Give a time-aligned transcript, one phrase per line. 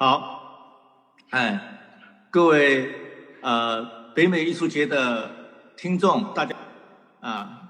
[0.00, 0.40] 好，
[1.30, 1.60] 哎，
[2.30, 2.88] 各位
[3.40, 3.84] 呃
[4.14, 5.28] 北美艺术节的
[5.76, 6.54] 听众，大家
[7.18, 7.62] 啊，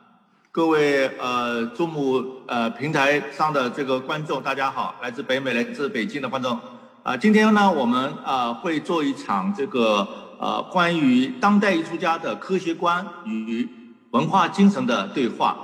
[0.53, 6.61] 各位呃中午呃平台上的这个观众，大家好，来自北美、来自北京的观众
[7.03, 10.07] 啊，今天呢，我们啊会做一场这个
[10.39, 13.67] 呃关于当代艺术家的科学观与
[14.11, 15.57] 文化精神的对话。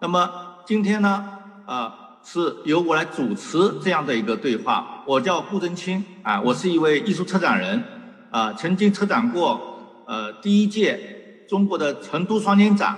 [0.00, 0.28] 那么
[0.66, 2.00] 今天呢，啊。
[2.24, 5.02] 是由我来主持这样的一个对话。
[5.06, 7.82] 我叫顾真清啊，我是一位艺术策展人，
[8.30, 12.96] 啊，曾经策展过呃第一届中国的成都双年展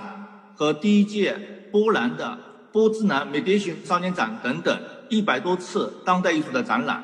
[0.55, 1.35] 和第一届
[1.71, 2.37] 波兰的
[2.71, 7.03] 波兹南美蝶寻双年展等等一百多次当代艺术的展览。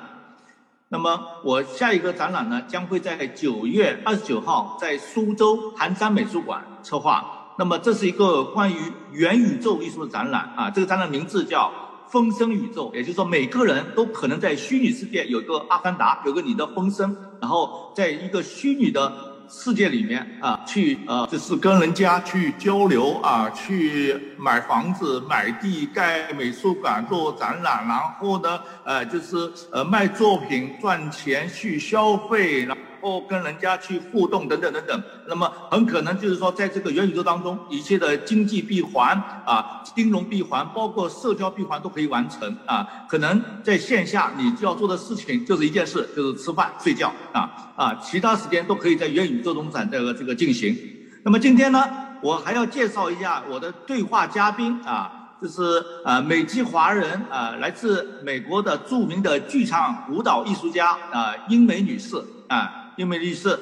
[0.90, 7.54] 那么我下一个展览呢，将会在九月二十九号在苏州寒山美术馆策划。
[7.58, 8.76] 那么这是一个关于
[9.12, 11.72] 元宇宙艺术的展览啊，这个展览名字叫。
[12.12, 19.12] 风声宇宙，也就是说，每个人都可能在虚拟世界有个阿凡达，有个你的风声，然后在一个虚拟的
[19.48, 42.88] 世界里面啊，去呃，就是跟人家去交流啊，去买房子、买地、盖美术馆、做展览，然后呢，呃，就是呃卖作品赚钱去消费，然或跟人家去互动等等等等，那么很可能就是说，在这个元宇宙当中，一切的经济闭环啊、金融闭环，包括社交闭环都可以完成啊。
[43.10, 50.78] 可能在线下你就要做的事情就是一件事，就是吃饭睡觉啊啊，其他时间都可以在元宇宙中展这个这个进行。
[51.24, 51.84] 那么今天呢，
[52.22, 62.16] 我还要介绍一下我的对话嘉宾啊，就是呃美籍华人啊，来自美国的著名的剧场舞蹈艺术家啊，英美女士
[62.48, 62.78] 啊。
[63.02, 63.60] 英美律师，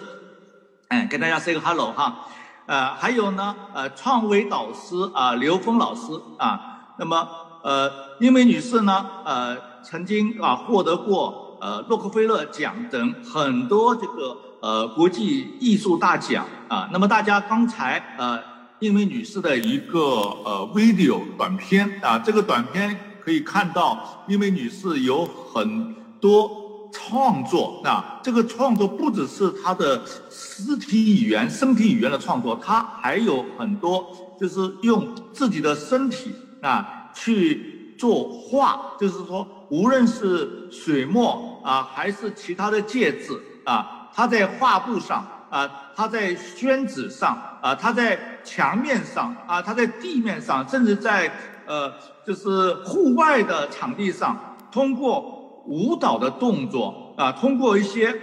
[0.90, 2.28] 哎，跟大家 say 个 hello 哈，
[2.66, 7.26] 呃，还有呢，呃，创维导师啊，刘峰老师啊，那么
[7.64, 18.38] 呃，英美女士呢，呃，曾经啊获得过呃洛克菲勒奖等很多这个呃国际艺术大奖啊，那么大家刚才呃
[18.80, 20.02] 英美女士的一个
[20.44, 26.59] 呃 video 短片啊，这个短片可以看到英美女士有很多。
[26.92, 34.06] 创作啊，这个创作不只是他的肢体语言、身体语言的创作，他还有很多
[34.40, 51.32] 就是用自己的身体啊去作画，就是说，无论是水墨啊，还是其他的介质啊，他在画布上啊，他在宣纸上啊，他在墙面上啊，他在地面上，甚至在
[51.66, 51.92] 呃，
[52.26, 55.39] 就是户外的场地上，通过。
[55.70, 58.14] 舞蹈的动作啊，通过一些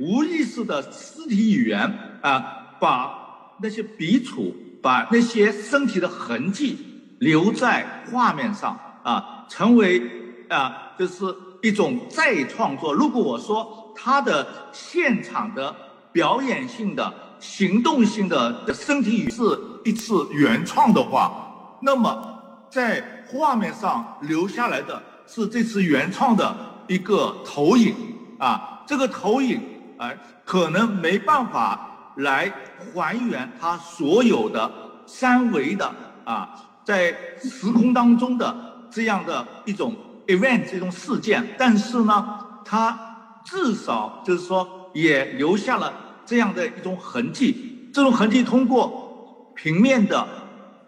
[0.00, 1.80] 无意识的肢体语言
[2.22, 2.42] 啊，
[2.80, 3.12] 把
[3.60, 6.78] 那些笔触，把那些身体的痕迹
[7.20, 10.02] 留在画面上啊，成为
[10.48, 11.24] 啊，就是
[11.62, 12.92] 一种再创作。
[12.92, 15.76] 如果我说他的现场的
[16.10, 19.42] 表演性的、行动性的身体语是
[19.84, 22.40] 一次原创的话，那么
[22.70, 26.73] 在画面上留下来的是这次原创的。
[26.86, 27.94] 一个投影
[28.38, 29.60] 啊，这个投影
[29.96, 30.12] 啊，
[30.44, 32.52] 可能没办法来
[32.92, 34.70] 还原它所有的
[35.06, 35.90] 三维的
[36.24, 36.48] 啊，
[36.84, 38.54] 在时空当中的
[38.90, 39.94] 这样的一种
[40.26, 45.92] event 这种事件，但是呢，它至少就是说也留下了
[46.26, 50.26] 这样的一种痕迹，这种痕迹通过平面的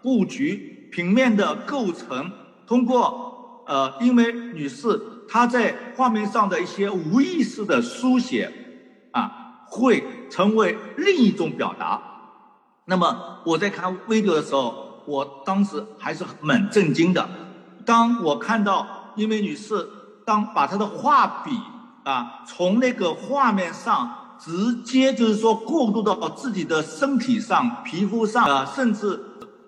[0.01, 2.31] 布局、平面的构成，
[2.65, 4.99] 通过呃，因为女士。
[5.29, 8.51] 他在画面上的一些无意识的书写，
[9.11, 12.01] 啊，会成为另一种表达。
[12.85, 17.27] 那么我在看 video 的时候，我当时还是蛮震惊的。
[17.85, 19.85] 当我看到一位女士，
[20.25, 21.51] 当把她的画笔
[22.05, 29.19] 啊，从那个画面上直接就是说过渡到自己的身体上、皮肤上啊，甚至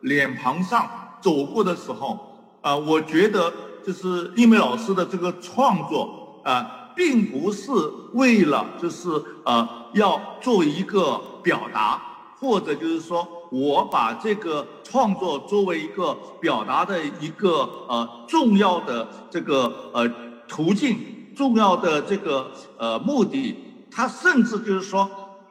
[0.02, 0.90] 脸庞上
[1.20, 3.52] 走过的时候，啊，我觉得。
[3.86, 7.72] 就是一梅老师的这个创作啊，并不是
[8.14, 9.10] 为了就是
[9.44, 12.02] 呃要做一个表达，
[12.40, 20.10] 或者就是说我把这个创作作为一个表达的一个呃重要的这个呃
[20.48, 20.98] 途径，
[21.36, 23.56] 重要的这个呃目的，
[23.90, 25.10] 他甚至就是说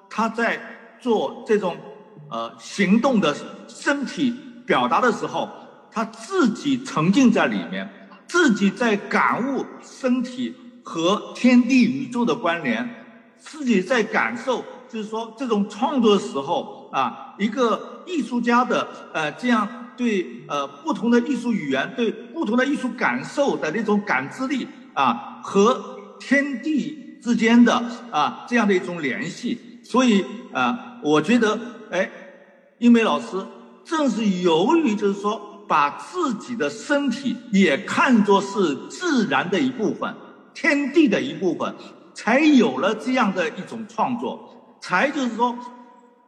[0.08, 0.60] 他在
[1.00, 1.76] 做这种
[2.30, 3.34] 呃行动的
[3.66, 4.34] 身体
[4.66, 5.48] 表达的时候，
[5.90, 7.88] 他自己沉浸在里面。
[8.28, 12.88] 自己在感悟身体和天地宇宙的关联，
[13.38, 19.66] 自己在感受，就是说这种创作的时候啊，一个艺术家的呃这样
[19.96, 27.74] 对呃不同的艺术语言、对不同的艺术感受的那种感知力啊，和天地之间的
[28.10, 29.80] 啊这样的一种联系。
[29.82, 31.58] 所以啊，我觉得
[31.90, 32.10] 哎，
[32.78, 33.44] 英美老师
[33.84, 40.12] 正是由于就是说把自己的身体也看作是自然的一部分，
[40.54, 41.74] 天地的一部分，
[42.14, 45.56] 才有了这样的一种创作，才就是说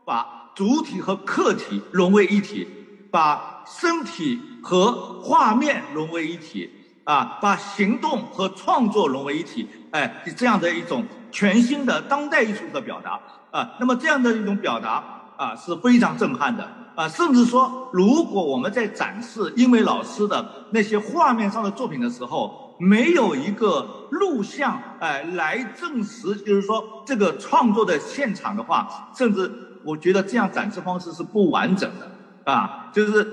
[0.04, 2.68] 把主体和客体融为一体，
[3.10, 4.92] 把身体和
[5.22, 6.70] 画面融为一体。
[7.04, 13.18] 啊，把行动和创作融为一体，哎，这样的一种全新的当代艺术的表达
[13.50, 13.72] 啊。
[13.80, 15.02] 那么这样的一种表达
[15.36, 16.70] 啊是非常震撼的
[17.00, 17.08] 啊。
[17.08, 29.50] 甚至说，如果我们在展示英美老师的那些画面上的作品的时候，没有一个录像哎来证实，就是说这个创作的现场的话，甚至
[29.84, 33.26] 我觉得这样展示方式是不完整的啊，就是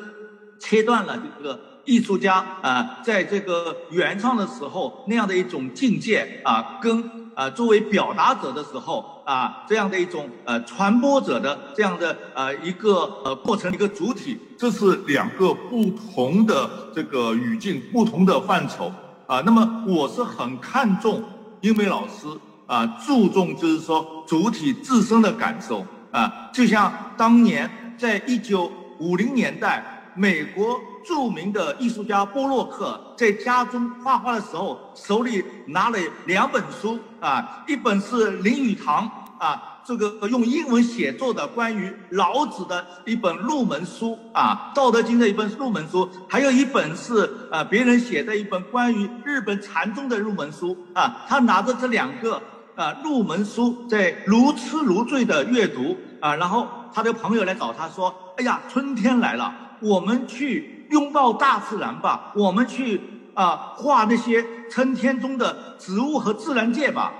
[0.59, 1.59] 切断了这个。
[1.87, 15.83] 艺术家啊，在这个原创的时候那样的一种境界啊，跟啊作为表达者的时候啊，这样的一种呃传播者的这样的呃一个呃过程一个主体，这是两个不
[16.13, 18.89] 同的这个语境，不同的范畴
[19.27, 19.41] 啊。
[19.45, 21.21] 那么我是很看重
[21.59, 22.25] 英美老师
[22.67, 30.79] 啊，注重就是说主体自身的感受啊，就像当年在一九五零年代美国。
[31.07, 39.09] 著名的艺术家波洛克在家中画画的时候，手里拿了两本书啊，一本是林语堂
[39.39, 51.25] 啊，这个用英文写作的关于老子的一本入门书啊，《道德经》的一本入门书，还有一本是啊别人写的一本关于日本禅宗的入门书啊。
[51.25, 52.41] 他拿着这两个
[52.75, 63.01] 啊入门书在如痴如醉的阅读啊，然后他的朋友来找他说：“哎呀，春天来了，我们去。”拥抱大自然吧，我们去
[63.33, 67.11] 啊画那些春天中的植物和自然界吧。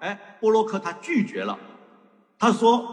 [0.00, 1.58] 哎，波洛克他拒绝了，
[2.38, 2.84] 他说：“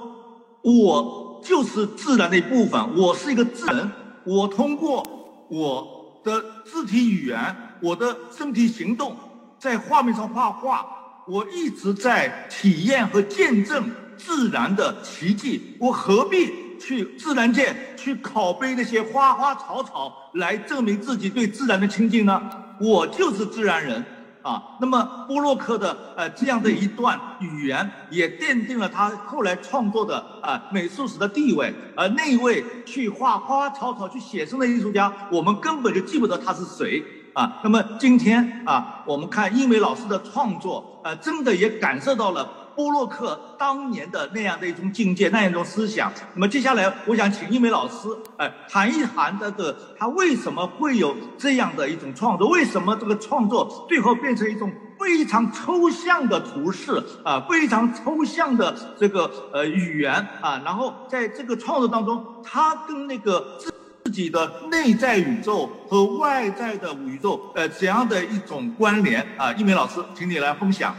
[0.64, 3.92] 我就是自然的一部分，我是一个自然，
[4.24, 5.06] 我通过
[5.50, 9.16] 我的肢体语言，我的身体行动，
[9.60, 10.84] 在画面上画画，
[11.28, 13.88] 我一直在体验和见证
[14.18, 22.42] 自然的奇迹，我何必？”去自然界去拷贝那些花花草草来证明自己对自然的亲近呢？
[22.80, 24.04] 我就是自然人
[24.42, 24.62] 啊！
[24.80, 31.74] 那么波洛克的呃这样的一段语言，也奠定了他后来创作的啊美术史的地位。
[31.96, 37.60] 而那一位去画花花草草去写生的艺术家，我们根本就记不得他是谁啊！
[37.64, 42.65] 那么今天啊，我们看英美老师的创作，呃，真的也感受到了。
[42.76, 46.12] 波洛克当年的那样的一种境界，那样一种思想。
[46.34, 52.50] 那么接下来，我想请一梅老师，哎，谈一谈这个他为什么会有这样的一种创作？
[52.50, 60.62] 为什么这个创作最后变成一种非常抽象的图式啊，非常抽象的这个呃语言啊？
[60.66, 63.74] 然后在这个创作当中，他跟那个自
[64.06, 69.52] 自己的内在宇宙和外在的宇宙，呃，怎样的一种关联啊？
[69.54, 70.96] 一梅老师，请你来分享。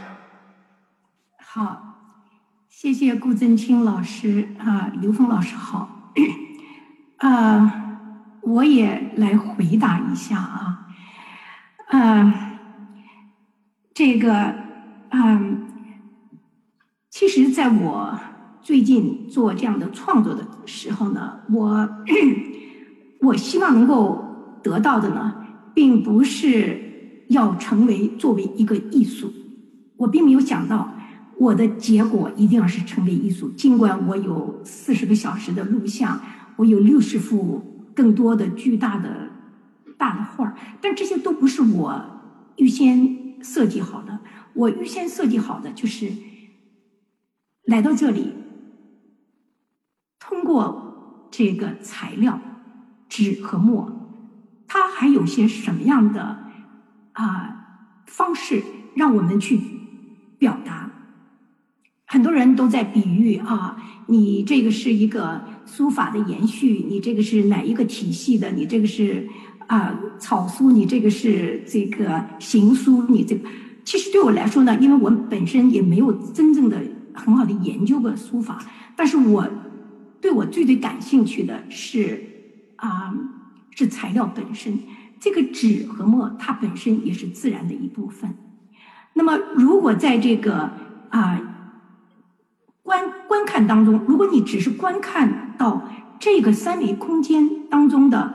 [1.49, 1.81] 好，
[2.67, 6.11] 谢谢顾振清老师啊，刘峰老师好，
[7.19, 7.99] 啊，
[8.41, 10.87] 我也来回答一下啊，
[11.87, 12.59] 啊，
[13.93, 14.53] 这个，
[15.11, 15.65] 嗯，
[17.09, 18.19] 其实在我
[18.61, 21.89] 最近做这样的创作的时候呢，我
[23.21, 25.33] 我希望能够得到的呢，
[25.73, 29.31] 并不是要成为作为一个艺术，
[29.95, 30.93] 我并没有想到。
[31.39, 36.19] 我的结果一定要是成为艺术，尽管我有四十个小时的录像，
[36.55, 39.29] 我有六十幅更多的巨大的
[39.97, 42.03] 大的画但这些都不是我
[42.55, 44.19] 预先设计好的。
[44.53, 46.11] 我预先设计好的就是
[47.65, 48.33] 来到这里，
[50.19, 52.39] 通过这个材料
[53.07, 53.91] 纸和墨，
[54.67, 56.39] 它还有些什么样的
[57.11, 58.63] 啊方式
[58.95, 59.59] 让我们去
[60.39, 60.91] 表达？
[62.09, 68.49] 很多人都在比喻啊，你这个是一个书法的延续，你这个是哪一个体系的？
[68.51, 69.27] 你这个是
[69.67, 73.49] 啊草书，你这个是这个行书，你这个
[73.83, 76.81] 其实对我来说呢，因为我本身也没有真正的
[77.13, 78.57] 很好的研究过书法，
[78.95, 79.45] 但是我
[80.21, 82.23] 对我最最感兴趣的是
[82.77, 83.13] 啊
[83.71, 84.79] 是材料本身，
[85.19, 88.33] 这个纸和墨它本身也是自然的一部分。
[89.13, 90.71] 那么如果在这个
[91.09, 91.55] 啊。
[93.47, 95.89] 看当中，如果你只是观看到
[96.19, 98.33] 这个三维空间当中的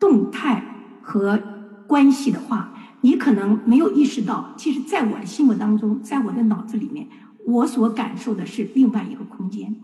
[0.00, 0.62] 动态
[1.00, 1.40] 和
[1.86, 7.06] 关系的话，你可能没有意识到，其实在我的心目当中，在我的脑子里面，
[7.46, 9.74] 我所感受的是另外一个空间。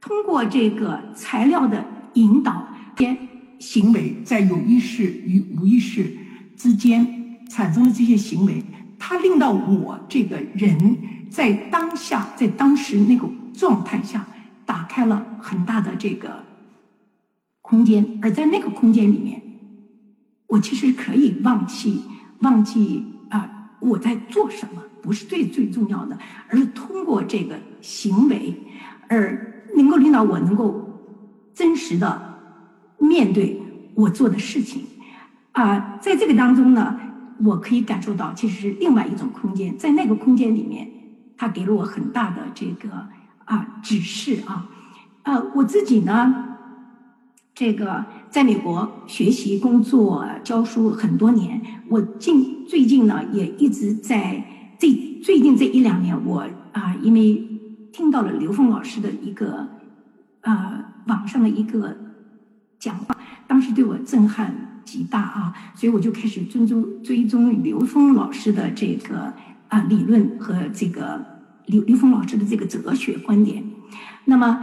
[0.00, 3.16] 通过这个材料的引导，些
[3.58, 6.16] 行为在有意识与无意识
[6.56, 7.06] 之间
[7.48, 8.62] 产生的这些行为，
[8.98, 10.96] 它令到我这个人
[11.30, 14.26] 在当下，在当时那个状态下，
[14.66, 16.44] 打开了很大的这个
[17.62, 19.40] 空间，而在那个空间里面，
[20.48, 22.02] 我其实可以忘记
[22.40, 26.18] 忘记啊我在做什么，不是最最重要的，
[26.48, 28.54] 而是通过这个行为
[29.08, 29.46] 而。
[29.72, 30.84] 能够领导我，能够
[31.54, 32.38] 真实的
[32.98, 33.56] 面对
[33.94, 34.82] 我做的事情，
[35.52, 36.98] 啊，在这个当中呢，
[37.44, 40.90] 我可以感受到，其实是另外一种空间，在那个空间里面，
[41.40, 42.90] 他给了我很大的这个
[43.46, 44.68] 啊指示啊，
[45.22, 46.34] 呃，我自己呢，
[47.54, 54.44] 这个在美国学习、工作、教书很多年，我近最近呢，也一直在
[54.78, 54.92] 这
[55.24, 57.46] 最近这一两年，我啊，因为。
[57.92, 59.68] 听到了刘峰老师的一个，
[60.42, 61.94] 呃，网上的一个
[62.78, 63.16] 讲话，
[63.48, 69.34] 当时对我震撼极大啊，所以我就开始追踪追踪刘峰老师的这个
[69.70, 71.24] 啊理论和这个
[71.66, 73.64] 刘刘峰老师的这个哲学观点。
[74.26, 74.62] 那么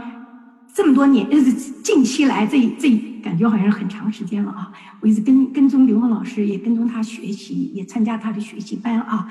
[0.72, 1.42] 这么多年，呃，
[1.82, 2.90] 近期来这这
[3.22, 9.28] 感觉好像是很长时间了啊，我一直跟跟踪刘峰老师，也跟踪他学习，也参加他的学习班啊，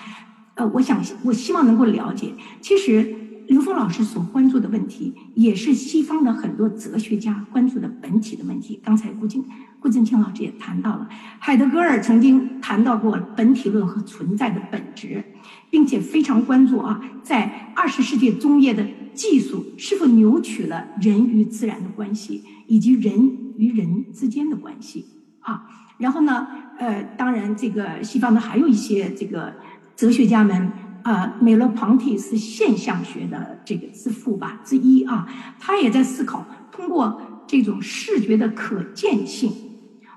[0.56, 3.16] 呃，我想我希望能够了解，其实。
[3.48, 8.80] 刘峰老师所关注的问题，也是西方的很多哲学家关注的本体的问题。
[8.84, 9.44] 刚才顾静、
[9.80, 11.08] 顾振清老师也谈到了，
[11.40, 15.24] 海德格尔曾经谈到过本体论和存在的本质，
[15.70, 25.06] 并且非常关注啊，在二十世纪中叶的技术是否扭曲了人与自然的关系，以及人与人之间的关系
[25.40, 25.64] 啊。
[25.98, 26.48] 然后呢，
[26.80, 29.54] 呃，当然这个西方的还有一些这个
[29.96, 30.70] 哲学家们。
[31.08, 35.26] 啊，美勒庞蒂是现象学的这个之父吧之一啊，
[35.58, 39.50] 他也在思考通过这种视觉的可见性，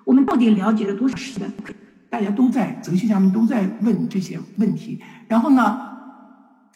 [0.04, 1.48] 我们到底了解了多少视觉？
[2.08, 4.98] 大家都在哲学家们都在问这些问题。
[5.28, 5.78] 然后呢，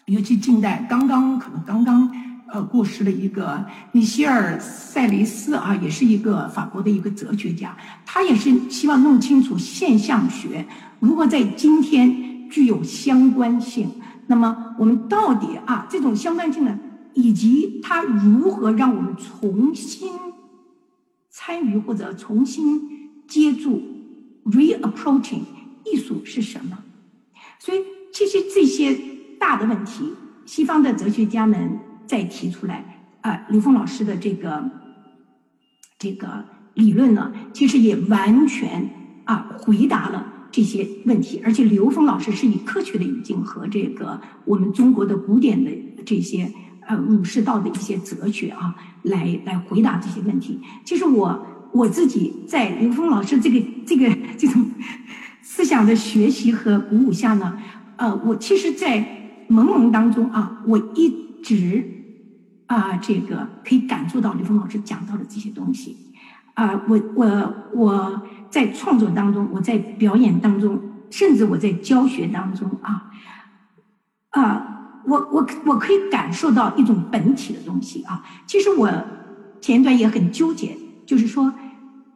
[0.06, 2.08] 尤其近代刚刚可能刚刚
[2.52, 10.64] 呃过世的一个米歇尔·塞雷斯啊，也是一个法国的一个哲学家，他也是希望弄清楚现象学
[11.00, 13.90] 如何在今天具有相关性。
[14.26, 16.78] 那么我们到底啊这种相关性呢，
[17.12, 20.10] 以及它如何让我们重新
[21.30, 23.82] 参与或者重新接住
[24.44, 25.42] reapproaching
[25.84, 26.78] 艺术是什么？
[27.58, 27.78] 所以
[28.12, 28.98] 其实这些
[29.38, 30.12] 大的问题，
[30.46, 34.70] 西方的哲学家们在提出来啊，刘峰老师的这个
[35.98, 38.88] 这个理论呢，其实也完全
[39.24, 40.32] 啊回答了。
[40.54, 45.68] 这些问题，而且刘峰老师是以科学的语境和这个我们中国的古典的
[46.06, 46.48] 这些
[46.86, 50.60] 呃儒释道的一些哲学啊，来来回答这些问题。
[50.84, 54.08] 其实我我自己在刘峰老师这个这个
[54.38, 54.64] 这种
[55.42, 57.58] 思想的学习和鼓舞下呢，
[57.96, 61.84] 呃，我其实，在朦胧当中啊，我一直
[62.66, 65.96] 啊，这个可以感受到刘峰老师讲到的这些东西
[66.54, 68.22] 啊，我我我。
[68.54, 70.80] 在创作当中，我在表演当中，
[71.10, 73.10] 甚至我在教学当中啊，
[74.30, 78.24] 啊，我我我可以感受到一种本体的东西啊。
[78.46, 78.88] 其实我
[79.60, 81.52] 前一段也很纠结，就是说，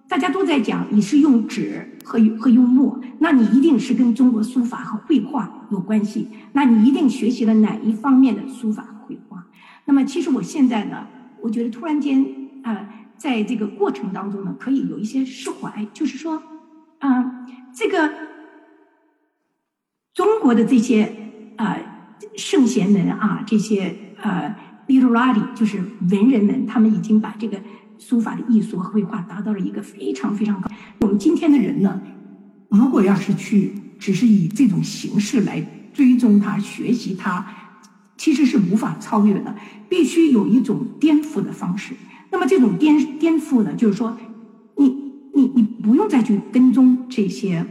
[0.08, 9.44] 大家都在讲你是用纸和和用墨，那你一定是跟中国书法和绘画有关系，那你一定学习了哪一方面的书法和绘画？
[9.86, 11.04] 那么其实我现在呢，
[11.42, 12.24] 我觉得突然间
[12.62, 12.88] 啊。
[13.18, 16.40] 在这个过程当中呢，可以有一些释怀，就是说，
[17.00, 18.10] 啊，这个
[20.14, 21.12] 中国的这些
[21.56, 21.76] 啊
[22.36, 24.54] 圣贤们啊，这些呃
[24.86, 27.60] literati 就是文人们，他们已经把这个
[27.98, 30.70] 书法的艺术和绘画达到了一个非常非常高。
[31.00, 32.00] 我们今天的人呢，
[32.70, 35.60] 如果要是去只是以这种形式来
[35.92, 37.44] 追踪他、学习他，
[38.16, 39.54] 其实是无法超越的，
[39.88, 41.94] 必须有一种颠覆的方式。
[42.30, 44.14] 那么这种颠颠覆呢，就是说，
[44.76, 44.88] 你
[45.32, 47.66] 你你不用再去跟踪这些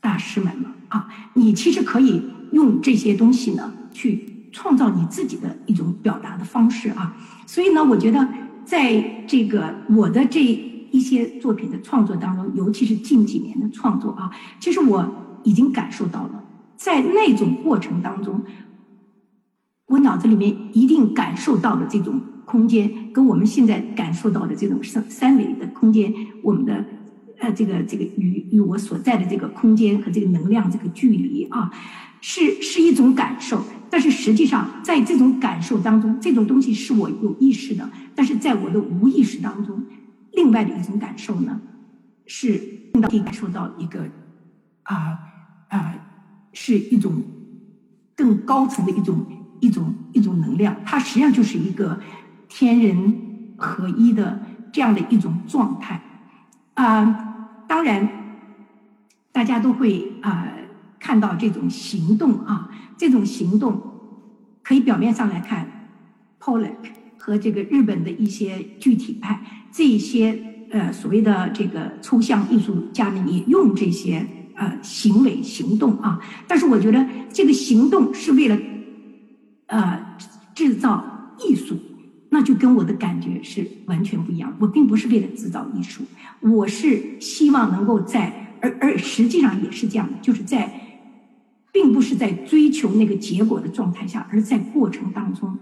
[0.00, 7.16] 大师们了啊，你其实可以用这些东西呢，去创造你自己的一种表达的方式啊。
[7.46, 8.28] 所以呢，我觉得
[8.64, 14.28] 在这个我的这一些作品的创作当中，尤其是近几年的创作啊，
[14.58, 15.08] 其实我
[15.44, 16.44] 已经感受到了，
[16.76, 18.42] 在那种过程当中，
[19.86, 22.20] 我脑子里面一定感受到了这种。
[22.44, 26.84] 空间跟我们现在感受到的这种三三维的空间，我们的
[27.38, 31.70] 呃这个这个与与我所在的这个空间和这个能量这个距离啊，
[32.20, 33.62] 是是一种感受。
[33.90, 39.84] 但是实际上，在这种感受当中，这种东西是我有意识的，但是在我的无意识当中，
[40.32, 41.60] 另外的一种感受呢，
[42.24, 42.58] 是
[43.02, 44.08] 可以感受到一个
[44.84, 45.18] 啊
[45.68, 45.94] 啊，
[46.54, 47.22] 是一种
[48.16, 49.26] 更高层的一种
[49.60, 52.00] 一种一种能量，它实际上就是一个
[52.54, 54.38] 天人合一的
[54.70, 55.98] 这样的一种状态
[56.74, 57.64] 啊。
[57.66, 58.06] 当然，
[59.32, 60.48] 大家都会啊。
[61.04, 63.82] 看到这种行动啊，这种行动
[64.62, 65.66] 可以表面上来看
[66.40, 66.76] ，Pollock
[67.18, 69.42] 和这个日本的一些具体派，
[69.72, 70.38] 这些
[70.70, 78.56] 呃所谓的这个抽象艺术家们也用这些呃行为行动啊，但是我觉得这个行动是为了
[79.66, 80.16] 呃
[80.54, 81.04] 制造
[81.40, 81.76] 艺术，
[82.32, 84.56] 那就跟我的感觉是完全不一样。
[84.58, 86.02] 我并不是为了制造艺术，
[86.40, 90.80] 我是希望能够在而而实际上也是这样的，就是在。
[91.74, 95.58] 并不是在追求那个结果的状态下，而在过程当中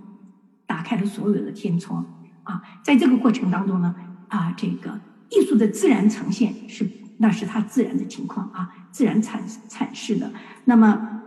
[0.66, 2.04] 打开了所有的天窗
[2.42, 2.60] 啊！
[2.82, 3.94] 在这个过程当中呢，
[4.26, 5.00] 啊，这个
[5.30, 6.84] 艺术的自然呈现是
[7.18, 10.32] 那是它自然的情况啊，自然产产生的。
[10.64, 11.20] 那么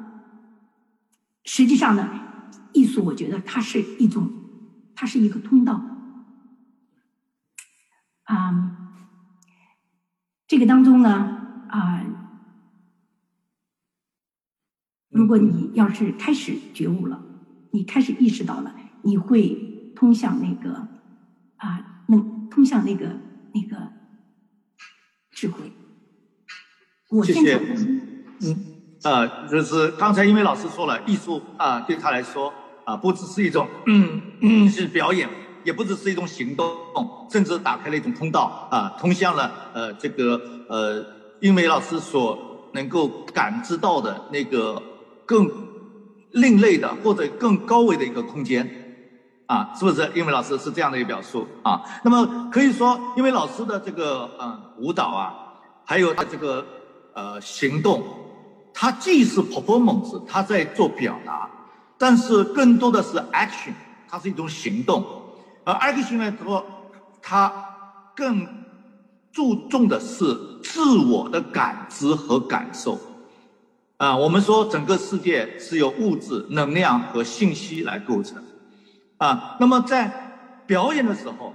[1.45, 2.09] 实际上呢，
[2.73, 4.29] 艺术我觉得它是一种，
[4.95, 5.81] 它是一个通道
[8.23, 8.79] 啊。
[10.47, 12.05] 这个当中呢，啊。
[15.09, 17.23] 如果你要是开始觉悟了，
[17.71, 18.73] 你开始意识到了，
[19.03, 20.87] 你会通向那个
[21.57, 22.17] 啊，那
[22.49, 23.19] 通向那个
[23.53, 23.93] 那个
[25.29, 25.71] 智慧。
[27.11, 27.57] 我谢谢。
[28.41, 28.57] 嗯，
[29.03, 32.51] 啊，就是刚才因为老师说了，艺术啊，对他来说
[32.85, 35.29] 啊，不只是一种嗯嗯是表演，
[35.63, 36.67] 也不只是一种行动，
[37.29, 41.05] 甚至打开了一种通道啊，通向了呃这个呃，
[41.39, 44.81] 因为老师所能够感知到的那个。
[45.25, 45.49] 更
[46.31, 48.69] 另类的或者更高维的一个空间，
[49.45, 50.11] 啊，是不是？
[50.13, 51.81] 因为老师是这样的一个表述啊。
[52.03, 55.33] 那么可以说，因为老师的这个嗯舞蹈啊，
[55.85, 56.63] 还有他这个
[57.13, 58.03] 呃行动，
[58.73, 61.49] 他既是 performance，他在做表达，
[61.97, 63.73] 但是更多的是 action，
[64.09, 65.05] 它是一种行动。
[65.63, 66.65] 而 action 呢，说
[67.21, 67.51] 它
[68.15, 68.47] 更
[69.31, 72.99] 注重的是自我的感知和感受。
[73.97, 78.43] 啊，我们说整个世界是由物质、能量和信息来构成，
[79.17, 80.11] 啊，那么在
[80.65, 81.53] 表演的时候，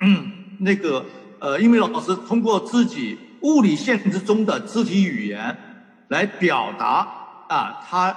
[0.00, 1.04] 嗯， 那个
[1.40, 5.54] 呃，因为老师通过自己物理现实中的肢体语言
[6.08, 7.06] 来表达
[7.48, 8.16] 啊，他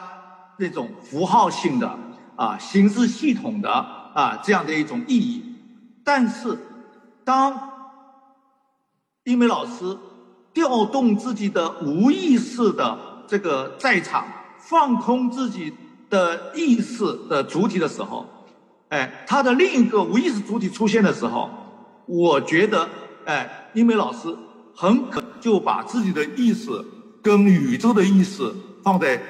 [0.58, 1.98] 那种符号性的
[2.36, 5.44] 啊、形式系统的啊这样的一种意义，
[6.04, 6.58] 但是
[7.24, 7.58] 当
[9.24, 9.98] 英美老师
[10.54, 12.98] 调动自己的无意识的。
[13.30, 14.26] 这个在场
[14.58, 15.74] 放空自己
[16.10, 18.26] 的意识的主体的时候，
[18.88, 21.50] 哎，他的另一个无意识主体出现的时候，
[22.06, 22.88] 我觉得，
[23.26, 24.34] 哎，英美老师
[24.74, 26.70] 很可就把自己的意识
[27.22, 28.50] 跟宇宙的意识
[28.82, 29.22] 放在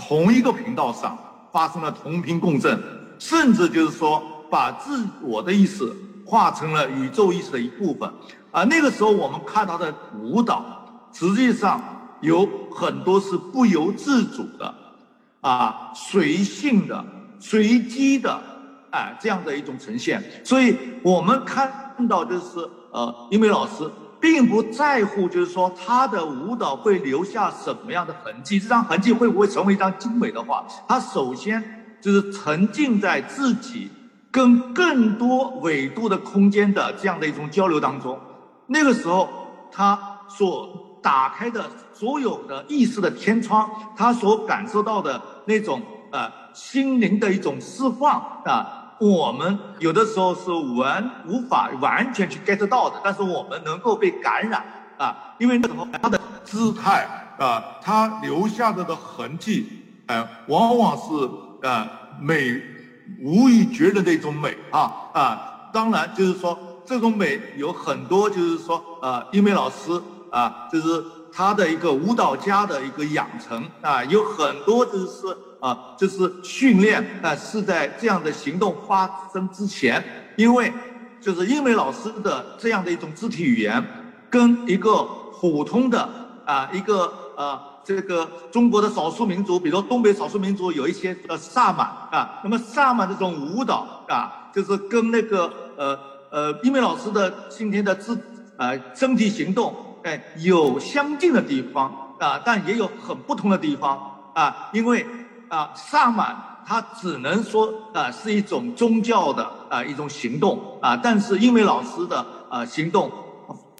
[0.00, 1.16] 同一个频道上，
[1.52, 2.82] 发生了同频共振，
[3.18, 5.92] 甚至就是说把自我的意识
[6.24, 8.10] 化成了宇宙意识的一部分，
[8.50, 10.64] 啊，那个时候我们看他的舞蹈，
[11.12, 11.80] 实际上。
[12.22, 14.74] 有很多是不由自主的，
[15.40, 17.02] 啊，随性的、
[17.38, 18.38] 随机的，
[18.90, 20.22] 哎，这样的一种呈现。
[20.44, 22.58] 所以我们看到就是，
[22.92, 30.64] 呃，因为老师并不在乎，就是说他的舞蹈会留下什么样的痕迹，这张痕迹会不会成为一张精美的画？
[30.86, 31.62] 他首先
[32.00, 33.90] 就是沉浸在自己
[34.30, 38.18] 跟更多纬度的空间的这样的一种交流当中。
[38.66, 39.28] 那个时候，
[39.72, 40.86] 他所。
[41.02, 45.80] 打开的所有的意识的天窗，他所感受到的那种
[46.12, 54.62] 呃心灵的一种释放啊，我们有的时候是完无法完全去 get 到的，但是我们能够被感染
[54.98, 57.06] 啊，因为那时候他的姿态
[57.38, 59.66] 啊，他留下的的痕迹，
[60.06, 61.28] 呃，往往是
[61.62, 61.88] 呃
[62.20, 62.60] 美
[63.22, 70.00] 无以绝人的一种美啊啊，当然就是说这种美有很多，就是说呃，因为老师。
[70.32, 80.02] 啊，就是他的一个舞蹈家的一个养成啊，有很多就是啊，就是训练啊，是在这样的行动发生之前，
[80.36, 80.72] 因为
[81.20, 83.82] 就是因为老师的这样的一种肢体语言，
[84.28, 85.04] 跟一个
[85.40, 86.08] 普通的
[86.44, 95.98] 啊一个呃这个中国的少数民族，比如说东北少数民族有一些呃萨满啊，那么萨满这种舞蹈啊，就是跟那个呃
[96.30, 98.18] 呃因为老师的今天的肢
[98.56, 99.74] 呃身体行动。
[100.02, 103.98] 哎有相近的地方啊，但也有很不同的地方
[104.34, 105.06] 啊，因为
[105.48, 106.36] 啊萨满
[106.66, 113.10] 它只能说啊是一种宗教的啊一种行动啊，但是英美老师的啊行动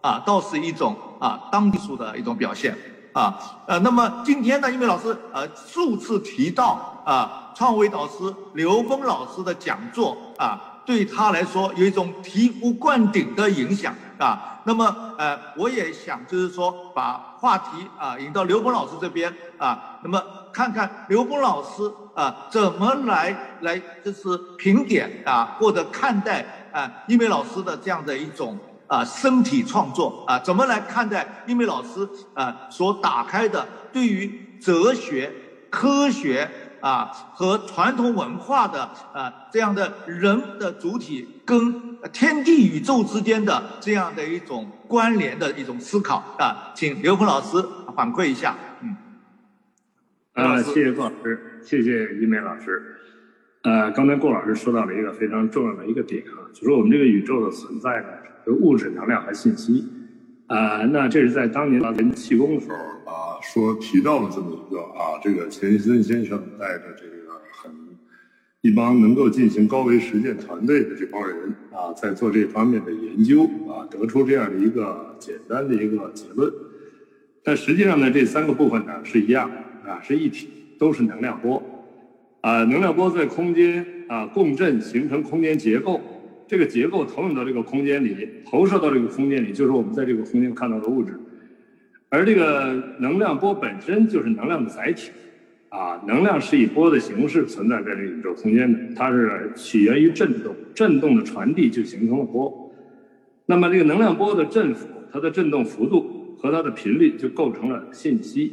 [0.00, 2.76] 啊倒是一种啊当地术的一种表现
[3.12, 3.34] 啊
[3.66, 10.69] 呃，那么今天呢，英美老师呃数次提到啊创维导师刘峰老师的讲座啊。
[10.90, 14.84] 对他来说有一种醍醐灌顶的影响啊，那么
[15.16, 20.20] 呃，我也想就是说把话题啊引到刘峰老师这边啊，那么
[20.52, 35.32] 看看刘峰老师啊怎么来来就是评点啊或者看待啊一梅老师的这样的一种啊身体创作啊，怎么来看待一梅老师啊所打开的对于哲学
[35.70, 36.50] 科学。
[36.80, 47.62] 啊，和传统文化的啊这样的人的主体跟天地宇宙之间的这样的一种关联的一种思考啊，请刘峰老师
[47.94, 48.56] 反馈一下。
[48.82, 48.96] 嗯，
[50.32, 52.96] 啊，谢谢郭老师，谢谢一梅老师。
[53.62, 58.08] 呃，刚才郭老师说到了一个非常重要的一个点啊，就是我们这个宇宙的存在呢，
[58.44, 59.86] 是物质、能量和信息。
[60.50, 62.74] 啊，那这是在当年人气功的时候
[63.08, 67.70] 啊，说提到了这么一个啊，这个钱学森先生带着这个很
[68.60, 76.52] 一帮能够进行高维实践团队的这帮人啊，在做这方面的研究啊，得出这样的一个简单的一个结论。
[77.44, 79.48] 但实际上呢，这三个部分呢是一样
[79.86, 80.48] 啊，是一体，
[80.80, 81.62] 都是能量波
[82.40, 86.00] 啊，能量波在空间啊共振形成空间结构。
[86.50, 91.14] 这个结构投影到这个空间里，投射到这个空间里，就是我们在这个空间看到的物质。
[92.08, 95.12] 而这个能量波本身就是能量的载体，
[95.68, 102.74] 啊，能量是以波的形式存在在这个宇宙空间的，它是起源于振动，振动的传递就形成了波。
[103.46, 108.52] 那么这个能量波的振幅，它的振动幅度和它的频率就构成了信息。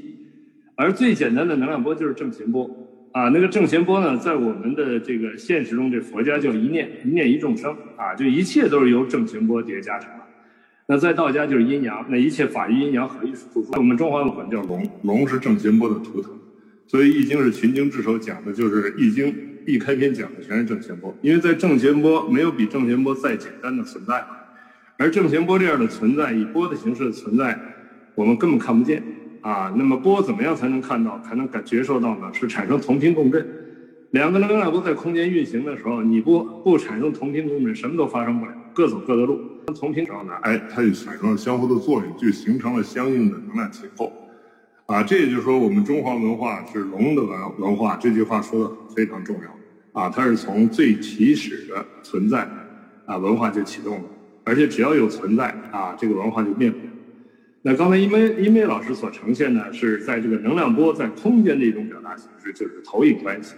[0.76, 2.70] 而最简单的能量波就是正弦波。
[3.18, 10.24] 啊，那个正弦波呢，在我们的这个现实中，这佛家叫一念，一念一众生啊，就一切都是由正弦波叠加成的。
[10.86, 13.66] 那在道家就是阴阳，那一切法于阴阳合一出。
[13.76, 16.32] 我们中华文化叫龙，龙是正弦波的图腾，
[16.86, 19.34] 所以《易经》是群经之首，讲的就是《易经》
[19.66, 24.28] 一开篇讲的全是正弦波，因为在正弦波没有比正弦波再简单的存在了，
[25.00, 27.60] 而正弦波这样的存在，以波的形式存在，
[28.14, 29.02] 我们根本看不见。
[29.48, 32.30] 啊，那么波怎么样才能看到，才能感觉受到呢？
[32.34, 33.48] 是产生同频共振。
[34.12, 39.40] 两个能量波在空间运行的时候，你不不产生同频共振，什么都发生不了，各走各的路。
[39.80, 44.12] 同频时候呢，哎，它就产生了相互的作用，就形成了相应的能量结构。
[44.86, 50.02] 啊，这也就是说，我们中华文化是龙的文文化，这句话说的非常重要。
[50.02, 52.46] 啊，它是从最起始的存在，
[53.06, 54.04] 啊，文化就启动了，
[54.44, 56.84] 而且只要有存在，啊，这个文化就灭不了。
[57.70, 63.56] 那刚才一梅一梅老师所呈现的是在这个能量波在空间的一种表达形式，就是投影关系，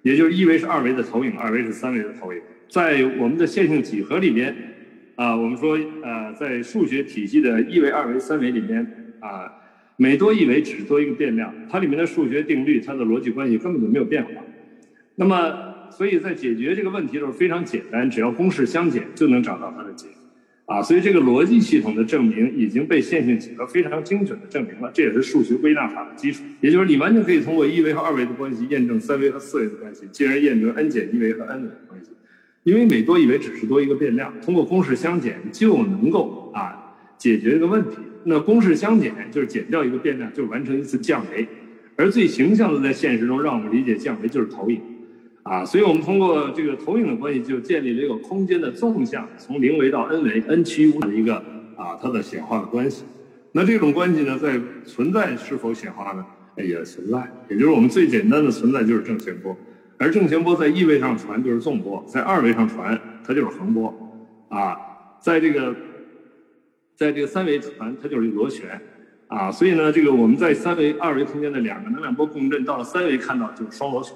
[0.00, 2.40] 也就是一维是二维的投影，二维是三维的投影。
[2.70, 4.56] 在我们的线性几何里边，
[5.16, 8.80] 啊，我们说呃，在数学体系的一维、二维、三维里边，
[9.20, 9.52] 啊，
[9.98, 14.30] 每多一维只多一个变量，它里面的数学定律、它的逻辑关系根本就没有变化。
[15.16, 20.08] 那么，所以在解决这个问题的时候非常简单，只要公式相减就能找到它的解。
[20.72, 26.42] 啊，所以这个逻辑系统的证明已经被线性几何非常精准的证明了，这也是数学归纳法的基础。
[26.62, 32.10] 也就是你完全可以通过一维和二维的关系验证三维和四维的关系，进而验证 n 减一维和 n 维的关系。
[32.62, 37.98] 因为每多一维只是多一个变量，通过公式相减就能够啊解决这个问题。
[38.24, 41.46] 那公式相减就是减掉一个变量，就完成一次降维。
[41.96, 44.80] 而最形象的在现实中让我们理解降维就是投影。
[45.42, 51.34] 啊，所以我们通过这个投影的关系，就建立了一个空间的纵向，从零维到 n 维，n 趋的一个
[51.76, 53.04] 啊它的显化的关系。
[53.50, 56.24] 那这种关系呢，在存在是否显化呢？
[56.56, 59.56] 也存在，也就是我们最简单的存在就是正弦波，
[59.98, 63.92] 而正弦波在一维上传就是纵波，在二维上传它就是横波，
[64.48, 64.76] 啊，
[65.18, 65.74] 在这个
[66.94, 68.80] 在这个三维传它就是螺旋，
[69.28, 74.14] 啊，所以呢，这个我们在三维、二维空间的两个能量波共振，到了三维看到就是双螺旋。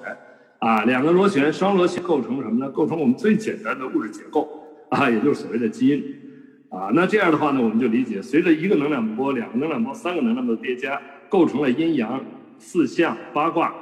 [0.59, 2.71] 啊，两个螺旋，双螺旋构成什么呢？
[2.71, 4.49] 构成我们最简单的物质结构
[4.89, 6.03] 啊，也就是所谓的基因。
[6.69, 12.19] 啊，那这样的话呢，我们就理解，随着一个能量波、两个能量波、三个能量波的叠加，构成了阴阳、
[12.57, 13.73] 四象、八卦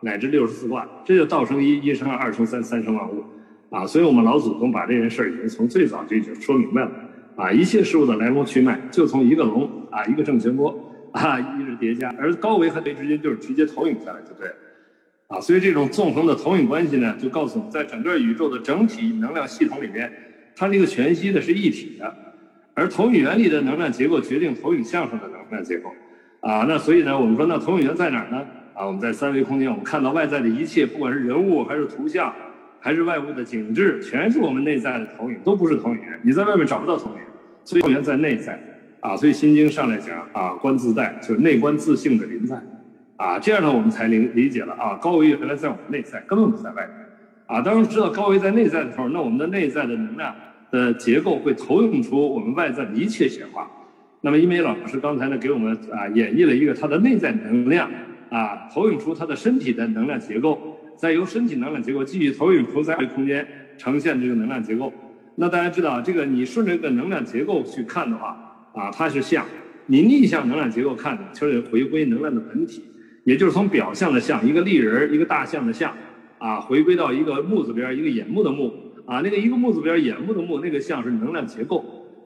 [0.00, 3.22] 乃至六十四卦，这就道生一，一生二，二生三，三生万物。
[3.70, 6.90] 啊，所以我们老祖宗把这件事儿已经从最早就已经说明白了。
[7.36, 10.76] 啊，一切事物的来龙去脉就从一个龙啊，一个正弦波
[11.12, 14.54] 啊，一直叠加，而高维和低维之间就是直接投影下来就对了。
[15.32, 20.12] 啊，所以这种纵横的投影关系呢，就告诉我们在整个宇宙的整体能量系统里面，
[20.54, 22.14] 它这个全息的是一体的，
[22.74, 25.90] 而投影原理的能量结构决定投影像上的能量结构，
[26.40, 28.46] 啊，那所以呢，我们说那投影源在哪儿呢？
[28.74, 32.30] 啊，我们在三维空间，我们看到外在的一切，不管是人物还是图像，
[32.78, 36.20] 还是外部的景致，全是我们内在的投影，都不是投影源。
[36.22, 37.24] 你在外面找不到投影源，
[37.64, 38.62] 所以投影源在内在。
[39.00, 42.56] 啊，所以《心经》上来讲啊，观自在，就是内观自性的临在。
[43.22, 46.96] 啊，这样呢，我们才理理解了啊，高维原来在我们内在，根本不在外面。
[47.46, 50.34] 啊，当知道高维在内在的时候，那我们的内在的能量
[50.72, 53.70] 的结构会投影出我们外在的一切显化。
[54.22, 57.88] 那么，因为老师刚才呢给我们啊演绎了一个它的内在能量。
[58.30, 60.58] 啊，投影出他的身体的能量结构，
[60.96, 64.90] 再由身体能量结构继续投影出在空间呈现这个能量结构。
[65.34, 68.28] 那大家知道，这个你顺着这个能量结构去看的话，
[68.72, 69.44] 啊，它是像；
[69.84, 72.82] 你逆向能量结构看的，就是回归能量的本体，
[73.24, 75.92] 也就是从表象的象，一个立人，一个大象的象，
[76.38, 78.72] 啊，回归到一个木字边，一个眼目的目，
[79.06, 81.84] 啊，那个一个木字边眼目的目，那个象是能量结构，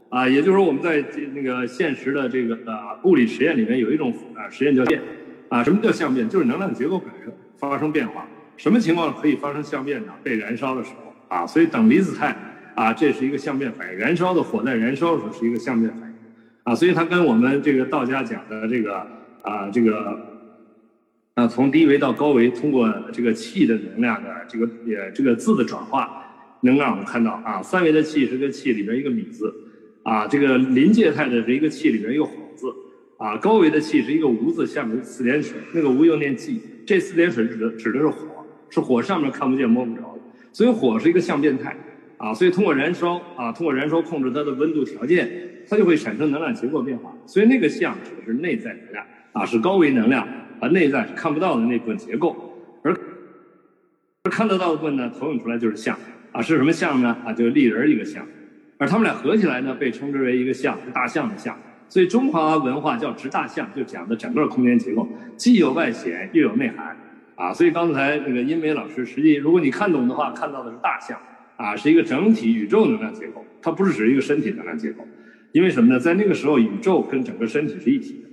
[0.08, 1.04] 啊，也就是说我们在
[1.34, 5.00] 那个现实的这个呃物理实验里面有一种啊实验叫变。
[5.48, 6.28] 啊，什么叫相变？
[6.28, 8.26] 就是能量结构本身发生变化。
[8.56, 10.12] 什么情况可以发生相变呢？
[10.20, 12.36] 被燃烧的时候啊，所以等离子态
[12.74, 13.96] 啊，这是一个相变反应。
[13.96, 16.16] 燃烧的火在燃烧的时候是一个相变反应
[16.64, 19.06] 啊，所以它跟我们这个道家讲的这个
[19.42, 20.18] 啊，这个
[21.36, 26.24] 啊，从低维到高维，通过这个气的能量的这个也这个字的转化，
[26.62, 29.54] 能让我们看到啊，三维的气是个气里边一个米字
[30.02, 32.66] 啊，这个临界态的是一个气里边一个火字。
[33.18, 40.20] 啊，高维的气是一个无字，下面四点水，那个无又念气，这四点水指的指的是火，是火上面看不见摸不着的，
[40.52, 41.74] 所以火是一个相变态，
[42.18, 45.30] 啊，所以通过燃烧啊，通过燃烧控制它的温度条件，
[45.66, 50.28] 它就会产生能量结构变化，所以那个相指的是内在能量，啊，是高维能量，
[50.60, 52.34] 啊，内在是看不到的那部分结构，
[52.82, 52.92] 而
[54.24, 55.98] 而看得到的部分呢，投影出来就是像，
[56.32, 57.16] 啊，是什么像呢？
[57.24, 58.26] 啊，就是立人一个像，
[58.78, 61.56] 而他们俩合起来呢，被称之为一个像，大象的象。
[61.88, 66.96] 所以中华文化叫直大象，就讲的整个空间结构，既有外显又有内涵，
[67.36, 71.16] 啊，所以刚才那个殷梅老师，实际如果你看懂的话，看到的是大象，
[71.56, 75.06] 啊，是一个整体宇宙能量结构，它不是指一个身体能量结构，
[75.52, 76.00] 因为什么呢？
[76.00, 78.25] 在那个时候，宇宙跟整个身体是一体，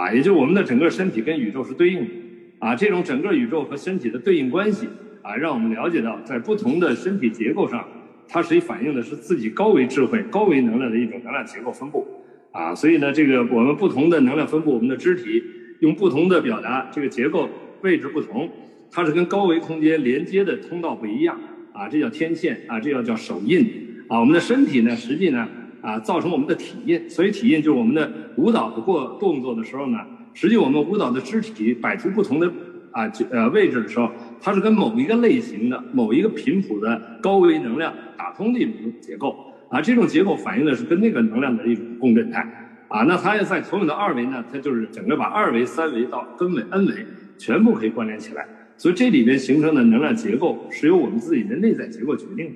[0.00, 2.10] 啊，也就我们的整个身体跟宇宙是对应的，
[2.58, 4.88] 啊，这种整个宇宙和身体的对应关系，
[5.20, 7.86] 啊，让我们了解到在不同的身体结构上，
[8.26, 12.06] 它实际反映的是自己高维智慧、高维能量的一种能量结构分布。
[12.50, 15.42] 啊，所以呢，这个我们不同的能量分布，我们的肢体
[15.80, 17.46] 用不同的表达，这个结构
[17.82, 18.50] 位置不同，
[18.90, 21.38] 它是跟高维空间连接的通道不一样
[21.74, 24.18] 啊，这叫天线啊，这叫叫手印啊。
[24.18, 25.46] 我们的身体呢，实际呢
[25.80, 29.98] 啊，造成我们的体印，所以体印就是我们的舞蹈的过动作的时候呢，
[30.34, 32.46] 实际我们舞蹈的肢体摆出不同的
[32.92, 39.46] 啊呃位置的时候，它是跟某一个类型的某一个频谱的高维能量打通的一种结构。
[39.70, 42.40] 啊，这种结构反映的是跟那个能量的一种共振态，
[42.88, 47.06] 啊，那它要在投影到二维呢，它就是整个把二维、三维到根维、n 维
[47.38, 48.44] 全部可以关联起来，
[48.76, 52.52] 所以这里边形成的能量结构是由我们自己的内在结构决定的，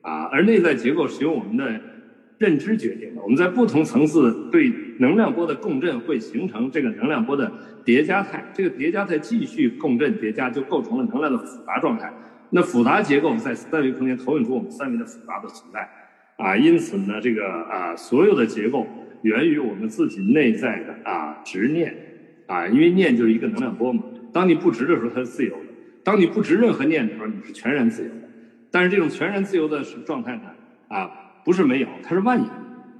[0.00, 1.78] 啊，而内在结构是由我们的
[2.38, 3.22] 认知决定的。
[3.22, 7.50] 我们在不同层次对能量波的共振会形成这个能量波的
[7.84, 12.12] 叠加态，这个叠加态继续共振叠加，就构成了能量的复杂状态。
[12.50, 15.88] 那复杂结构在三维空间投影出我们三维的复杂的存在。
[16.36, 18.86] 啊，因此呢，这个啊，所有的结构
[19.22, 21.94] 源于我们自己内在的啊执念，
[22.46, 24.02] 啊，因为念就是一个能量波嘛。
[24.32, 25.62] 当你不执的时候，它是自由的；
[26.02, 28.28] 当你不执任何念的时候，你是全然自由的。
[28.70, 30.42] 但是这种全然自由的状态呢，
[30.88, 31.08] 啊，
[31.44, 32.48] 不是没有，它是万有，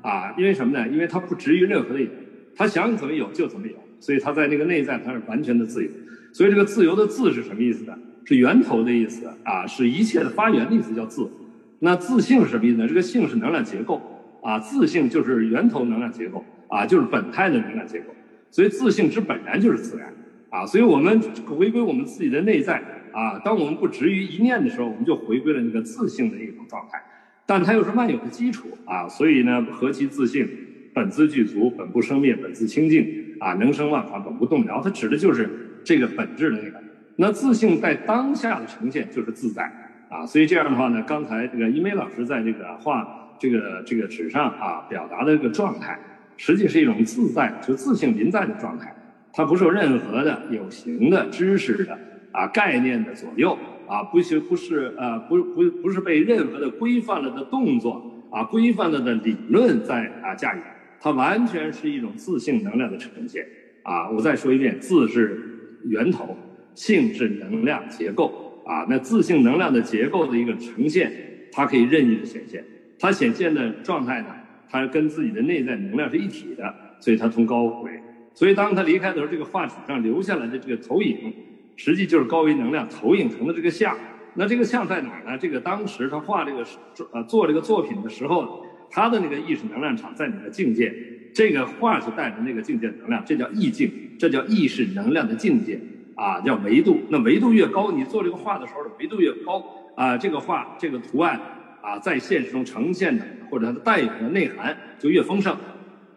[0.03, 0.87] 啊，因为什么呢？
[0.89, 2.09] 因为它不执于任何的有，
[2.55, 5.91] 它想怎么有就怎么有，所以它在那个内在它是完全的自由。
[6.33, 7.97] 所以这个自由的“自”是什么意思呢？
[8.25, 11.31] 是源头的意思啊，是一切的发源的意思，叫自。
[11.79, 12.89] 那自性是什么意思呢？
[12.89, 14.03] 这个性是能量结构
[14.43, 18.07] 啊，自性就是源头能量结构啊，就是本态的能量结构。
[18.51, 20.13] 所以自性之本然就是自然
[20.51, 20.67] 啊。
[20.67, 27.01] 所以我们回归我们自己的内在啊，当我们不执于一念的时候，我们就回归了那个自性的一种状态。
[27.47, 30.49] 但它又是万有的基础啊，所以呢，何其自性，
[30.95, 34.81] 本自具足，本不生灭，本自清净啊，能生万法，本不动摇。
[34.83, 36.83] 它指的就是这个本质的那个。
[37.17, 39.71] 那自性在当下的呈现就是自在。
[40.09, 45.99] 啊，所以这样的话呢，刚才这个一梅老师在这个画这个这个纸上啊表达的这个状态，
[46.37, 48.95] 实际是一种自在，就自性临在的状态，
[49.33, 51.99] 它不受任何的有形的知识的
[52.31, 60.61] 啊概念的左右啊，不是不是呃不不不是被任何的规范了的动作啊规范了的理论在啊驾驭，
[61.01, 63.47] 它完全是一种自性能量的呈现
[63.83, 64.11] 啊。
[64.11, 66.37] 我再说一遍，自是源头，
[66.75, 68.41] 性是能量结构。
[68.67, 71.13] 啊，那自性能量的结构的一个呈现，
[71.53, 72.65] 它可以任意的显现。
[72.99, 74.29] 它显现的状态呢，
[74.71, 77.91] 它跟自己的内在能量是一体的，所以它通高维。
[78.33, 81.31] 所以当他离开的时候，这个画纸上留下来的这个投影，
[81.77, 83.97] 实际就是高维能量投影成的这个像。
[84.35, 85.39] 那这个像在哪儿呢？
[85.39, 86.67] 这个当时他画这个
[87.13, 90.93] 呃做这个作品的时候，他的那个意识能量场在哪个境界？
[91.33, 95.81] 这个画是带着那个境界能量，这叫意境，这叫意识能量的境界
[96.17, 97.01] 啊，叫维度。
[97.11, 99.65] 那维度越高，你做这个画的时候的维度越高
[99.97, 101.41] 啊，这个画这个图案
[101.81, 105.57] 啊，在现实中呈现的或者它的代表的内涵就越丰盛。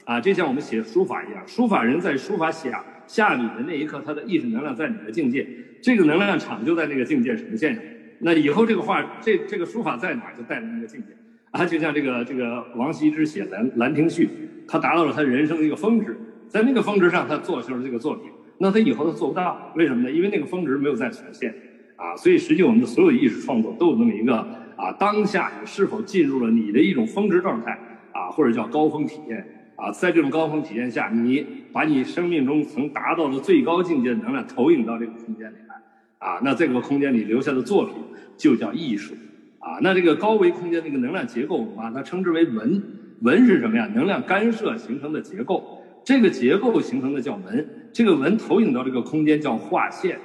[0.06, 2.72] 啊，就像我们写书法一样，书法人在书法写
[3.08, 5.48] 下笔的那一刻，他的意识能量在你的境界，
[5.82, 7.80] 这个能量场就在那个境界呈现。
[8.20, 11.08] 那以后这个画，这这个书法在哪，就带着那个境界。
[11.52, 14.26] 啊，就像这个这个王羲之写《兰兰亭序》，
[14.68, 16.18] 他达到了他人生的一个峰值，
[16.48, 18.30] 在那个峰值上，他做出了这个作品。
[18.58, 20.12] 那他以后他做不到，为什么呢？
[20.12, 21.54] 因为那个峰值没有再重现。
[21.96, 24.36] 啊，所以实际我们的所有艺术创作都有那么一个
[24.76, 27.72] 啊，当下你是否进入了你的一种峰值状态
[28.12, 29.57] 啊，或者叫高峰体验。
[29.78, 35.76] 啊，在这种高峰体验下，你把你生命中曾达到的最高境界的能量投影到这个空间里来，
[36.18, 37.94] 啊，那这个空间里留下的作品
[38.36, 39.14] 就叫艺术，
[39.60, 42.82] 啊，那这个高维空间那个能量结构，我把它称之为纹，
[43.22, 43.88] 纹是什么呀？
[43.94, 50.18] 能量干涉形成的结构，这个结构形成的叫纹，这个纹投影到这个空间叫画线，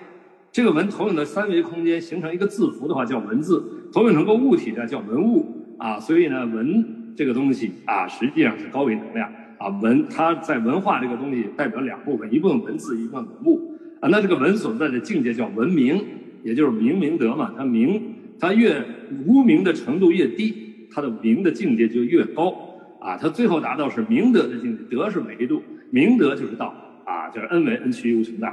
[0.51, 3.62] 这个纹投影到三维空间形成一个字符的话叫文字，
[3.93, 9.31] 投影成个物体的叫文物，啊，所以呢，文这个东西啊，实际上是高维能量。
[9.62, 13.79] 啊，文它在文化这个东西代表两部分，一部分文字，一部分文物。
[14.01, 16.05] 啊，那这个文所在的境界叫文明，
[16.42, 17.55] 也就是明明德嘛。
[17.57, 18.03] 它明，
[18.40, 18.85] 它越
[19.25, 22.53] 无名的程度越低，它的明的境界就越高。
[23.01, 26.75] 啊，它最后达到是明德的境界，德是维度，明德就是道。
[27.05, 28.48] 啊，就是恩为恩趋于无穷大。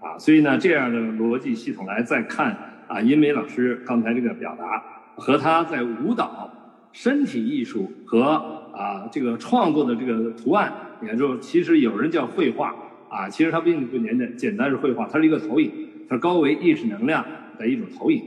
[0.00, 4.80] 啊，所以呢，这样的逻辑系统来再看啊，殷梅老师刚才这个表达
[5.16, 6.48] 和他在舞蹈、
[6.92, 8.61] 身体艺术和。
[8.72, 12.74] 啊，这个创作的这个图案，也，就其实有人叫绘画
[13.08, 15.70] 啊，其实它并不简单，简单是绘画，它是一个投影，
[16.08, 17.24] 它是高维意识能量
[17.58, 18.22] 的一种投影。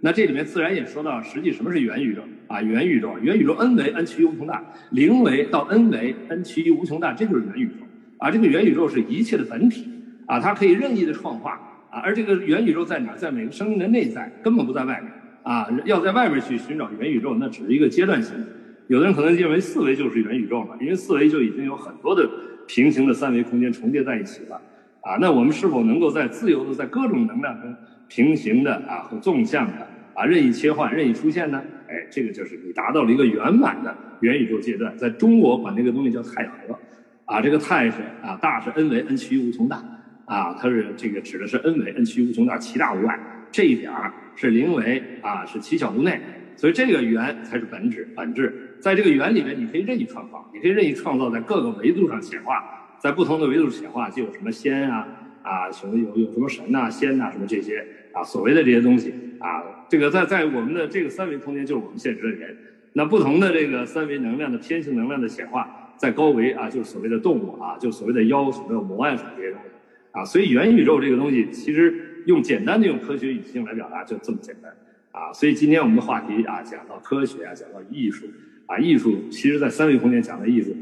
[0.00, 2.60] 那这里面自然也说到，实际什么是元宇宙啊？
[2.60, 7.86] 元宇宙，元宇宙 n 维 n 趋于无穷大，零维到 n 维 n 趋于无穷大，这就是元宇宙
[8.18, 8.30] 啊。
[8.30, 9.88] 这个元宇宙是一切的本体
[10.26, 11.52] 啊，它可以任意的创化
[11.90, 11.98] 啊。
[12.00, 13.16] 而这个元宇宙在哪？
[13.16, 15.10] 在每个生命的内在，根本不在外面
[15.42, 15.66] 啊。
[15.86, 18.46] 要在外面去寻找元宇宙，那只是一个阶段性的。
[18.88, 22.28] 有的人可能认为四维就是元宇宙了，因为四维就已经有很多的
[22.66, 24.60] 平行的三维空间重叠在一起了，
[25.00, 27.74] 啊，那我们是否能够在自由的在各种能量中
[28.08, 31.62] 平行的啊和纵向的啊任意切换、任意出现呢？
[31.88, 34.96] 哎，这个就是你达到了一个圆满的元宇宙阶段。
[34.96, 36.78] 在中国管这个东西叫太和，
[37.24, 39.82] 啊，这个太是啊大是 n 维 n 趋于无穷大，
[40.24, 43.18] 啊，它是这个指的是 n 维 n 趋于无穷大，其大无外，
[43.52, 46.20] 这一点儿是零维啊是其小无内，
[46.56, 48.76] 所以这个圆才是本质本质。
[48.80, 55.06] 在这个圆里面，你可以任意创造，你可以任意创造在各个维度上显化，在不同的维度显化，就有什么仙啊
[55.42, 62.56] 啊，什么有有什么神呐、仙呐，什么这些啊，所谓的这些东西啊，这个在在我们的这个三维空间，就是我们现实的人。
[62.94, 69.68] 那不同的这个三维能量的偏性能量的显化，在高维啊，就是所谓的动物啊，就所谓的妖、所谓的魔啊，什么这些东西
[70.12, 70.24] 啊。
[70.24, 74.72] 所以元宇宙这个东西，其实用简单的用科学语境来表达，就这么简单
[75.16, 75.32] 啊。
[75.32, 78.26] 所以今天我们的话题啊，讲到科学啊，讲到艺术。
[78.66, 80.76] 啊，艺术其实，在三维空间讲的艺术，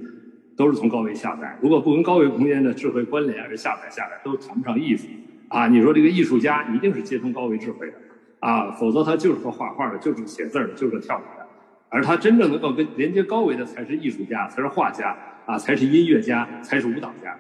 [0.57, 1.55] 都是从高维下载。
[1.61, 5.07] 如果不跟高维空间的智慧关联而下载下来，都谈不上艺术。
[5.49, 7.99] 啊，你说这个艺术家一定是接通高维智慧的，
[8.41, 11.47] 啊，否则他就是个画画的，就是写字的，就是个跳舞的。
[11.91, 17.39] 而他真正能够跟连接高维的，才是艺术家，才是画家，啊，才是音乐家，才是舞蹈家。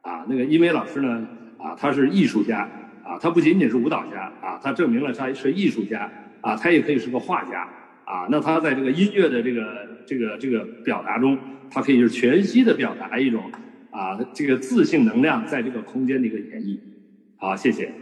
[0.00, 1.26] 啊，那个殷梅老师呢，
[1.58, 2.66] 啊，他是艺术家，
[3.06, 7.68] 啊，他不仅仅是舞蹈家，啊，他证明了他是艺术家，啊，他也可以是个画家。
[8.04, 11.36] 啊，那他在这个音乐的这个这个这个表达中，
[11.68, 13.50] 他可以是全息的表达一种
[13.90, 16.78] 啊，这个自信能量在这个空间的一个演绎。
[17.36, 17.92] 好，谢谢。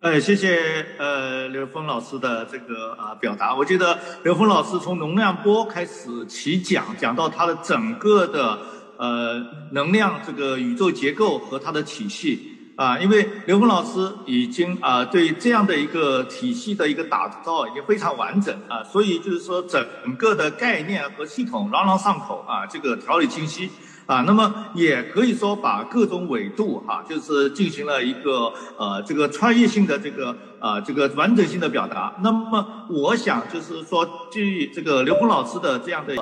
[0.00, 0.58] 哎，谢谢
[0.98, 3.54] 呃刘峰老师的这个啊表达。
[3.54, 8.58] 我觉得刘峰老师从能量波开始起讲，讲到他的整个的
[8.98, 12.50] 呃能量这个宇宙结构和它的体系。
[12.76, 19.80] 啊，因为刘峰老师已经啊对这样的一个体系的一个打造已经非常完整啊，所以就是说整
[20.18, 23.70] 个的概念和系统朗朗上口啊，这个条理清晰
[24.06, 32.12] 啊，那么也可以说把各种纬度哈，就是进行了一个呃这个穿越性的这个啊这个完整性的表达。
[32.22, 36.14] 那么我想就是说，基于这个刘峰老师的这样的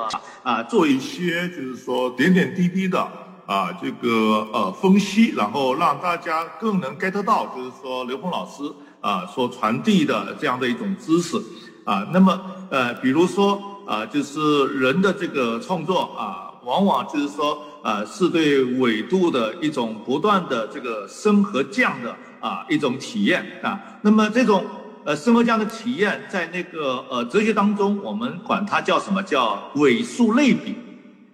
[0.42, 3.10] 啊，做一些就是说点点滴滴的。
[3.52, 8.62] 啊，这个呃分析，然后让大家更能 get 到，就是说刘峰老师
[9.02, 11.36] 啊所传递的这样的一种知识
[11.84, 12.08] 啊。
[12.14, 12.40] 那么
[12.70, 23.78] 呃，比如说啊，就是人的这个创作啊，往往就是说啊，是对纬度的一种不断的这个升和降的啊一种体验啊。
[24.00, 24.64] 那么这种
[25.04, 30.74] 呃升和降的体验，在那个呃哲学当中，我们管它叫什么叫纬数类比，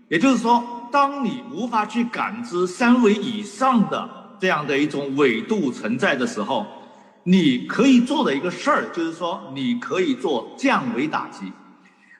[0.08, 0.60] 也就是说，
[0.90, 4.08] 当你无法去感知三维以上的
[4.40, 6.66] 这样的一种纬度存在的时候。
[7.24, 11.52] 你可以做的一个事儿，就是说，你可以做降维打击，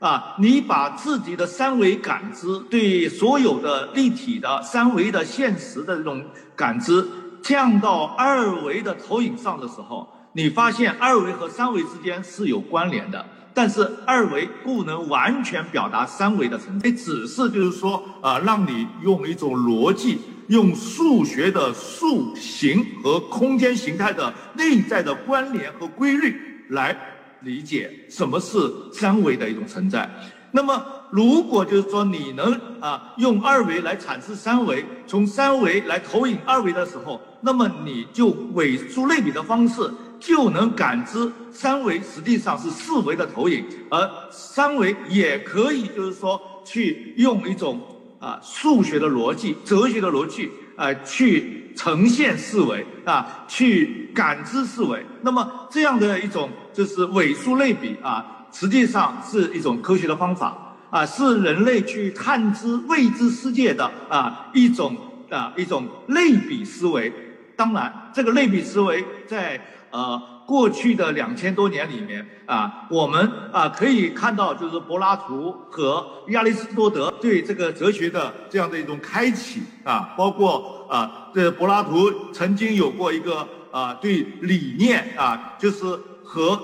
[0.01, 6.23] 啊，你把自己的三维感知对所有的立体的三维的现实的这种
[6.55, 7.03] 感知
[7.43, 13.25] 降到二维的投影上的时候，你发现二维和三维之间是有关联的。
[13.59, 26.97] 但是二维不能完全表达三维的存在，只是就是说啊，让你用一种逻辑，用数学的数形和空间形态的内在的关联和规律来
[27.41, 28.57] 理解什么是
[28.93, 30.09] 三维的一种存在。
[30.53, 30.81] 那么，
[31.11, 39.83] 如果就是说你能啊用二维来阐释三维，从三维来投影二维的时候，那么你就伪数类比的方式。
[40.21, 47.81] 就能感知三维实际上是四维的投影，而三维也可以就是说去用一种
[48.19, 55.05] 啊数学的逻辑、哲学的逻辑啊去呈现四维啊，去感知四维。
[55.23, 64.97] 那么这样的一种就是伪数类比啊，实际上是一种科学的方法啊，是人类去探知未知世界的啊一种
[65.31, 67.13] 啊一种类比思维。
[67.57, 69.61] 当然，这个类比思维在。
[69.91, 85.85] 呃，过去的两千多年里面啊，我们啊可以看到，就是柏拉图和亚里士多德对这个哲学的这样的一种开启啊，包括啊，这柏拉图曾经有过一个啊对理念啊，就是
[86.23, 86.61] 和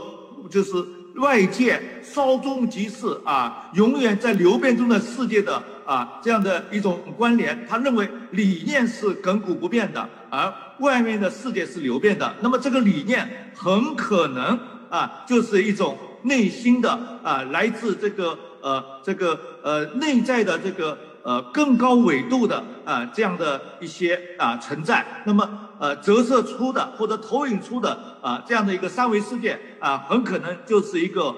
[0.51, 0.73] 就是
[1.17, 10.53] 外界稍纵即逝啊，永远在流变中的世界的啊这样的一种关联，他认为理念是亘古不变的，而。
[10.81, 14.59] 外面的世界是流变的，那么这个理念很可能
[14.91, 16.91] 啊，就是一种内心的
[17.23, 25.05] 啊，来自这个呃这个呃内在的这个呃更高纬度的啊这样的一些啊存在。
[25.25, 25.49] 那么
[25.79, 31.35] 呃折射出的或者投影出的啊这样的一个三维世界啊，很可能就是一个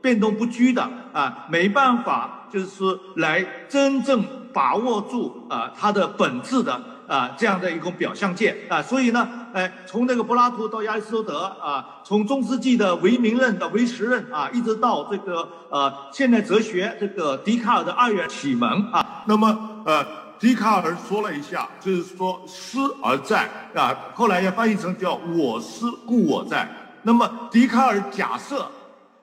[0.00, 4.22] 变动不居的啊，没办法就是说来真正
[4.52, 6.80] 把握住啊它的本质的。
[7.10, 20.06] 啊，这样的一种表象界啊，所以呢，哎，从那个柏拉图到亚里士多德啊，从中世纪的唯名论到唯实论啊，一直到这个呃现代哲学这个笛卡尔的二元启蒙啊，那么呃，
[20.38, 26.68] 笛卡尔说了一下，就是说思而在啊，后来也翻译成叫我思故我在。
[27.02, 28.64] 那么笛卡尔假设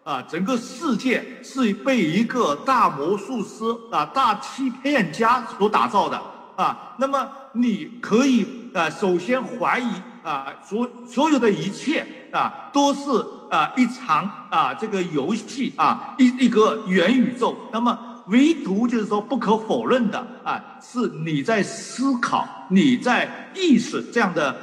[0.03, 6.21] 啊，整个世界是被一个大魔术师啊、大欺骗家所打造的。
[6.57, 9.87] 啊，那么你可以啊，首先怀疑
[10.23, 13.01] 啊，所所有的一切啊，都是
[13.49, 17.57] 啊一场啊这个游戏啊，一一个元宇宙。
[17.71, 17.97] 那么
[18.27, 24.55] 唯独就是说不可否认的啊，是你在思考，你在意识这样的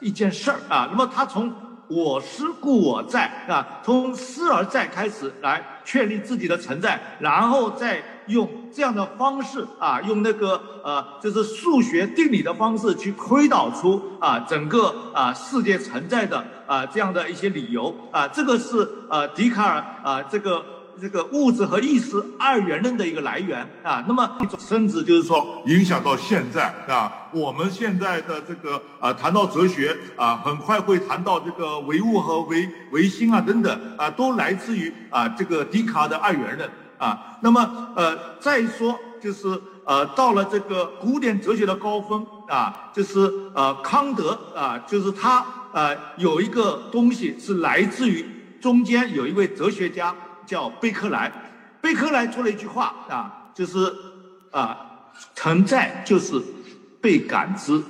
[0.00, 0.88] 一件事儿啊。
[0.90, 1.52] 那么他从
[1.88, 8.02] 我思故我在啊，从思而在开始来确立自己的存在，然后再。
[8.26, 20.60] 用这样的方式啊，用那个呃，就是数学定理的方式去推导出啊整个啊世界存在的啊这样的一些理由啊，这个是呃笛卡尔啊这个
[21.00, 24.04] 这个物质和意识二元论的一个来源啊。
[24.08, 36.70] 那么甚至就是说影响到现在啊，我们现在的这个啊谈到哲学啊，很快会谈到这个唯物和唯唯心啊等等啊，都来自于啊这个笛卡尔的二元论。
[36.98, 39.46] 啊，那么呃，再说就是
[39.84, 45.44] 呃，到了这个古典哲学的高峰啊，就是呃康德啊，就是他
[45.74, 48.24] 呃有一个东西是来自于
[48.62, 50.14] 中间有一位哲学家
[50.46, 51.30] 叫贝克莱，
[51.80, 53.92] 贝克莱说了一句话啊，就是
[54.52, 54.78] 啊，
[55.34, 56.40] 存在就是
[57.02, 57.82] 被感知，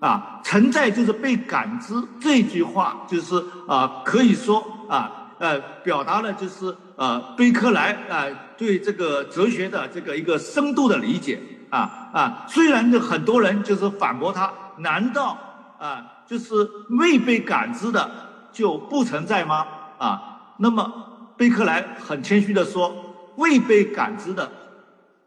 [0.00, 5.20] 啊，存在就是被感知，这句话就是啊，可以说啊。
[5.40, 8.24] 呃，表达了就是呃，贝克莱啊
[8.56, 15.36] 对这个哲学的这个一个深度的理解啊啊，虽然就很多人就是反驳他，难道
[15.76, 16.54] 啊就是
[17.00, 18.08] 未被感知的
[18.52, 19.66] 就不存在吗？
[19.98, 22.94] 啊，那么贝克莱很谦虚的说，
[23.36, 24.50] 未被感知的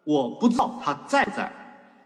[0.04, 1.52] 我不知道它在不在。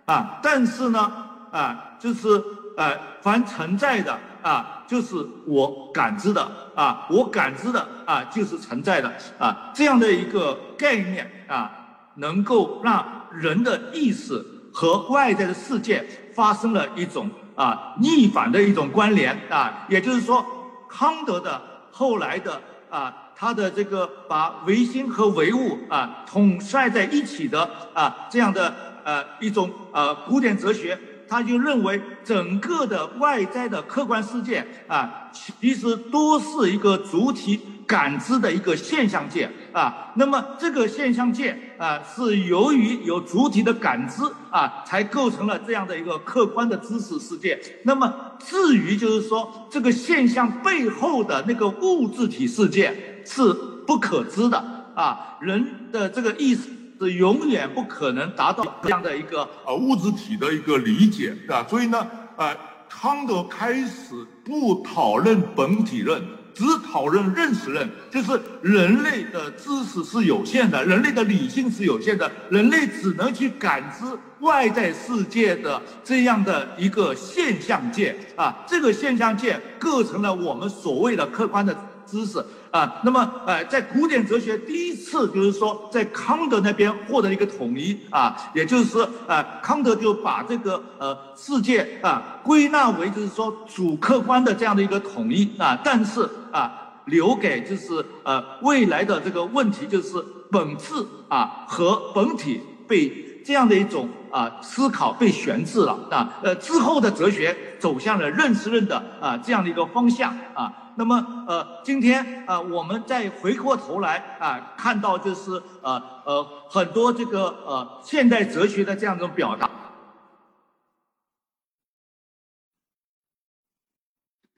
[0.05, 1.11] 啊，但是呢
[1.51, 2.27] 啊就是
[2.75, 6.41] 呃，凡存在的啊，就是我感知的
[6.73, 11.71] 啊，我感知的啊，就是存在的啊，这样的一个概念啊，
[12.15, 14.43] 能够让人的意识
[14.73, 20.43] 和外在的世界发生了一种啊逆反的一种关联啊，也就是说，
[20.89, 28.71] 康德的后来的啊，他的这个把唯心和唯物啊统帅在一起的啊这样的
[29.03, 30.95] 呃一种呃古典哲学。
[31.27, 40.11] 他就认为整个的外在的客观世界啊，其实都是一个主体感知的一个现象界啊。
[40.15, 47.57] 那么这个现象界啊，是由于有主体的感知啊，才构成了这样的一个客观的知识世界。
[47.85, 52.93] 那么至于就是说这个现象背后的那个物质体世界
[53.25, 53.53] 是
[53.87, 54.57] 不可知的
[54.95, 56.61] 啊，人的这个意识。
[57.01, 61.65] 是永远不可能达到这样的一个呃物质体的一个理解，对吧？
[61.67, 62.07] 所以呢，
[62.37, 62.55] 呃，
[62.87, 64.13] 康德开始
[64.45, 66.21] 不讨论本体论，
[66.53, 74.05] 只讨论认识论，就是人类的知识是有限的，人类的理性是有限的，人类只能去感知
[74.41, 81.75] 外在世界的这样的一个现象界啊，这个现象界构成了我们所谓的客观的
[82.11, 82.43] 知识。
[82.69, 96.71] 啊，那么呃，在古典哲学第一次就是说，在康德那边获得一个统一啊，也就是说，呃，康德就把这个呃世界啊归纳为就是说主客观的这样的一个统一啊，但是啊，
[97.05, 100.93] 留给就是呃未来的这个问题就是本质
[101.27, 103.09] 啊和本体被
[103.43, 110.77] 这样的一种啊思考被悬置了啊，呃之后的哲学走向了认识论的啊这样的一个方向啊。
[110.97, 115.93] 那么，呃，今天啊，我们再回过头来啊，看到就是呃
[116.25, 119.69] 呃很多这个呃现代哲学的这样一种表达，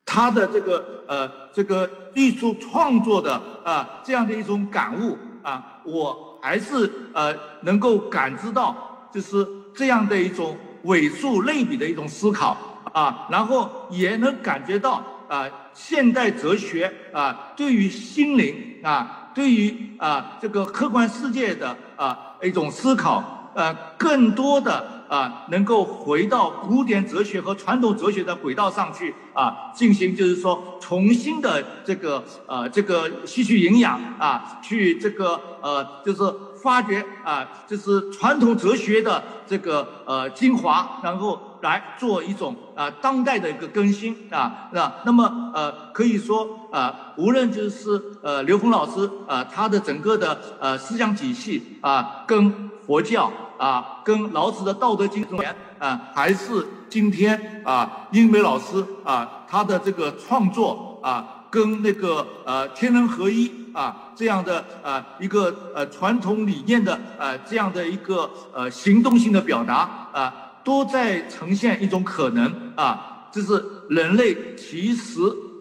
[0.04, 12.58] 他的这个呃这个艺术创作的啊这样的一种感悟啊，我还是呃能够感知到，就是这样的一种尾数类比的一种思考
[12.92, 15.02] 啊，然后也能感觉到。
[15.30, 36.22] 啊，现代哲学啊，对于心灵啊，对于啊这个客观世界的啊一种思考，呃，更多的啊能够回到古典哲学和传统哲学的轨道上去啊，进行就是说重新的这个呃这个吸取营养啊，去这个呃就是
[36.62, 41.40] 发掘啊，就是传统哲学的这个呃精华，然后。
[41.64, 55.40] 来做一种啊当代的一个更新啊，那那么呃可以说啊，无论就是呃刘峰老师啊他的整个的呃思想体系啊，跟佛教啊，跟老子的道德经中
[55.80, 70.34] 啊，还是今天啊英美老师啊他的这个创作啊，跟那个呃天人合一啊这样的啊一个呃传统理念的呃这样的一个呃行动性的表达啊。
[70.66, 75.20] 都在呈现一种可能啊，就是人类其实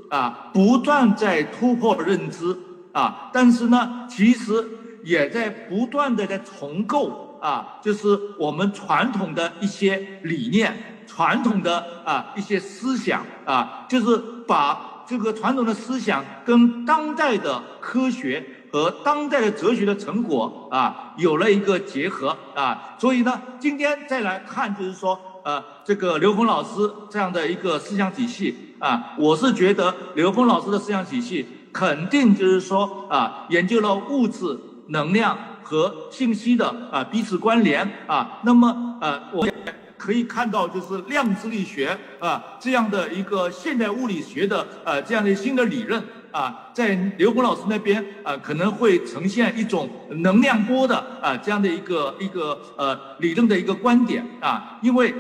[0.09, 2.57] 啊不断在突破认知
[2.93, 4.65] 啊，但是呢，其实
[5.03, 18.45] 也在不断的在重构啊，就是我们传统的一些理念、传统的啊一些思想啊，就是把这个传统的思想跟当代的科学。
[18.73, 34.59] 和当代的哲学的成果啊，有了一个结合啊，所以呢，今天再来看，就是说，呃，这个刘峰老师这样的一个思想体系啊，我是觉得刘峰老师的思想体系肯定就是说啊，研究了物质、
[34.93, 39.53] 能量和信息的啊彼此关联啊，那么呃，我也
[39.99, 46.03] 可以看到就是量子力学啊这样的一个现代物理学的呃这样的新的理论。
[46.33, 55.15] 啊，在刘峰老师那边啊，可能会呈现一种能量波的啊这样的一个一个呃理论的一个观点啊，因为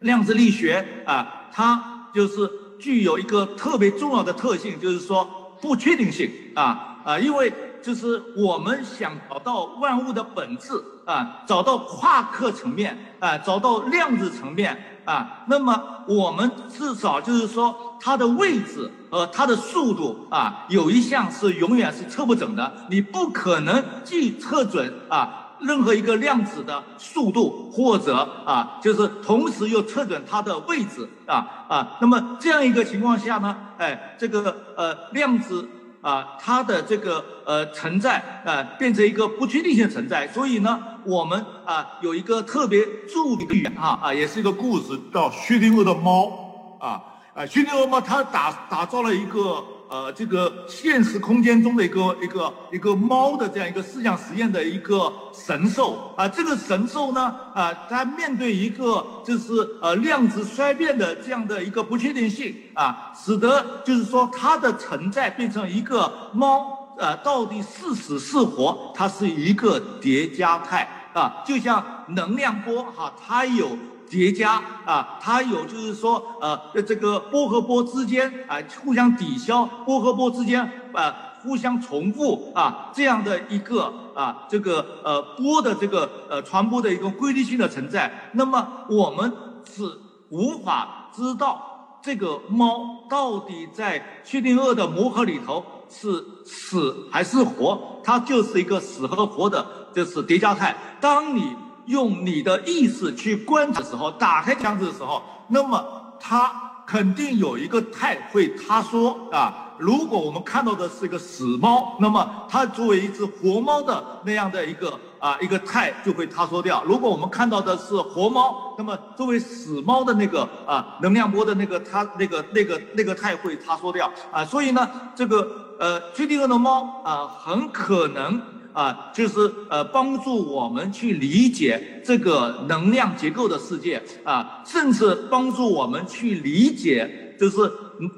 [0.00, 5.24] 量子力学啊，它就是具有一个特别重要的特性，就是说
[5.62, 10.72] 不确定性啊啊，因为就是我们想找到万物的本质
[11.04, 14.76] 啊，找到夸克层面啊，找到量子层面。
[15.06, 22.72] 啊，那么我们至少就是说，它的位置和它的速度啊，有一项是永远是测不准的。
[22.90, 31.96] 你不可能既测准啊任何一个量子的速度，或者啊就是同时又测准它的位置啊啊。
[32.00, 35.68] 那么这样一个情况下呢，哎，这个呃量子。
[36.06, 40.28] 啊，它的这个呃存在啊，变成一个不确定性存在。
[40.28, 47.02] 所以呢，我们啊有一个特别著名的语言啊啊，也是一个故事，叫薛定谔的猫啊
[47.34, 49.64] 啊，薛定谔猫它打打造了一个。
[49.88, 73.68] 呃，这个现实空间中的一个一个一个猫的这样一个思想实验的一个神兽啊，这个神兽呢啊，它面对一个就是呃量子衰变的这样的一个不确定性啊，使得就是说它的存在变成一个猫呃，到底是死是活，它是一个叠加态啊，就像能量波哈，它有。
[74.16, 80.62] 叠加啊，它有就是说，呃，这个波和波之间啊互相抵消，波和波之间
[80.94, 88.30] 啊互相重复啊这样的一个啊这个呃波的这个呃传播的一个规律性的存在。
[88.32, 89.30] 那么我们
[89.70, 89.82] 是
[90.30, 100.74] 无法知道这个猫到底在薛定谔的魔盒里头是死还是活，它就是一个死和活的，就是叠加态。
[101.00, 101.54] 当你
[101.86, 105.84] 用你的意识去观察的时候，打开箱子的时候，那么
[106.20, 106.52] 它
[106.86, 109.62] 肯定有一个态会塌缩啊。
[109.78, 116.82] 如果我们看到的是一个死猫，那么它作为一只活猫的那样的一个啊一个态就会塌缩掉。
[116.86, 124.42] 如果我们看到的是活猫，那么作为死猫的那个啊能量波的那个它那个那个那个态会塌缩掉啊。
[124.42, 125.46] 所以呢，这个
[125.78, 128.40] 呃薛定谔的猫啊，很可能。
[128.76, 137.58] 啊，就是呃，帮助我们去理解这个能量结构的世界啊，甚至帮助我们去理解，就是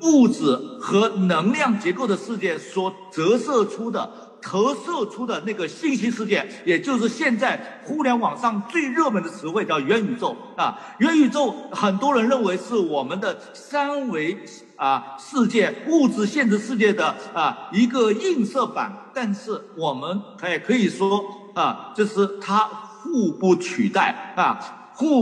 [0.02, 4.10] 物质和能量结构的世界所折射出的、
[4.42, 10.76] 投射出的那个信息世界，也就是现在互联网上最热门的词汇叫元宇宙啊。
[10.98, 14.36] 元宇宙，很多人认为是我们的三维。
[14.78, 21.20] 啊，世界物质现实世界的啊一个映射版，但是我们还可以说
[21.52, 24.56] 啊，就是它互不取代啊，
[24.94, 25.20] 互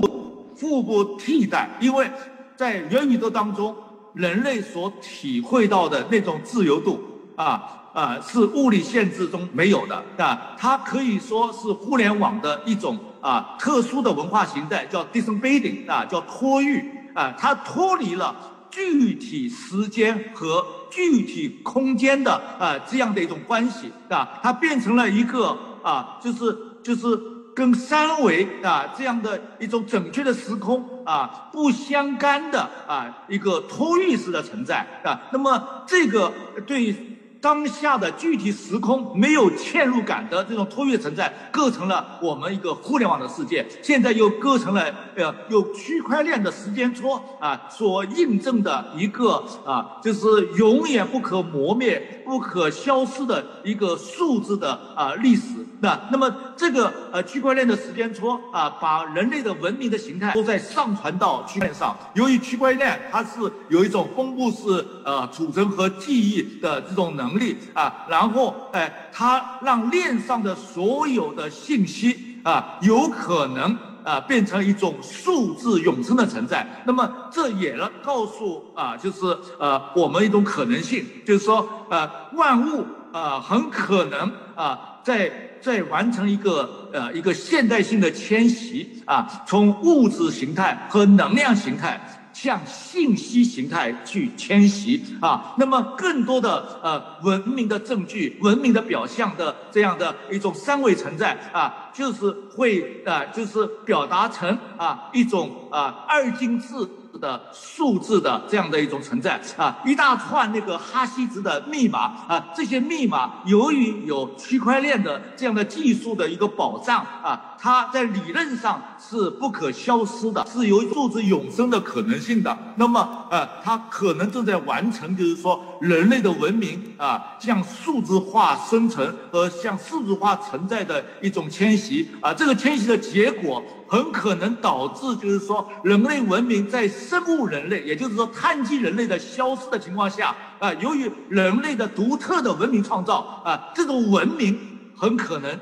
[0.60, 2.10] 互不替代，因为
[2.54, 3.74] 在元宇宙当中，
[4.12, 7.00] 人类所体会到的那种自由度
[7.34, 16.84] 啊啊，是物理限制中没有的啊，它可以说是互联网的一种啊特殊的文化形态，叫 disembedding 啊，叫脱域
[17.14, 18.36] 啊，它脱离了。
[18.76, 27.18] 具体时间和具体空间的啊这样的一种关系啊，它变成了一个啊，就是就是
[27.54, 35.22] 跟三维啊这样的一种准确的时空啊不相干的啊一个托运式的存在啊。
[35.32, 36.30] 那么这个
[36.66, 36.94] 对。
[37.40, 43.66] 当下的具体时空没有嵌入感的这种托育存在，构成了我们一个互联网的世界。
[43.82, 44.82] 现在又构成了
[45.16, 50.26] 呃，有区块链的时间戳啊所印证的一个啊，就是
[50.56, 55.65] 永远不可磨灭、不可消失的一个数字的啊历史。
[55.80, 61.94] 那那么这个呃区块链的时间戳啊，把人类的文明的形态都在上传到区块链上。
[62.14, 76.66] 由于区块链它是有一种分布式呃储存和记忆的这种能力啊，然后哎，它让链上的所有的信息啊，有可能啊变成一种数字永生的存在。
[76.86, 79.26] 那么这也了告诉啊，就是
[79.58, 85.30] 呃我们一种可能性，就是说呃万物啊很可能啊在。
[85.66, 92.00] 在完成一个呃一个现代性的迁徙啊，从物质形态和能量形态
[92.32, 106.68] 向信息形态去迁徙啊，那么更多的呃文明的证据、文明的表象的这样的一种三维存在啊，就是会啊就是表达成啊一种啊二进制。
[107.16, 122.56] 的数字的这样的一种存在啊，一大串那个哈希值的密码啊，这些密码由于有区块链的这样的技术的一个保障啊，它在理论上是不可消失的，是有数字永生的可能性的。
[122.76, 133.62] 那么呃，它可能正在完成，就是说人类的文明啊向数字化生成和向数字化存在的一种迁徙啊，这个迁徙的结果。
[133.88, 144.58] 很可能导致，就是说，人类文明在生物人类，也就是说碳基人类的消失的情况下，啊，由于人类的独特的文明创造，啊，这种文明
[144.96, 145.56] 很可能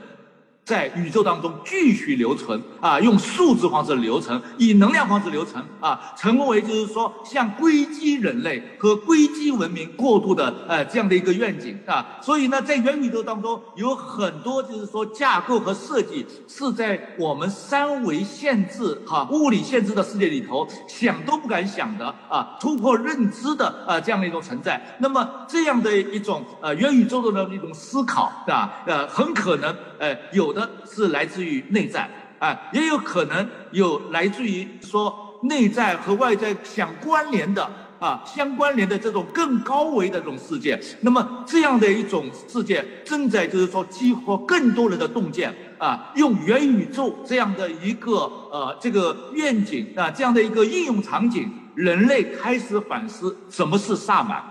[0.65, 12.19] 在宇宙当中继续留存啊，用数字方式留存，以能量方式留存啊，成为就是说向硅基人类和硅基文明过渡的呃这样的一个愿景啊。
[12.23, 24.81] 所以呢，在元宇宙当中有很多就是说架构和设计是在我们三维限制哈物理限制的世界里头想都不敢想的啊，突破认知的啊这样的一种存在。
[24.99, 30.54] 那么这样的一种呃元宇宙的一种思考啊，呃，很可能呃有。
[30.55, 40.79] 的是来自于内在啊，也有可能有来自于说内在和外在相关联的啊，相关联的这种更高维的这种世界。
[41.01, 54.43] 那么这样的一种世界正在就是说激活更多人的洞见啊，用元宇宙这样的一个呃这个愿景啊，这样的一个应用场景，人类开始反思什么是萨满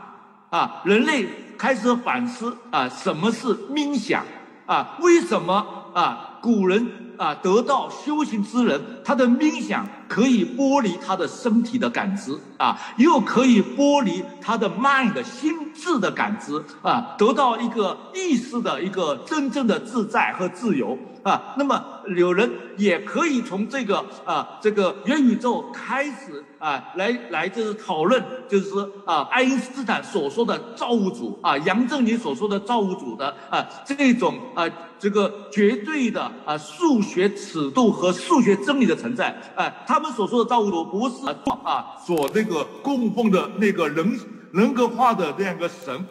[0.49, 1.27] 啊，人类
[1.57, 4.23] 开始反思啊什么是冥想
[4.65, 5.82] 啊，为什么？
[5.93, 20.97] 啊，古人啊，得到修行之人，他的冥想可以剥离他的身体的感知啊，又可以剥离他的 mind 心智的感知啊，得到一个意识的一个真正的自在和自由。
[21.23, 21.81] 啊，那么
[22.17, 34.69] 有人也可以从这个啊，这个元宇宙开始啊，来来就是讨论，就是说啊，爱因斯坦所说的造物主啊，杨振宁所说的造物主的啊，这种啊，
[34.99, 41.27] 这个绝对的啊，数学学尺度和数学真理的存在哎，他们所说的造物主不是
[41.63, 44.19] 啊，所那个供奉的那个人
[44.51, 46.03] 人格化的这样一个神。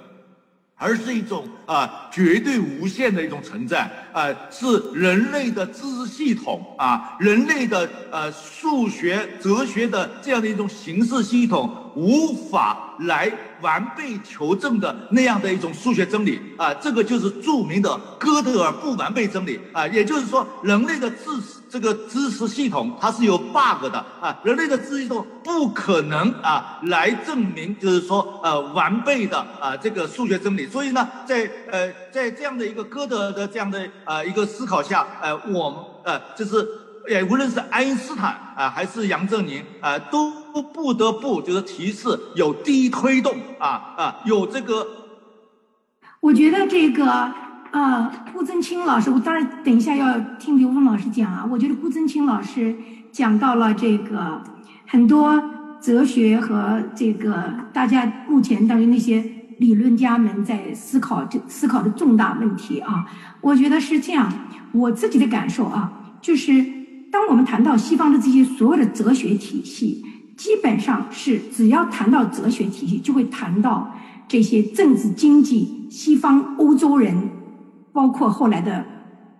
[0.82, 13.30] 而是一种啊绝对无限的一种存在啊，是人类的知识系统啊，人类的呃数学、哲学的这样的一种形式系统无法来
[13.60, 21.61] 完备求证的那样的一种数学真理啊，这个就是著名的哥德尔不完备真理啊，也就是说人类的知识。
[21.72, 30.66] 这个知识系统它是有 bug 的啊，人类的知识系统不可能啊来证明，就是说呃完备的啊这个数学真理。
[30.66, 36.68] 所以呢，在呃在这样的一个歌德的这样的呃一个思考下，呃我呃就是
[37.08, 40.30] 也无论是爱因斯坦啊还是杨振宁啊，都
[40.74, 44.86] 不得不就是提示有低推动啊啊有这个。
[46.20, 47.32] 我觉得这个。
[47.72, 51.48] 啊，顾增清老师，我当然等一下要听刘峰老师讲啊。
[51.50, 52.76] 我觉得顾增清老师
[53.10, 54.42] 讲到了这个
[54.86, 55.42] 很多
[55.80, 57.42] 哲学和这个
[57.72, 59.24] 大家目前当于那些
[59.58, 63.06] 理论家们在思考这思考的重大问题啊。
[63.40, 64.30] 我觉得是这样，
[64.72, 66.62] 我自己的感受啊，就是
[67.10, 70.04] 当我们谈到西方的这些所有的哲学体系，
[70.36, 73.96] 基本上是只要谈到哲学体系，就会谈到
[74.28, 77.30] 这些政治经济西方欧洲人。
[77.92, 78.84] 包括后来的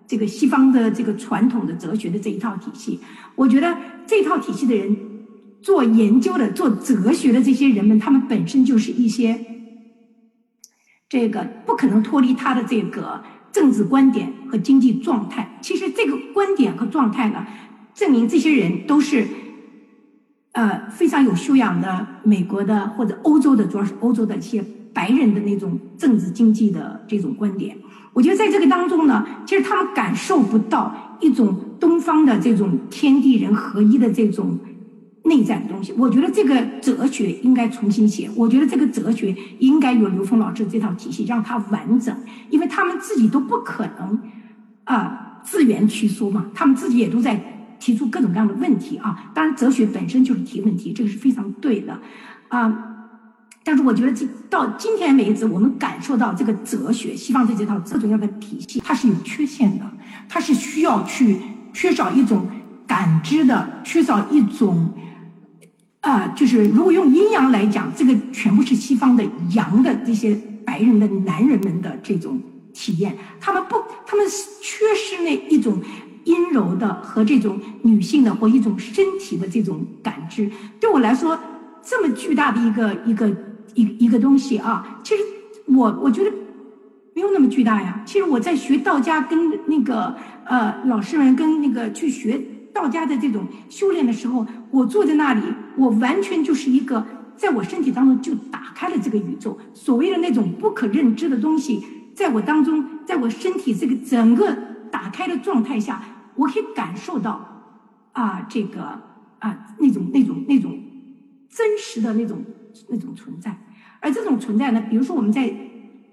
[0.07, 3.00] 这个西方的这个传统的哲学的这一套体系，
[3.34, 3.76] 我觉得
[4.07, 4.96] 这套体系的人
[5.62, 9.40] 做研究的、做哲学的这些人们，他们本身就是一些
[11.09, 13.22] 这个不可能脱离他的这个
[13.53, 15.59] 政治观点和经济状态。
[15.62, 17.46] 其实这个观点和状态呢，
[17.94, 19.26] 证明这些人都是
[20.53, 27.76] 呃非常有修养的美国的或者欧洲的，主要是欧洲的一些白人的那种政治经济的这种观点。
[28.12, 34.58] 我觉得在这个当中呢，其实他们感受不到一种东方的这种天地人合一的这种
[35.24, 35.92] 内在的东西。
[35.96, 38.28] 我觉得这个哲学应该重新写。
[38.36, 42.14] 我觉得这个哲学应该有刘峰老师这套体系，让它完整，
[42.50, 44.20] 因为他们自己都不可能
[44.84, 46.46] 啊自圆其说嘛。
[46.54, 49.30] 他们自己也都在提出各种各样的问题啊。
[49.32, 51.98] 当然，哲学本身就是提问题，这个是非常对的
[52.48, 52.88] 啊。
[53.64, 59.84] 但是我觉得，这到今天为止，我们感受到这个哲学，西方的这套这种样的体系，它是有缺陷的，
[60.28, 61.36] 它是需要去
[61.72, 62.44] 缺少一种
[62.88, 64.92] 感知的，缺少一种
[66.00, 70.36] 啊，就是如果用阴阳来讲，这个全部是西方的阳的这些
[70.66, 72.42] 白人的男人们的这种
[72.74, 74.26] 体验，他们不，他们
[74.60, 75.80] 缺失那一种
[76.24, 80.50] 阴柔的和这种女性的或一种身体的这种感知。
[80.80, 81.38] 对我来说，
[81.80, 83.32] 这么巨大的一个一个。
[83.74, 85.22] 一一个东西啊，其实
[85.66, 86.30] 我我觉得
[87.14, 88.02] 没有那么巨大呀。
[88.06, 90.14] 其实我在学道家，跟那个
[90.44, 92.40] 呃老师们跟那个去学
[92.72, 95.42] 道家的这种修炼的时候，我坐在那里，
[95.76, 97.04] 我完全就是一个
[97.36, 99.58] 在我身体当中就打开了这个宇宙。
[99.74, 104.56] 所谓的那种不可认知的东西，在我当中，在我身体这个整个
[104.90, 106.02] 打开的状态下，
[106.34, 107.64] 我可以感受到
[108.12, 108.82] 啊这个
[109.38, 110.78] 啊那种那种那种
[111.48, 112.42] 真实的那种。
[112.88, 113.56] 那种存在，
[114.00, 115.52] 而这种存在呢，比如说我们在，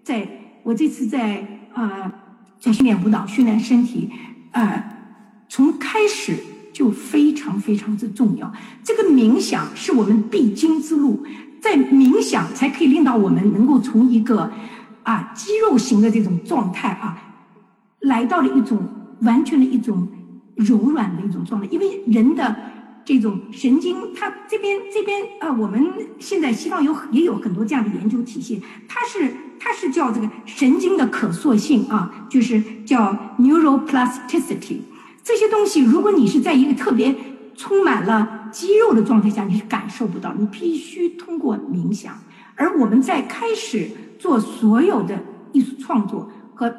[0.03, 0.27] 在
[0.63, 2.11] 我这次在啊
[2.59, 4.09] 在训练舞蹈、训练身体，
[4.51, 4.83] 啊，
[5.47, 6.35] 从开始
[6.73, 8.51] 就非常非常之重要。
[8.83, 11.25] 这个冥想是我们必经之路，
[11.61, 14.51] 在冥想才可以令到我们能够从一个
[15.03, 17.17] 啊肌肉型的这种状态啊，
[18.01, 18.77] 来到了一种
[19.21, 20.07] 完全的一种
[20.55, 22.55] 柔软的一种状态，因为人的。
[23.09, 25.83] 这种神经，它这边这边啊，我们
[26.19, 34.81] 现在西方有也有很多这样的研究体系，它是它是叫这个神经的可塑性啊，就是叫 neuroplasticity。
[35.23, 37.15] 这些东西，如果你是在一个特别
[37.55, 42.13] 充满了肌肉的状态下，你是感受不到，你必须通过冥想。
[42.53, 43.89] 而我们在开始
[44.19, 45.19] 做所有的
[45.51, 46.71] 艺术创作和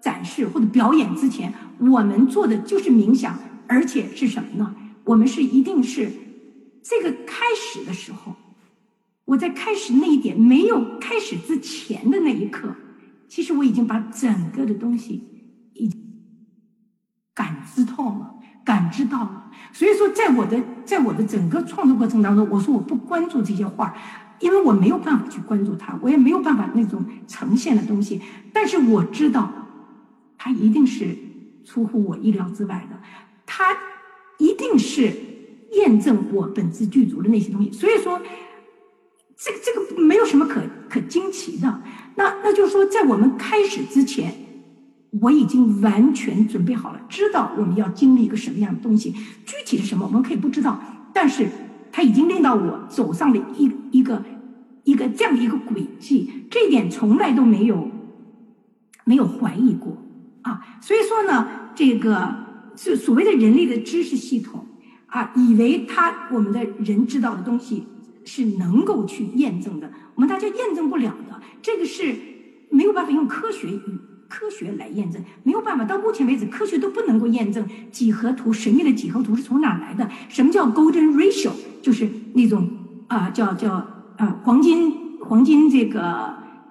[0.00, 4.76] 展示或者表演之前，我们做的就是冥想，而且是什么呢？
[5.04, 6.10] 我们是一定是
[6.82, 8.34] 这个开始的时候，
[9.24, 12.74] 我在开始那一点没有开始之前的那一刻，
[13.28, 15.22] 其实我已经把整个的东西
[15.74, 15.90] 已
[17.34, 18.34] 感知透了，
[18.64, 19.50] 感知到了。
[19.72, 23.96] 所以说，在我的在我的整个创作过程当中，我说我不关注这些画，
[24.40, 28.20] 因为我没有办法去关注它，我也没有办法那种呈现的东西。
[28.52, 29.52] 但是我知道，
[30.36, 31.16] 它一定是
[31.64, 33.00] 出乎我意料之外的，
[33.46, 33.76] 它。
[34.42, 35.08] 一定是
[35.70, 38.20] 验证我本质具足的那些东西，所以说，
[39.36, 41.82] 这个这个没有什么可可惊奇的。
[42.16, 44.34] 那那就是说，在我们开始之前，
[45.20, 49.12] 我已经完全准备好了，知道我们要经历一个什么样的东西，
[49.46, 50.76] 具体是什么我们可以不知道，
[51.14, 51.48] 但是
[51.92, 54.20] 它已经令到我走上了一一个
[54.82, 57.88] 一个这样的一个轨迹，这一点从来都没有
[59.04, 59.96] 没有怀疑过
[60.42, 60.60] 啊。
[60.80, 62.41] 所以说呢，这个。
[62.76, 64.66] 是所谓的人类的知识系统
[65.06, 67.84] 啊，以为他我们的人知道的东西
[68.24, 72.14] 是能够去验证的，我们大家验证不了的，这个是
[72.70, 73.98] 没有办法用科学与
[74.28, 75.84] 科学来验证，没有办法。
[75.84, 80.08] 到目前为止，科学都不能够验证几何图神秘的几何图是从哪来的？
[80.30, 81.50] 什么叫 golden ratio？
[81.82, 82.66] 就是那种
[83.08, 83.74] 啊，叫叫
[84.16, 86.02] 啊黄金黄金这个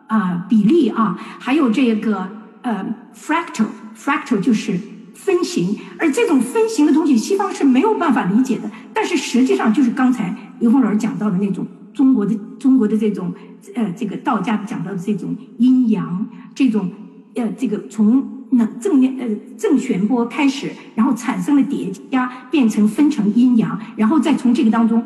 [0.07, 2.27] 啊比例啊，还有这个
[2.63, 4.79] 呃 fractal fractal 就是。
[5.23, 8.69] 分形，而这种分形的东西，西方是没有办法理解的。
[8.91, 13.31] 但是实际上，就是刚才刘峰老师讲到的那种中国的中国的这种
[13.75, 16.89] 呃，这个道家讲到的这种阴阳，这种
[17.35, 19.27] 呃，这个从能正呃
[19.59, 25.03] 正弦波开始，然后产生了叠加，变成分成阴阳，然后再从这个当中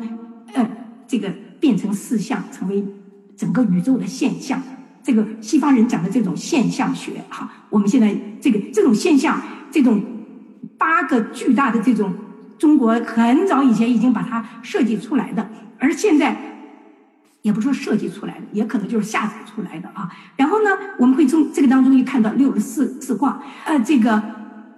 [0.54, 0.66] 呃，
[1.06, 1.28] 这个
[1.60, 2.82] 变成四象，成为
[3.36, 4.62] 整个宇宙的现象。
[5.02, 9.38] 这个西方人讲的这种现象学，哈，我们现在这个这种现象。
[9.76, 10.02] 这种
[10.78, 12.10] 八个巨大的这种
[12.56, 15.46] 中国很早以前已经把它设计出来的，
[15.78, 16.34] 而现在
[17.42, 20.08] 也不说设计出来的，也可能就是下载出来的啊。
[20.34, 24.22] 然后呢，我们会从这个当中一看到六十四四卦，呃，这个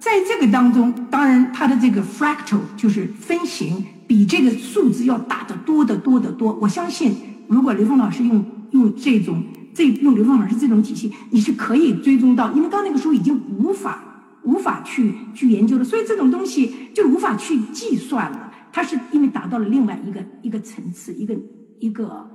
[0.01, 6.59] 在这个当中，当然它的这个 fractal 就是分形，比这个数字要大得多得多得多。
[6.61, 7.15] 我相信，
[7.47, 9.41] 如果刘峰老师用用这种
[9.73, 14.03] 这用刘峰老师这种体系，你是可以追踪到，因为刚那个时候已经无法。
[14.49, 18.51] 无法去去研究的，所以这种东西就无法去计算了。
[18.73, 21.37] 它是因为达到了另外一个一个层次，一个
[21.79, 22.27] 一个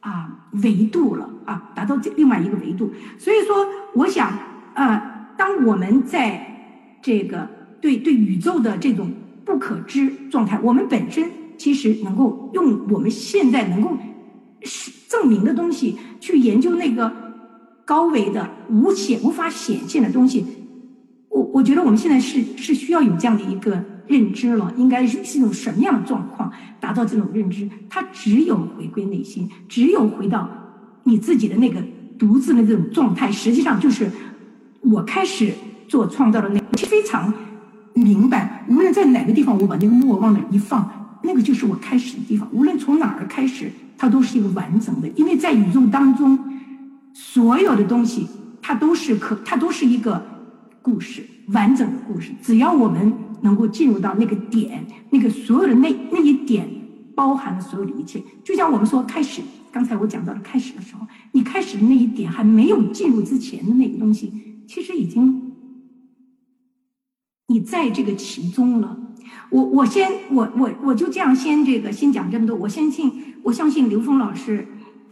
[0.00, 2.90] 啊维度了啊，达到这另外一个维度。
[3.18, 4.32] 所以说，我想
[4.74, 7.46] 啊，当我们在这个
[7.82, 9.12] 对对宇宙的这种
[9.44, 13.96] 不可知状态，我们本身其实能够用我们现在能够
[15.08, 17.12] 证明的东西去研究那个
[17.84, 20.46] 高维的无显无法显现的东西。
[21.38, 27.68] 我我觉得我们现在是是需要有这样的一个认知了，应该是是一种什么样的状况达到这种认知？
[27.88, 30.48] 它只有回归内心，只有回到
[31.04, 31.80] 你自己的那个
[32.18, 34.10] 独自的这种状态，实际上就是
[34.80, 35.52] 我开始
[35.86, 37.32] 做创造的那非常
[37.94, 40.90] 明白，无论在哪个地方，我把那个墨往那一放，
[41.22, 42.48] 那个就是我开始的地方。
[42.52, 46.36] 无论从哪儿开始，它都是一个完整的，因为在宇宙当中，
[47.12, 48.26] 所有的东西
[48.60, 50.36] 它都是可，它都是一个。
[50.88, 53.12] 故事完整的故事，只要我们
[53.42, 56.66] 能够进入到那个点，那个所有的那那一点
[57.14, 58.22] 包含了所有的一切。
[58.42, 64.32] 就像我们说开始，刚才我讲到了开始的时候，你开始的那一点还没有进入之前的那个东西，
[64.66, 65.52] 其实已经
[67.48, 68.98] 你在这个其中了。
[69.50, 72.56] 我我先我我我就这样先这个先讲这么多。
[72.56, 73.12] 我相信
[73.42, 74.66] 我相信刘峰老师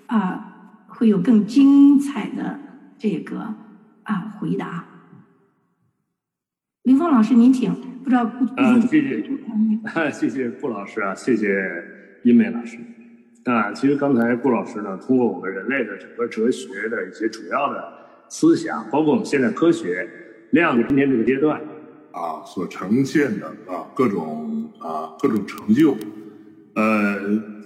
[0.07, 0.55] 啊
[0.87, 2.59] 会有更精彩的
[2.99, 3.55] 这个
[4.05, 4.86] 啊回答。
[6.87, 7.75] 林峰老师，您请。
[8.05, 9.21] 不知道顾啊，谢谢，
[10.15, 11.69] 谢谢顾老师啊，谢谢
[12.23, 12.79] 一美老师。
[13.45, 17.93] 啊，其实刚才顾老师呢，通过我们人类的整个哲学的一些主要的
[18.29, 20.09] 思想，包括我们现在科学，
[20.51, 21.61] 量子今天这个阶段，
[22.13, 25.97] 啊所呈现的啊各种啊各种成就，
[26.77, 27.19] 呃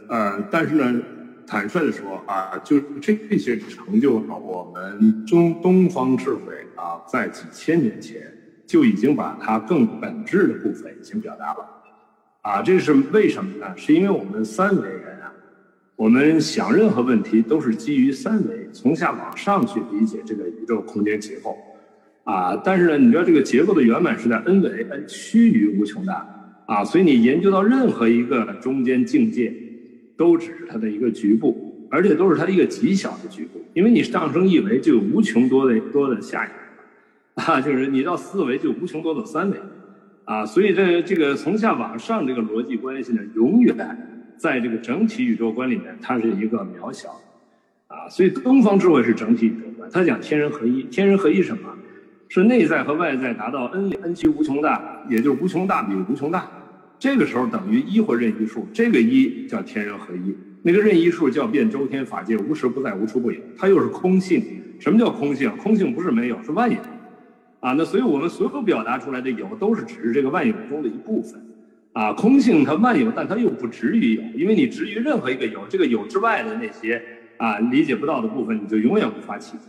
[0.09, 1.03] 呃，但是呢，
[1.47, 8.23] 坦率的说啊，就这些成就呢，我们中东方智慧啊，在几千年前
[8.71, 11.69] 就已经把它更本质的部分已经表达了，
[12.43, 13.67] 啊，这是为什么呢？
[13.77, 15.33] 是因为我们三维人啊。
[15.97, 21.59] 我们想任何问题都是基于三维，从下往上去理解这个宇宙空间结构，
[22.23, 26.25] 啊，但是呢，你知道这个结构的圆满是在 n 维，n 趋于无穷大，
[26.67, 29.53] 啊，所以你研究到任何一个中间境界，
[30.17, 36.51] 都只是它的一个局部，而且都是它一个极小的局部，因为你上升一维就有无穷多的多的下一，
[37.47, 39.57] 啊，就是你到四维就无穷多的三维，
[40.25, 44.07] 啊，所以这这个从下往上这个逻辑关系呢，永远。
[44.37, 47.11] 在这个整体宇宙观里面，它是一个渺小，
[47.89, 49.87] 啊，所以东方智慧是整体宇宙观。
[49.93, 51.69] 它讲天人合一，天人合一什么？
[52.31, 56.51] 是内在和外在达到 n n 趋无穷大，也就是无穷大比无穷大。
[56.99, 63.39] 这个时候等于一或任意数，这个一叫天人合一，那个任意数叫遍周天法界，无时不在，无处不有。
[63.59, 64.43] 它又是空性。
[64.79, 65.55] 什么叫空性？
[65.59, 66.79] 空性不是没有，是万有。
[67.61, 71.41] 啊，那所以我们所有表达出来的有，都是只是这个万有中的一部分。
[71.93, 77.03] 啊，空性它万有，但它又不止于有，因为你止于任何一个有，这个有之外的那些
[77.37, 79.65] 啊理解不到的部分，你就永远无法企及。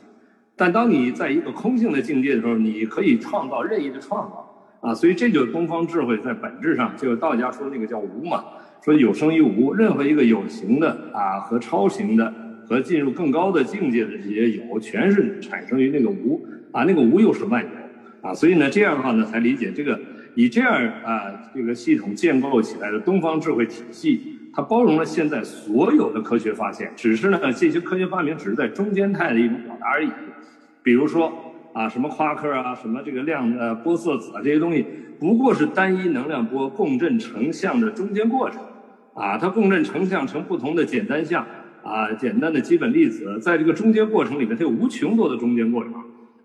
[0.56, 8.44] 但当你在一个空性的境界的时候，你可以创造任意的创造啊，所以这就是东方智慧在本质上，就是道家说那个叫无嘛，
[8.86, 12.32] 说有生于无，任何一个有形的啊和超形的
[12.70, 16.40] 和进入更高的境界的这些有，全是产生于那个无
[16.72, 17.70] 啊，那个无又是万有
[18.22, 20.00] 啊，所以呢这样的话呢才理解这个。
[20.34, 20.72] 以这样
[21.04, 26.90] 啊，这个系统建构起来的东方智慧体系，它包容了现在所有的科学发现。
[26.96, 30.10] 只是呢，这些科学发明只是在中间态的一种表达而已。
[30.82, 31.34] 比如说
[31.74, 34.86] 啊，什么夸克啊，什么这个量呃波色子啊，这些东西
[35.20, 38.62] 不过是单一能量波共振成像的中间过程。
[39.14, 41.46] 啊，它共振成像成不同的简单像
[41.84, 45.94] 啊，简单的基本粒子，在这个中间过程里面，它有无穷多的中间过程。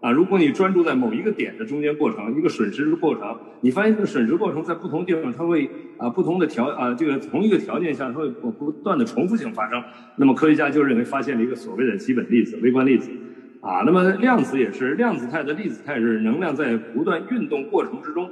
[0.01, 9.83] 啊，如果你专注在某一个点的中间过程，一个损失的过程，你发现这个损失过程在不同地方，它会啊不同的条啊这个同一个条件下，它会不断的重复性发生。
[10.17, 13.11] 那么科学家就认为发现了一个所谓的基本粒子、微观粒子。
[13.63, 18.31] 啊，那么量子也是，量子态的粒子态是能量在不断运动过程之中，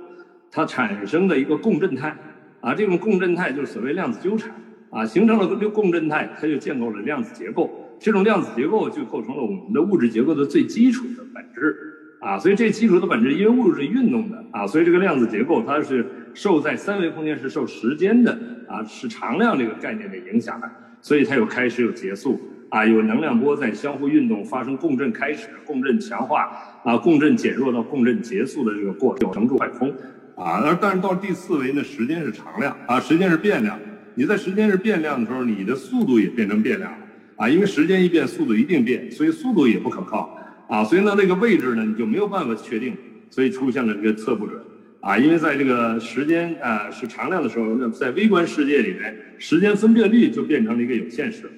[0.53, 2.17] 它产生的一个共振态。
[2.61, 4.53] 啊，这种共振态就是所谓量子纠缠。
[4.91, 7.84] 啊，形成了这个共振态，它就建构了量子结构。
[8.01, 11.77] 这种量子结构就构成了我们的物质结构的最基础的本质，
[12.21, 18.39] 啊，所以这基础的本质，因为物质是运动的，啊，所以这个量子结构它是受在三维空间是受时间的，
[18.69, 20.71] 啊，是常量这个概念的影响的，
[21.01, 26.51] 所以它有开始有结束，啊，有能量波在相互运动，发生共振开始、共振强化，
[26.85, 29.89] 啊，共振减弱到共振结束的这个过程，成住坏空，
[30.35, 33.79] 啊，而但是到第四维呢，时间是常量，啊，时间是变量，
[34.15, 36.93] 你在时间是变量的时候，你的速度也变成变量。
[37.37, 40.85] 啊，因为时间一变，速度一定变，所以速度也不可靠啊。
[40.85, 42.97] 所以呢，那个位置呢，你就没有办法确定，
[43.31, 44.61] 所以出现了这个测不准
[45.01, 45.19] 啊。
[45.19, 51.51] 因为在这个时间啊是常量的时候，那在微观世界里面，时间分辨率就变成了一个有限式。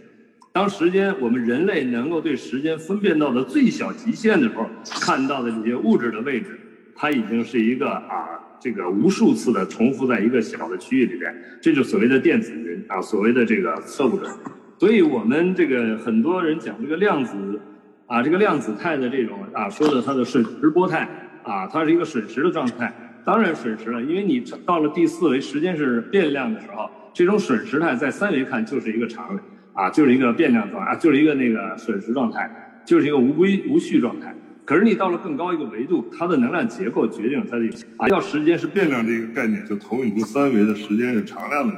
[0.52, 4.66] 当时间我们人类能够对时间分辨到的最小极限的时候，
[5.00, 6.58] 看到的这些物质的位置，
[6.94, 8.26] 它已经是一个啊
[8.58, 14.30] 这个无数次的重复在一个小的区域里边，这就所谓的电子云啊，所谓的这个测不准。
[14.78, 17.58] 所以我们这个很多人讲这个量子，
[18.06, 21.08] 啊，这个量子态的这种啊，说的它的是直波态，
[21.42, 22.92] 啊，它是一个瞬时的状态。
[23.24, 29.36] 当然瞬时了，因为你到了第四维时间是变量的时候，这种瞬时态在三维看就是一个常，
[29.72, 32.48] 啊，就是一个变量状啊，就是一个那个损失状态，
[32.84, 34.32] 就是一个无规无序状态。
[34.64, 37.64] 可是你到了更高一个维度，它的能量结构决定了它的
[37.96, 41.74] 啊，要时间是变量这个概念，就投影出三维的时间是常量的。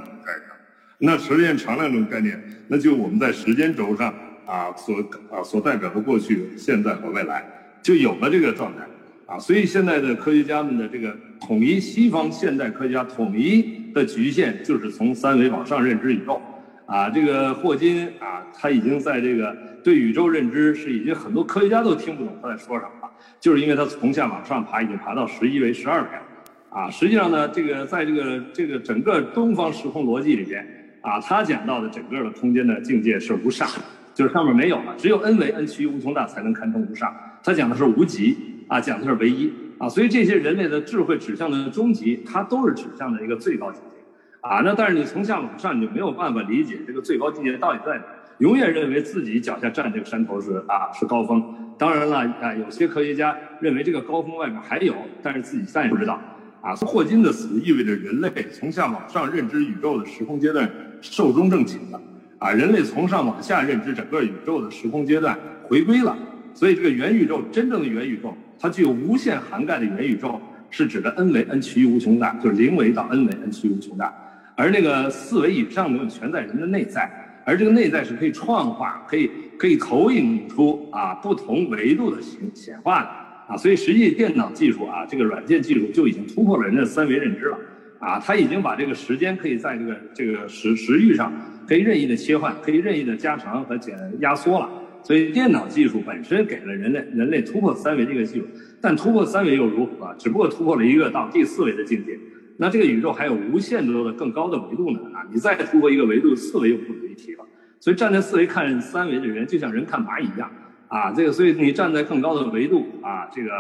[1.01, 4.13] 那时间常量这种概念，那就我们在时间轴上
[4.45, 4.99] 啊所
[5.31, 7.45] 啊所代表的过去、现在和未来，
[7.81, 8.85] 就有了这个状态
[9.25, 9.39] 啊。
[9.39, 16.43] 所以现在的科学家们的这个统一，西方现代科学家统一的局限，就是从三维往上认知宇宙
[16.87, 17.09] 啊。
[17.09, 26.23] 这个霍金啊，他已经在这个对宇宙认知是已经很多科学家都听不懂他在说什么了，就是因为他从下往上爬，已经爬到十一维、十二维了
[26.71, 26.91] 啊。
[26.91, 30.75] 实际上呢，这个在这个这个整个东方时空逻辑里边。
[31.09, 33.67] 啊，他讲到的整个的空间的境界是无上，
[34.13, 37.11] 就是上面没有了，只有 n 维 n 趋于无穷大才能堪称无上。
[37.43, 38.37] 他讲的是无极
[38.69, 44.05] 啊，讲的是唯一啊，所以这些人类的智慧指向的终极，它都是指向的一个最高境界
[44.43, 44.61] 啊。
[44.63, 48.05] 那但是你从下往上，你就没有办法理解这个最高境界到底在哪，
[48.41, 51.43] 永远认为自己脚下站这个山头是啊是高峰。
[51.79, 56.21] 当然了啊，有些科学家认为这个高峰外面还有，但是自己暂也不知道。
[56.61, 60.69] 啊，霍金的死意味着人类从下往上认知宇宙的时空阶段
[61.01, 62.01] 寿终正寝了，
[62.39, 66.17] 啊，人类从上往下认知整个宇宙的时空阶段回归了。
[66.55, 70.41] 所以这个元宇宙真正的元宇宙，它具有无限涵盖的元宇宙，
[70.71, 74.13] 是指的 n 维 n 趋于无穷大，就是零维到 n 维 n 趋于无穷大。
[74.57, 77.09] 而那个四维以上的全在人的内在，
[77.45, 83.09] 而这个内在是可以创化、可以可以投影出啊不同维度的显显化的
[83.55, 83.57] 啊。
[83.57, 87.59] 所以实际电脑技术啊，这个软件技术就已经突破了人的三维认知了
[87.99, 88.19] 啊。
[88.19, 91.33] 它已经把这个时间可以在这个这个时时域上
[91.67, 94.69] 可以任意的切换，可以任意的加长和减压缩了。
[95.03, 98.47] 所以电脑技术本身给了人类人类突破三维这个技术，
[98.81, 100.15] 但突破三维又如何？
[100.19, 102.19] 只不过突破了一个到第四维的境界。
[102.61, 105.23] 那这个宇宙还有无限多的更高的维度呢啊！
[105.33, 107.47] 你再突破一个维度，四维又不值一提了。
[107.79, 110.51] 所以站在四维看三维的人，就像人看蚂蚁一样
[110.89, 111.13] 啊！
[111.13, 113.51] 这个，所以你站在更高的维度啊，这个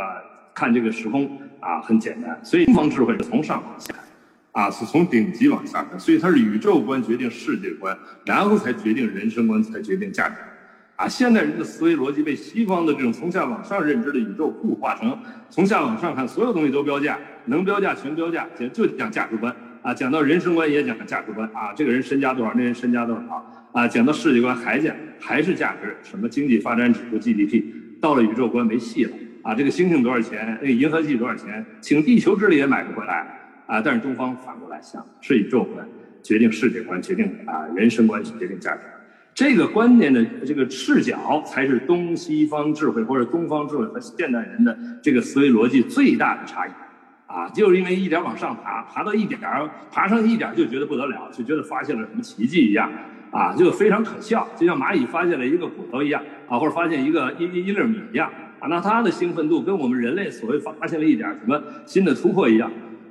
[0.52, 2.36] 看这个时空啊，很简单。
[2.42, 3.94] 所以东方智慧是从上往下，
[4.58, 5.96] 啊，是从顶级往下看。
[6.00, 7.96] 所以它是宇宙观决定世界观，
[8.26, 10.34] 然后才决定人生观，才决定价值。
[10.96, 15.16] 啊，现代人的思维逻辑被西方的这种从下往上认知的宇宙固化成
[15.48, 27.62] 从下往上看，所有东西都标价，能标价全标价，讲就讲价值观啊，讲到人生观也讲价值观啊，这个人身家多少，那人身家多少啊，讲到世界观还讲还是价值，什么经济发展指数 GDP，
[28.00, 29.12] 到了宇宙观没戏了
[29.44, 33.37] 啊，这个星星多少钱，那个银河系多少钱，请地球之力也买不回来
[33.68, 35.86] 啊，但是东方反过来想，是宇宙观
[36.22, 38.80] 决定世界观，决定啊人生观决定价值。
[39.34, 46.70] 这个观念的这个视角，才是东西方智慧或者东方智慧和现代人的这个思维逻辑最大的差异，
[47.26, 52.90] 啊，就是因为一点往上爬，爬到一点儿，爬上一点就觉得不得了，就觉得发现了什么奇迹一样，
[53.30, 62.68] 啊，就非常可笑，就像蚂蚁发现了一个骨头一样，啊，或者发现一个一一一粒米一样，啊，那它的兴奋度跟我们人类所谓发现了一点什么新的突破一样，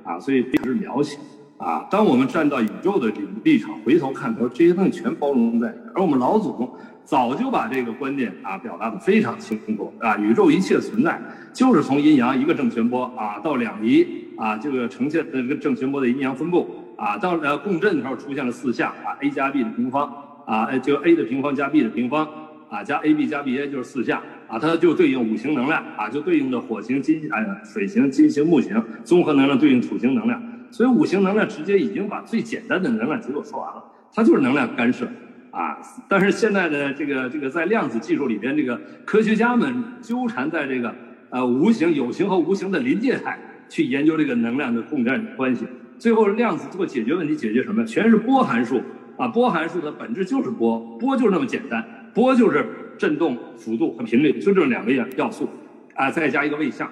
[0.08, 1.18] 啊，所以非常渺小。
[1.58, 5.84] 啊，当我们站到宇宙的这个立场，回头看的时候，这些东西全包容在里面。
[5.94, 6.72] 而我们老祖宗
[7.04, 11.20] 早就把这个观念啊表达的非常清楚啊，宇宙一切存在
[11.52, 14.06] 就是从阴阳一个正弦波啊到两仪
[14.36, 20.08] 啊这个呈现的这个正弦波的阴阳分布啊，到呃共振的时候出现了四象啊，a 加 b 的平方
[20.46, 22.24] 啊，就 a 的平方加 b 的平方
[22.70, 30.42] 啊，加 ab 加 ba 就是四象啊，它就对应五行能量啊，就对应的火星金哎水星金星木星综合能量对应土星能量。
[30.70, 33.82] 所以五行能量直接已经把最简单的能量结构说完了，
[34.12, 35.06] 它就是能量干涉，
[35.50, 35.78] 啊！
[36.06, 39.72] 但是现在的这个这个在量子技术里边，这个科学家们
[40.02, 40.94] 纠缠在这个
[41.30, 43.38] 呃无形、有形和无形的临界态
[43.70, 45.66] 去研究这个能量的共振关系。
[45.98, 47.82] 最后量子做解决问题，解决什么？
[47.86, 48.82] 全是波函数
[49.16, 49.26] 啊！
[49.26, 51.82] 波函数的本质就是波，波就是那么简单，
[52.12, 52.66] 波就是
[52.98, 55.48] 振动幅度和频率，就这两个要要素，
[55.94, 56.90] 啊，再加一个位相。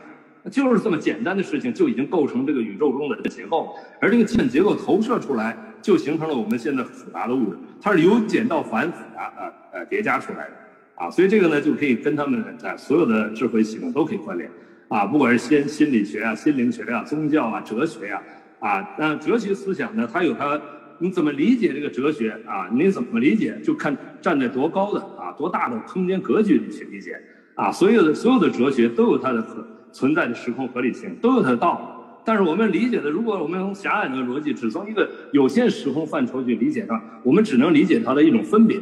[0.51, 7.59] 就是这么简单的事情，就已经构成这个宇宙中的结构，而这个基本结构投射出来，就形成了我们现在复杂的物质。
[7.81, 10.53] 它是由简到繁复杂啊呃叠加出来的
[10.95, 14.49] 啊，所以这个呢就可以跟他们在所有的智慧系统都可以关联
[14.87, 18.23] 啊，不管是先心理学啊、心灵学啊、宗教啊、哲学呀
[18.61, 20.61] 啊，那哲学思想呢，它有它
[20.99, 22.71] 你怎么理解这个哲学啊？
[22.73, 27.19] 你怎么理解就看站在多高的啊多大的空间格局里去理解
[27.55, 29.45] 啊，所有的所有的哲学都有它的。
[29.93, 38.79] 存在的时空合理性都有它的道，但是我们理解的，如果我们从狭隘的逻辑，只从一个有限时空范畴去理解它，我们只能理解它的一种分别，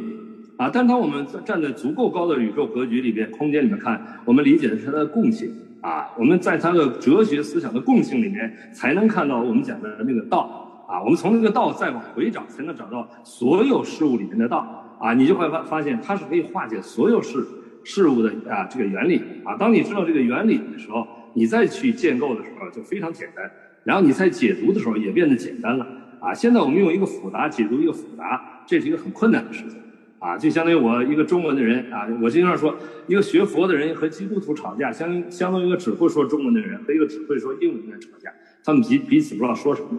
[0.57, 17.45] 啊，但当我们站在足够高的宇宙格局里边、空间里面看，我们理解的是它的共性，啊，我们在它的哲学思想的共性里面，才能看到我们讲的那个道，啊，我们从那个道再往回找，才能找到所有事物里面的道，啊，你就会发发现它是可以化解所有事。
[17.87, 23.47] 事物的啊这个原理啊，当你知道这个原理的时候，你再去建构的时候就非常简单，
[23.83, 25.87] 然后你在解读的时候也变得简单了
[26.19, 26.33] 啊。
[26.33, 29.79] 现在我们用一个复杂解读一个复杂，这是一个很困难的事情
[30.17, 30.35] 啊。
[30.35, 32.75] 就相当于我一个中文的人啊，我经常说，
[33.05, 38.33] 一个学佛的人和基督徒吵架，相相当于一个只会说中文的人和一个只会说英文的人吵架，
[38.63, 39.89] 他们彼彼此不知道说什么。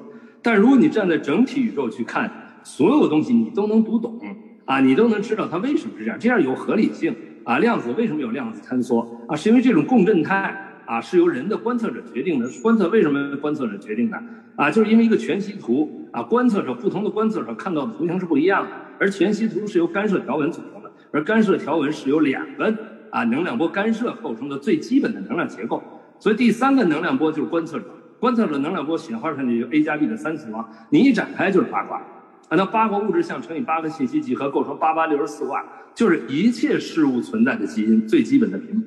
[0.43, 4.19] 但如果你站在整体宇宙去看，所有东西你都能读懂
[4.67, 7.17] 啊，你都能知道它为什么是这样，这样有合理性。
[7.45, 9.37] 啊，量子为什么有量子坍缩啊？
[9.37, 12.51] 是因为这种共振态啊，是由人的观测者决定的。
[12.61, 14.21] 观测为什么观测者决定的？
[14.57, 18.71] 啊，就是因为一个全息图啊，观测者不同的观测者看到的图形是不一样的。
[18.99, 22.75] 而全息图是由干涉条纹组成的，而干涉条纹是由两个
[23.11, 25.81] 啊能量波干涉构成的最基本的能量结构。
[26.19, 27.87] 所以第三个能量波就是观测者，
[28.19, 32.03] 观测者能量波显化成就 a 加 b 的三次方，你一展开就是八卦。
[32.49, 35.65] 啊，那八个物质项乘以八个信息集合，构成八八六十四卦，
[35.95, 38.87] 就是一切事物存在的基因最基本的频谱。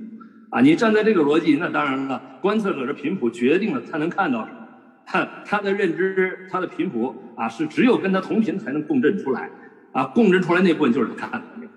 [0.49, 4.57] 啊，你站在这个逻辑，那当然了，观测者的频谱决定了他能看到什么，
[5.05, 9.49] 他他的认知，他的频谱啊，是只有跟他同频才能共振出来，
[9.91, 11.67] 啊，共振出来那部分就是他看到的，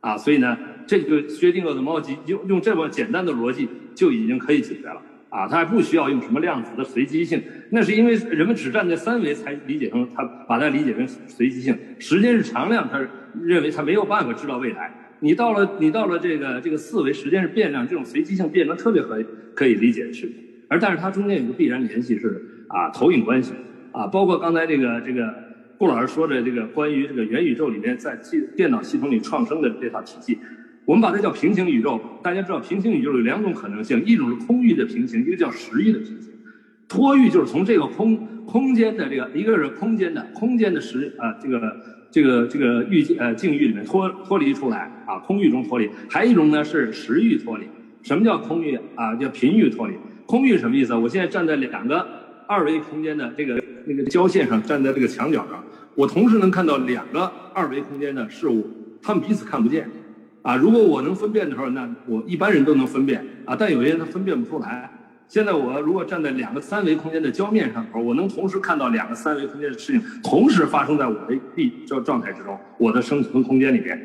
[0.00, 0.56] 啊，所以呢，
[0.86, 5.02] 这个薛定谔的猫集用用这么简单的逻辑就已经可以解决了，
[5.32, 13.00] 啊，他还不需要用什么量子的随机性，那是因为人们只站在三维才理解成他把它理解成随机性，时间是常量，他
[13.42, 14.92] 认为他没有办法知道未来。
[15.20, 20.36] 你到了你到了这个这个四维时间是变量，这种随机性变成特别可可以理解的事情，
[20.68, 23.54] 而但是它中间有个必然联系是啊投影关系
[23.92, 25.32] 啊，包括刚才这个这个
[25.78, 30.38] 顾老师说的这个关于这个元宇宙里面在系电脑系统里创生的这套体系，
[30.84, 32.00] 我们把它叫平行宇宙。
[32.22, 36.30] 大家知道平行宇宙有两种可能性，一种是空域的平行，一个叫时域的平行。
[36.88, 41.76] 托域就是从这个空空间的这个一个是空间的空间的时啊这个。
[42.12, 47.64] 这个这个域呃境域里面脱脱离出来啊，空域中脱离，还有一种呢是时域脱离。
[48.02, 49.16] 什么叫空域啊？
[49.16, 49.94] 叫频域脱离。
[50.26, 50.94] 空域什么意思？
[50.94, 52.06] 我现在站在两个
[52.46, 55.64] 二维空间的这个那个交线上，站在这个墙角上，
[55.94, 58.68] 我同时能看到两个二维空间的事物，
[59.00, 59.88] 他们彼此看不见
[60.42, 60.56] 啊。
[60.56, 64.90] 如果我能分辨的时候，那我一般人都能分辨啊，但有些人他分辨不出来。
[65.28, 73.98] 现在我如果站在两个三维空间的交面上头，我能同时看到两个三维空间的事情同时发生在我的地这状态之中，我的生存空间里边，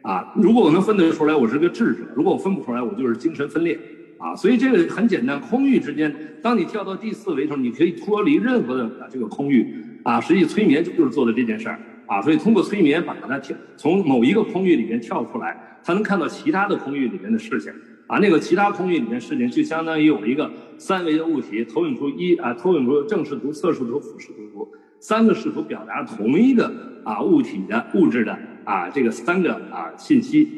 [0.00, 3.78] 啊，如果我能分得出来，我是个智者；如果我分不出来，我就是精神分裂，
[4.16, 11.78] 啊，所以这个很简单，空域之间，当你跳到第四维的时候，你可以脱离任何的这个空域，啊，实际催眠就是做的这件事儿，
[12.10, 17.72] 啊，所以通过催眠把它跳从某一个空域里面跳出来，他能看到其他的空域里面的事情。
[18.08, 24.68] 啊，那个其他空域里面事情就相当于有一个三维的物体投影出一啊，投影出正视图、侧视图、俯视图
[24.98, 26.68] 三个视图表达同一个
[27.04, 30.48] 啊物体的物质的啊这个三个啊信息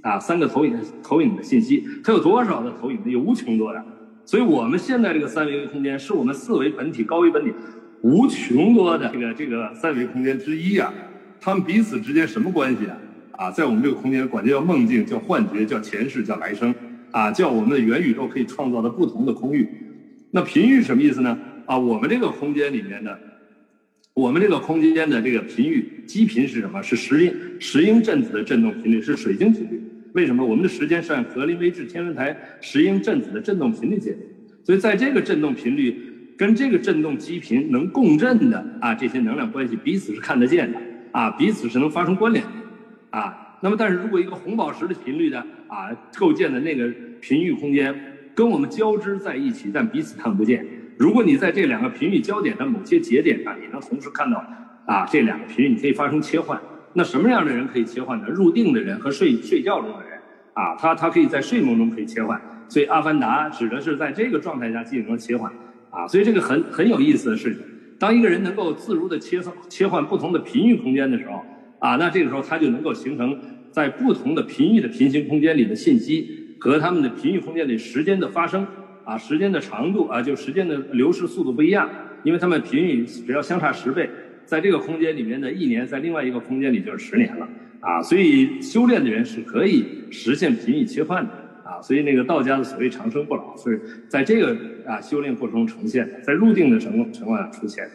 [0.00, 3.10] 啊三个投影投影的信息，它有多少的投影呢？
[3.10, 3.84] 有无穷多的。
[4.24, 7.52] 所以我们现在这个三维空间是我们四维本体、高维本体
[8.02, 10.92] 无穷多的这个这个三维空间之一啊。
[11.40, 12.98] 它们彼此之间什么关系啊？
[13.32, 16.74] 啊，在我们这个空间管叫梦境、叫幻觉、叫前世、叫来生。
[17.10, 19.68] 啊，叫我们的元宇宙可以创造的不同的空域，
[20.30, 21.38] 那频域什么意思呢？
[21.66, 23.18] 啊，我们这个空间里面的，
[24.14, 26.82] 我们这个空间的这个频域基频是什么？
[26.82, 29.78] 是石英石英振子的振动频率，是水晶频率。
[30.14, 30.42] 为什么？
[30.42, 34.20] 我们的时间是按格林威治天文台石英振子的振动频率界定，
[34.64, 40.78] 所以在这个振动频率跟这个振动基频能共振的啊，这些能量关系彼此是看得见的
[41.12, 43.58] 啊，彼此是能发生关联的啊。
[43.60, 45.38] 那么，但是如果一个红宝石的频率的
[45.68, 46.90] 啊构建的那个
[47.20, 47.94] 频域空间
[48.34, 50.66] 跟我们交织在一起，但彼此看不见。
[50.98, 54.44] 如果你在这两个频率交点的某些节点上，你能同时看到
[54.86, 56.60] 啊这两个频率，你可以发生切换。
[56.94, 58.26] 那什么样的人可以切换呢？
[58.28, 60.18] 入定的人和睡睡觉中的人
[60.54, 62.40] 啊，他他可以在睡梦中可以切换。
[62.68, 65.52] 所以《阿凡达》指的是在这个状态下进行切换
[65.92, 67.62] 啊，所以这个很很有意思的事情。
[68.00, 71.40] 当一个人能够自如的切切换不同的频域空间的时候。
[71.82, 73.36] 啊，那这个时候他就能够形成
[73.72, 78.64] 在不同的频域的平行空间里的信息和他们的频域空间里时间的发生
[79.04, 81.90] 啊，时间的长度啊，就时间的流逝速度不一样，
[82.22, 84.08] 因为他们频域只要相差十倍，
[84.44, 87.48] 在这个空间里面的一年，在另外一个空间里就是十年了
[87.80, 91.41] 啊，所以修炼的人是可以实现频域切换的
[91.72, 94.54] 啊，所以那个道家的所谓长生不老，是在这个
[94.86, 97.90] 啊修炼过程中呈现的，在入定的情情况下出现的。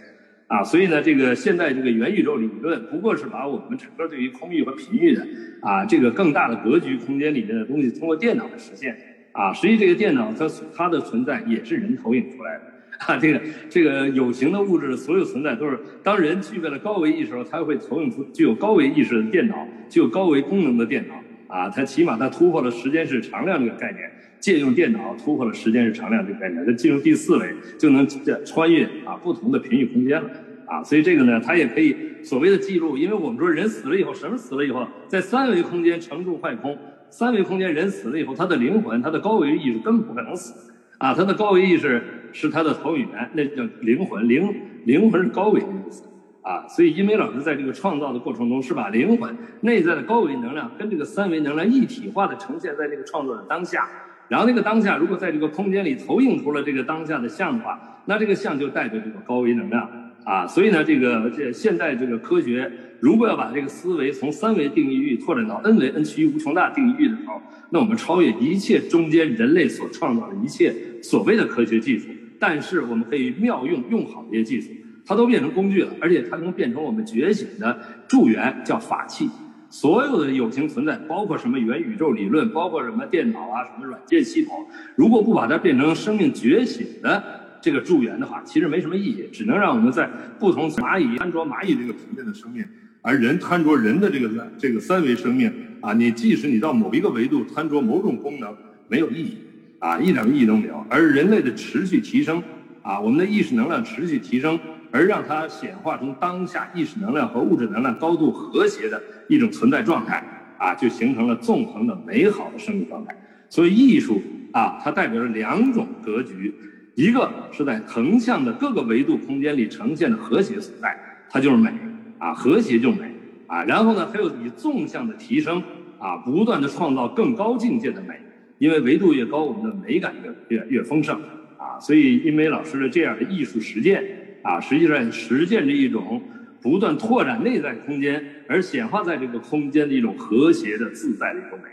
[0.47, 5.27] 啊，所以呢，这个现在这个元宇宙理论不过是把我们整个对于空域和频域的
[5.61, 8.97] 啊这个更大的格局空间里面的东西通过电脑来实现。
[9.33, 12.63] 啊，实际这个电脑它它的存在也是人投影出来的。
[13.05, 21.13] 啊，这个这个有形的物质的所有存在都是当人具备了高维意识时候，它会投影出具有高维意识的电脑，具有高维功能的电脑。
[21.47, 28.07] 啊，它起码它突破了时间是常量这个概念，借用电脑突破了时间是常量这个概念，它进入第四维就能
[28.45, 30.29] 穿越啊不同的频域空间了
[30.65, 36.77] 啊，所以这个呢，它也可以所谓的记录，因为我们说人死了以后，什么死了以后，在三维空间成住坏空，
[37.09, 42.01] 三维空间人死了以后，他的灵魂，他的高维意识根本不可能死啊，他的高维意识
[42.33, 44.53] 是他的投影源，那叫灵魂，灵
[44.85, 46.03] 灵魂是高维的意思。
[46.47, 53.85] 啊，所以英梅老师在这个创造的过程中，是把灵魂内在的高维能量跟这个三维能量一体化的呈现在这个创作的当下，
[54.29, 59.91] 然后那个当下如果在这个空间里投影出了这个当下的像的话，那这个像就带着这个高维能量
[60.23, 60.47] 啊。
[60.47, 62.71] 所以呢，这个这现在这个科学
[63.01, 67.41] 如果要把这个思维从三维定义域拓展到 n 维 n 趋于无穷大定义域的时候，
[67.71, 72.07] 那我们超越一切中间人类所创造的一切所谓的科学技术，
[72.39, 74.69] 但是我们可以妙用用好这些技术。
[75.07, 79.29] 它都变成工具了，而且它能变成我们觉醒的助缘，叫法器。
[79.69, 87.23] 所有的有形存在，包括什么元宇宙理论，包括什么电脑啊，什么软件系统，如果不把它变成生命觉醒的
[87.61, 87.71] 这。
[87.71, 90.09] 个助缘的话，其实没什么意义，只能让我们在
[90.39, 92.65] 不同蚂蚁贪着蚂蚁这个层面的生命，
[93.01, 95.51] 而人贪着人的这个这个三维生命
[95.81, 98.55] 啊，你即使你到某一个维度贪着某种功能，
[98.87, 99.37] 没有意义
[99.79, 100.81] 啊，一点意义都没有。
[100.89, 102.41] 而人类的持续提升
[102.81, 104.57] 啊，我们的意识能量持续提升，
[104.91, 110.23] 而让它显化成当下意识能量和物质能量高度和谐的一种存在状态
[110.57, 113.15] 啊，就形成了纵横的美好的生命状态。
[113.49, 116.53] 所以艺术啊，它代表着两种格局。
[116.95, 120.97] 一个是在横向的各个维度空间里呈现的和谐所在，
[121.29, 121.71] 它就是美
[122.17, 123.13] 啊，和谐就美
[123.45, 123.63] 啊。
[123.65, 125.61] 然后呢，还有以纵向的提升
[125.99, 128.19] 啊，不断的创造更高境界的美，
[128.57, 131.15] 因为维度越高，我们的美感越越越丰盛
[131.59, 131.79] 啊。
[131.79, 134.03] 所以，殷梅老师的这样的艺术实践
[134.47, 136.21] 啊，实际上实践着一种
[136.61, 141.69] 不断拓展内在空间，而显化在这个空间的一种和谐的自在的一种美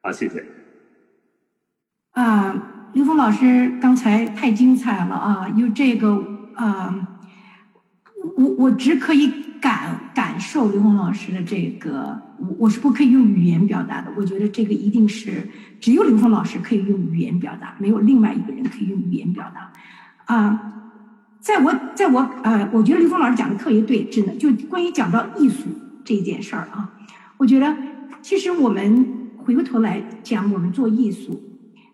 [0.00, 0.10] 啊。
[0.10, 0.44] 谢谢
[2.12, 2.68] 啊。
[2.94, 5.48] 刘峰老师刚才太精彩了啊！
[5.56, 6.12] 有这个
[6.54, 7.08] 啊，
[8.36, 14.12] 我我只可以感感受刘峰老师的这个，我我是不可以用语言表达的。
[14.14, 15.48] 我觉得这个一定是
[15.80, 19.72] 只有刘峰老师可以用语言表达，没有另外一个人可以用语言表达。
[20.26, 20.91] 啊，
[21.42, 25.64] 在我在我呃，我觉得刘峰老师讲的特别对，真的就关于讲到艺术
[26.04, 26.88] 这件事儿啊，
[27.36, 27.76] 我觉得
[28.22, 29.04] 其实我们
[29.38, 31.42] 回过头来讲，我们做艺术。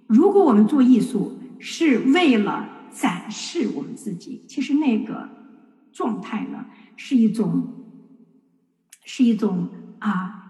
[0.06, 5.26] 如果我们做艺术是为了展示我们自己，其实那个
[5.92, 6.66] 状态呢，
[6.96, 7.66] 是一种，
[9.06, 9.66] 是一种
[9.98, 10.44] 啊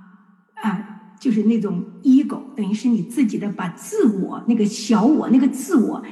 [0.55, 6.03] 啊，就是那种 ego，等于是你自己的把自我那个小我那个自我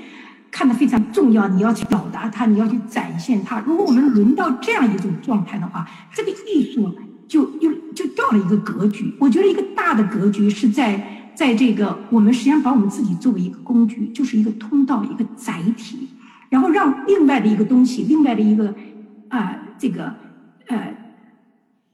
[0.57, 3.61] 看得非常重要，你要去表达它，你要去展现它。
[3.67, 6.91] 如果我们轮到这样一种状态的话，这个艺术
[7.29, 9.15] 就又就掉了一个格局。
[9.21, 11.13] 我觉得一个大的格局是在。
[11.37, 16.09] 在这个，我们实际上把我们自己作为一个工具，就是一个通道，一个载体，
[16.49, 18.75] 然后让另外的一个东西，另外的一个
[19.29, 20.15] 啊，这个
[20.69, 20.97] 呃，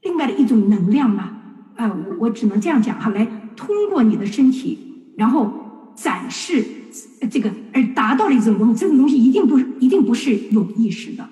[0.03, 1.33] 另外的一种能量吧，
[1.75, 4.79] 啊，我我只能这样讲哈，来通过你的身体，
[5.17, 5.51] 然后
[5.93, 6.65] 展示
[7.27, 11.27] 这个，而达到了一种东西，这种东西一定不是一定不是有意识的，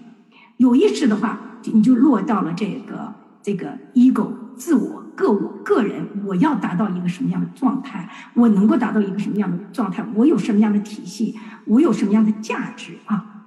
[0.57, 1.39] 有意识的话，
[1.73, 5.01] 你就落到了这个这个 ego 自我。
[5.13, 8.09] 个我个人，我要达到一个什么样的状态？
[8.33, 10.03] 我能够达到一个什么样的状态？
[10.15, 11.37] 我有什么样的体系？
[11.65, 13.43] 我有什么样的价值啊？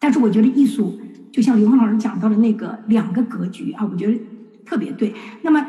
[0.00, 0.98] 但是我觉得艺术，
[1.30, 4.20] 就像刘峰老师讲到的那个两个格局啊，我觉得
[4.66, 5.14] 特别对。
[5.42, 5.64] 那么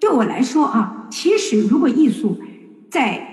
[0.00, 2.40] 对我来说啊，其实如果艺术
[2.88, 3.26] 在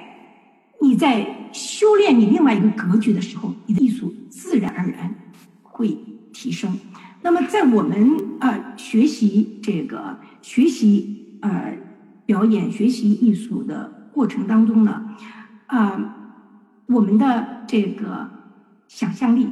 [0.81, 5.15] 你在修炼你另外一个格局的时候，你的艺术自然而然
[5.61, 5.97] 会
[6.33, 6.77] 提升。
[7.21, 10.17] 那么在我们啊学习这个。
[10.43, 11.73] 学习呃
[12.25, 15.15] 表演、学习艺术的过程当中呢，
[15.67, 16.17] 啊，
[16.85, 18.29] 我们的这个
[18.89, 19.47] 想象力，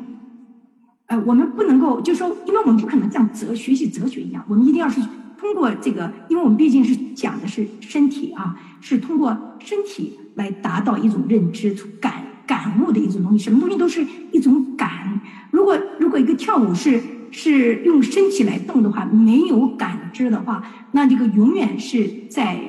[1.06, 5.00] 呃，我们不能够就说，因为我们不可能像哲学习哲学一样，我们一定要是
[5.38, 13.40] 通过这个，因为我们毕竟是讲的是身体啊，是通过身体来达到一种认知、感感悟的一种东西。
[13.40, 15.22] 什么东西都是一种感。
[15.52, 17.02] 如果如果一个跳舞是。
[17.34, 22.60] 是用身体来动的话，没有感知的话，那这个永远是在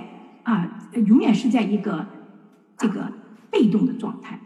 [0.45, 2.07] 啊，永远是在一个
[2.79, 3.11] 这个
[3.51, 4.39] 被动的状态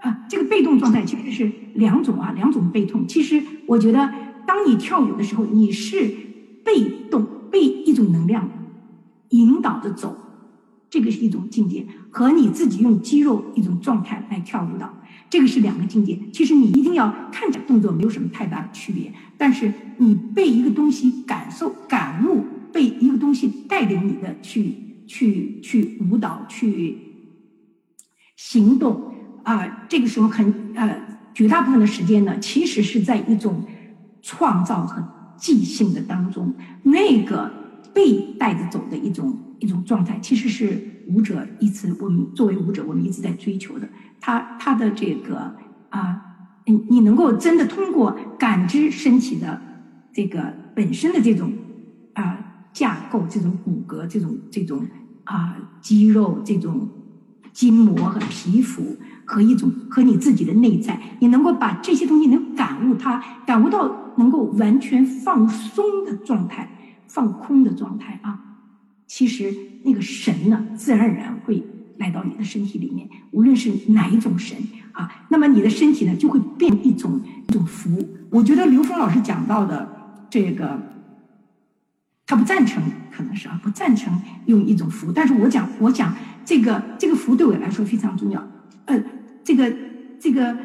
[0.00, 0.20] 啊。
[0.26, 3.06] 这个被动状态其实是两种啊，两种被动。
[3.06, 4.10] 其实我觉得，
[4.46, 6.14] 当你跳舞的时候，你是
[6.64, 8.48] 被动，被一种能量
[9.28, 10.16] 引导着走，
[10.90, 14.94] 这个是一种境界，和你自己用肌肉一种状态来跳舞蹈。
[15.30, 22.42] 这个是两个境界，其实你一定要看着动作没有什么太大的区别，但是你被一个东西感受、感悟，
[22.72, 24.72] 被一个东西带领你的去、
[25.06, 26.96] 去、去舞蹈、去
[28.36, 29.12] 行动
[29.42, 30.98] 啊，这个时候很呃，
[31.34, 33.62] 绝大部分的时间呢，其实是在一种
[34.22, 35.06] 创造和
[35.36, 37.52] 即兴的当中，那个
[37.92, 40.78] 被带着走的一种一种状态，其实是
[41.08, 43.88] 舞者一直我们作为舞者，我们一直在追求的。
[44.20, 45.54] 他他的这个
[45.90, 46.20] 啊，
[46.66, 49.60] 你你能够真的通过感知身体的
[50.12, 51.52] 这个本身的这种
[52.14, 52.38] 啊
[52.72, 54.86] 架构、这种骨骼、这种这种
[55.24, 56.88] 啊肌肉、这种
[57.52, 66.68] 筋膜和皮肤和一种和你自己的内在，你能够把这些东西能感悟它，感悟到能够完全放松的状态、
[67.06, 68.47] 放空的状态啊，
[69.08, 69.52] 其实
[69.82, 71.60] 那个神呢，自然而然会。
[71.98, 74.56] 来到你的身体里面，无论是哪一种神
[74.92, 77.90] 啊，那么你的身体呢就会变一种一种福。
[78.30, 79.88] 我觉得刘峰老师讲到的
[80.30, 80.80] 这个，
[82.24, 82.80] 他不赞成，
[83.10, 84.16] 可能是啊不赞成
[84.46, 85.10] 用一种福。
[85.10, 86.14] 但是我讲，我讲
[86.44, 88.48] 这个这个福对我来说非常重要。
[88.84, 89.02] 呃，
[89.42, 89.76] 这个
[90.20, 90.56] 这个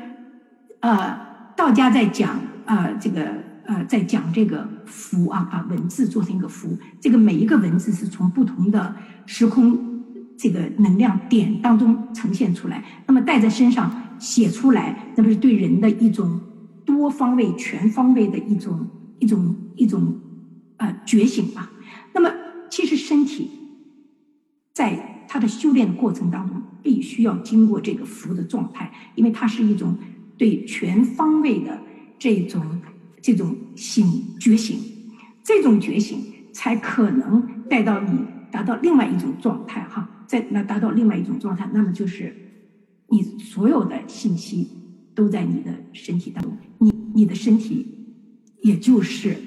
[0.81, 1.19] 呃，
[1.55, 8.95] 道家在讲啊，这个呃，在讲这个符啊，把文字做成一个符，这个每一个文字是从不同的
[9.25, 10.03] 时空
[10.37, 16.39] 这个能量点当中呈现出来，那么带在身上写出来，那么是对人的一种
[16.85, 18.87] 多方位、全方位的一种
[19.19, 20.19] 一种一种
[20.77, 21.71] 呃觉醒吧。
[22.13, 22.29] 那么
[22.69, 23.49] 其实身体
[24.73, 29.97] 在它的修炼的过程当中，必须要经过这个符的状态，因为它是一种。
[30.35, 31.79] 对全方位的
[32.17, 32.59] 这种
[33.23, 34.77] 这种醒觉醒，
[35.43, 36.19] 这种觉醒
[36.53, 38.19] 才可能带到你
[38.51, 42.35] 达到另外一种状态哈，在那达到另外一种状态，那么就是
[43.07, 44.69] 你所有的信息
[45.15, 47.87] 都在你的身体当中，你你的身体
[48.61, 49.37] 也就是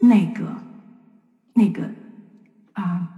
[0.00, 0.56] 那个
[1.52, 1.88] 那个
[2.72, 3.12] 啊。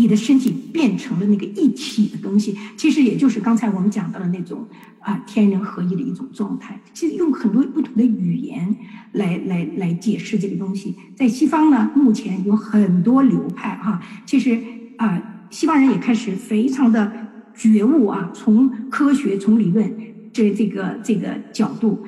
[0.00, 4.66] 你的身体变成了那个一体的东西，其实也就是刚才我们讲到的那种
[4.98, 6.80] 啊天人合一的一种状态。
[6.94, 8.74] 其实用很多不同的语言
[9.12, 14.00] 来来来解释这个东西，在西方呢，目前有很多流派哈。
[14.24, 14.58] 其实
[14.96, 17.12] 啊，西方人也开始非常的
[17.54, 19.94] 觉悟啊，从科学、从理论
[20.32, 22.02] 这这个这个角度，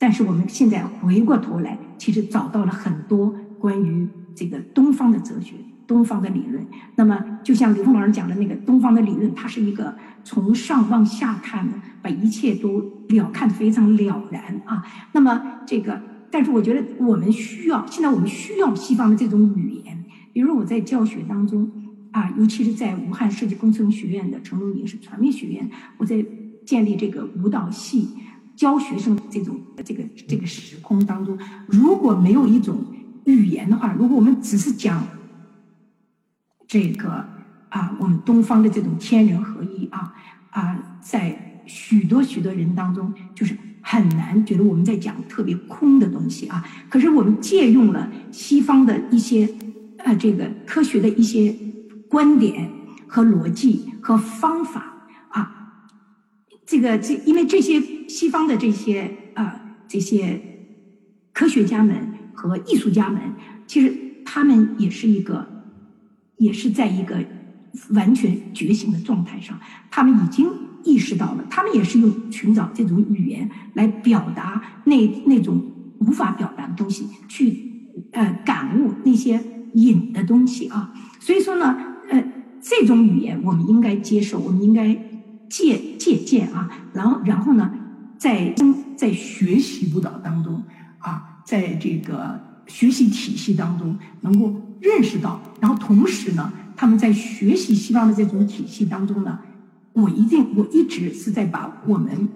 [0.00, 5.54] 但是我们现在回过头来，其实找到了很多关于这个东方的哲学。
[5.86, 6.66] 东方的理论，
[6.96, 9.94] 那么就像刘峰老师讲的那个东方的理论，它是一个
[10.24, 14.82] 从上往下看的，把一切都了看非常了然啊。
[15.12, 16.00] 那么这个，
[16.30, 20.04] 但是我觉得我们需要，现在我们需要西方的这种语言。
[20.32, 21.70] 比如我在教学当中
[22.12, 26.24] 啊，尤其是在武汉设计工程学院的成龙影视传媒学院，我在
[26.64, 28.08] 建立这个舞蹈系
[28.56, 32.82] 教学生这种这个这个时空当中，如果没有一种
[33.26, 35.06] 语言的话，如果我们只是讲。
[36.66, 37.24] 这个
[37.68, 40.12] 啊，我们东方的这种天人合一啊
[40.50, 46.64] 啊，在许多许多人当中，就是很难觉得我们在讲特别空的东西啊。
[46.88, 49.48] 可是我们借用了西方的一些
[49.98, 51.54] 呃这个科学的一些
[52.08, 52.70] 观点
[53.06, 54.92] 和逻辑和方法
[55.28, 55.72] 啊，
[56.64, 60.40] 这个这因为这些西方的这些啊这些
[61.32, 63.20] 科学家们和艺术家们，
[63.66, 65.53] 其实他们也是一个。
[66.36, 67.24] 也是在一个
[67.90, 69.58] 完全觉醒的状态上，
[69.90, 70.48] 他们已经
[70.84, 75.62] 意识到了，他们也是用寻找这种语言来表达那那种
[75.98, 79.40] 无法表达的东西，去呃感悟那些
[79.74, 80.92] 隐的东西啊。
[81.20, 81.76] 所以说呢，
[82.10, 82.24] 呃，
[82.60, 84.94] 这种语言我们应该接受，我们应该
[85.48, 86.68] 借借鉴啊。
[86.92, 87.72] 然后然后呢，
[88.18, 88.54] 在
[88.96, 90.62] 在学习舞蹈当中
[90.98, 94.60] 啊，在这个学习体系当中能够。
[94.84, 99.38] 认识到，然后同时呢，他们在学习西方的这种体系当中呢，
[99.94, 102.28] 我一定我一直是在把我们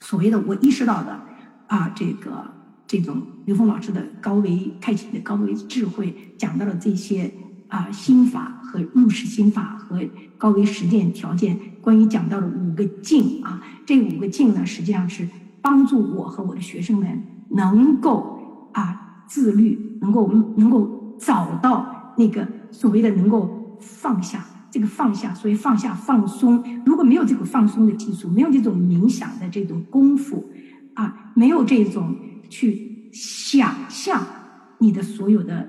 [0.00, 1.20] 所谓的我意识到的
[1.66, 2.50] 啊，这个
[2.86, 7.30] 这种刘峰老师的高维开启的高维智慧讲到了这些
[7.68, 10.00] 啊心法和入世心法和
[10.38, 15.28] 高维实践条件，关于讲到了五个境啊，这五个境呢，实际上是
[15.60, 19.02] 帮助我和我的学生们能够啊。
[19.28, 26.62] 自律能够能够找到那个所谓的能够放下这个放下，所以放下放松。
[26.84, 30.44] 如果没有这个放松的技术，没有这种冥想的这种功夫，
[30.94, 32.14] 啊，没有这种
[32.50, 34.22] 去想象
[34.78, 35.66] 你的所有的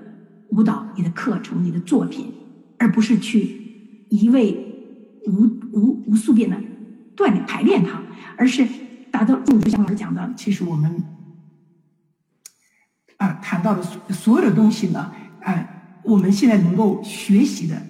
[0.50, 2.26] 舞蹈、你的课程、你的作品，
[2.78, 4.54] 而不是去一味
[5.26, 6.56] 无无无数遍的
[7.16, 8.02] 锻炼排练它，
[8.36, 8.66] 而是
[9.10, 11.17] 达到就像我讲的，其实我们。
[13.18, 17.80] 啊，谈到的所所有的东西呢，哎，我们现在能够学习的，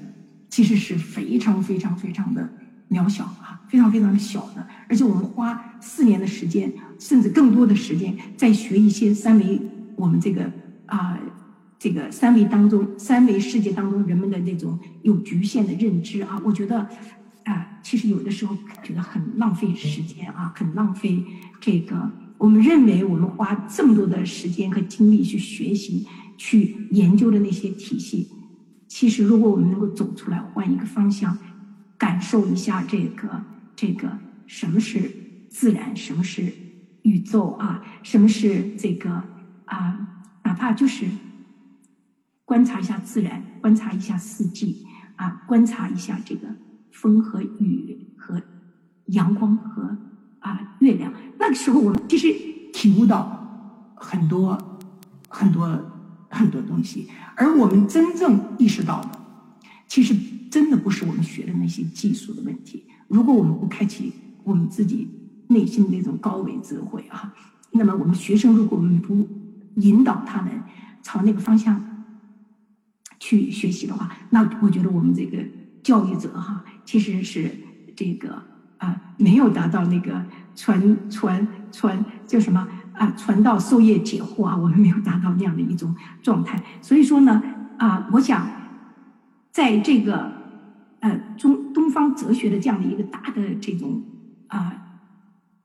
[0.48, 2.48] 其实是非常非常非常的
[2.90, 4.66] 渺小啊，非常非常的小的。
[4.88, 9.60] 而且我们花四年的时间，甚至更多的时间，在学一些三维，
[9.96, 10.50] 我们这个
[10.86, 11.18] 啊，
[11.78, 16.88] 这个三维当中，三维世界当中人们的那种有局限的认知啊，我觉得
[17.44, 21.22] 啊，其实有的时候觉得很浪费时间啊，很浪费
[21.60, 22.10] 这个。
[22.38, 26.06] 我们认为，我们花这么多的时间和精力去学习、
[26.36, 28.28] 去研究的那些体系，
[28.86, 31.36] 其实如果我们能够走出来，换一个方向，
[31.98, 33.44] 感受一下这个
[33.74, 34.16] 这个
[34.46, 35.10] 什么是
[35.50, 36.52] 自然，什么是
[37.02, 39.10] 宇宙啊，什么是这个
[39.64, 41.06] 啊，哪怕就是
[42.44, 44.86] 观察一下自然，观察一下四季
[45.16, 46.46] 啊，观察一下这个
[46.92, 48.40] 风和雨和
[49.06, 49.98] 阳光和。
[50.40, 52.32] 啊，月亮那个时候，我们其实
[52.72, 54.56] 体悟到很多
[55.28, 55.66] 很多
[56.28, 59.10] 很多东西，而我们真正意识到的，
[59.86, 60.14] 其实
[60.50, 62.84] 真的不是我们学的那些技术的问题。
[63.08, 64.12] 如果我们不开启
[64.44, 65.08] 我们自己
[65.48, 67.34] 内心的那种高维智慧啊。
[67.70, 69.28] 那么我们学生如果我们不
[69.74, 70.50] 引导他们
[71.02, 71.78] 朝那个方向
[73.20, 75.38] 去学习的话，那我觉得我们这个
[75.82, 77.50] 教育者哈，其实是
[77.94, 78.42] 这个
[78.78, 80.24] 啊没有达到那个
[80.56, 86.62] 传传传叫什么啊传道授业解惑啊，我们没有达到那样的一种状态。
[86.80, 87.42] 所以说呢
[87.76, 88.48] 啊，我想
[89.52, 90.32] 在这个
[91.00, 94.02] 呃中东方哲学的这样的一个大的这种
[94.48, 94.84] 啊。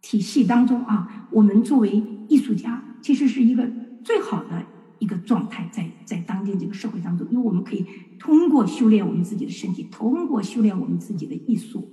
[0.06, 3.65] 体系当中啊，我们作为艺术家，其实是一个
[4.03, 4.61] 最好的
[4.99, 7.85] 一个状态，在在当今这个社会当中，因为我们可以
[8.19, 11.90] 通过修炼我们自己的身体，通过修炼我们自己的艺术，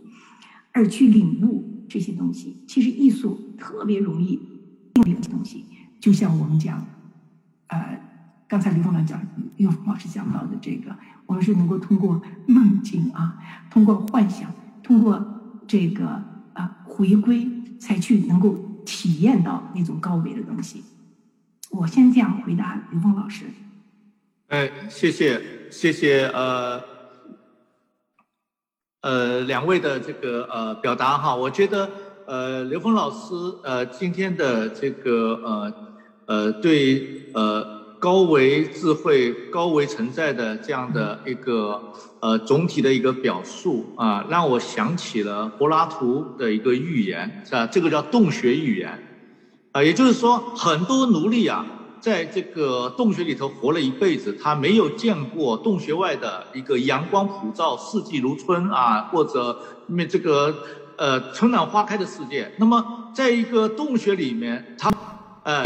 [0.73, 2.65] 而去领悟这些东西。
[2.67, 4.41] 其实艺术特别容易
[5.05, 5.65] 领悟东西，
[6.01, 6.87] 就像我们讲，
[7.69, 8.01] 呃，
[8.49, 9.21] 刚才刘峰老师讲，
[9.57, 13.39] 刘峰老师讲到的这个，我们是能够通过梦境啊，
[13.71, 14.53] 通过幻想，
[14.83, 16.07] 通过这个
[16.55, 17.49] 啊回归。
[17.81, 20.85] 才去能够体验到那种高维的东西。
[21.71, 23.47] 我先这样回答刘峰老师。
[24.49, 25.41] 哎，谢谢
[25.71, 26.79] 谢谢呃
[29.03, 31.89] 呃两位的这个呃表达哈，我觉得
[32.27, 35.75] 呃刘峰老师呃今天的这个呃
[36.27, 37.81] 呃对呃。
[38.01, 41.79] 高维智慧、高维存在的这样的一个
[42.21, 47.67] 呃总体的一个表述啊，让我想起了柏拉图的一个寓言，是吧？
[47.67, 48.99] 这个叫洞穴寓言，
[49.73, 51.67] 啊，也就是说，很多奴隶啊，
[52.01, 60.55] 在这个洞穴里头活了一辈子，他没有见过洞穴外的一个阳光普照、四季如春啊，或者面这个
[60.97, 62.51] 呃春暖花开的世界。
[62.59, 64.91] 那么，在一个洞穴里面，他
[65.45, 65.63] 呃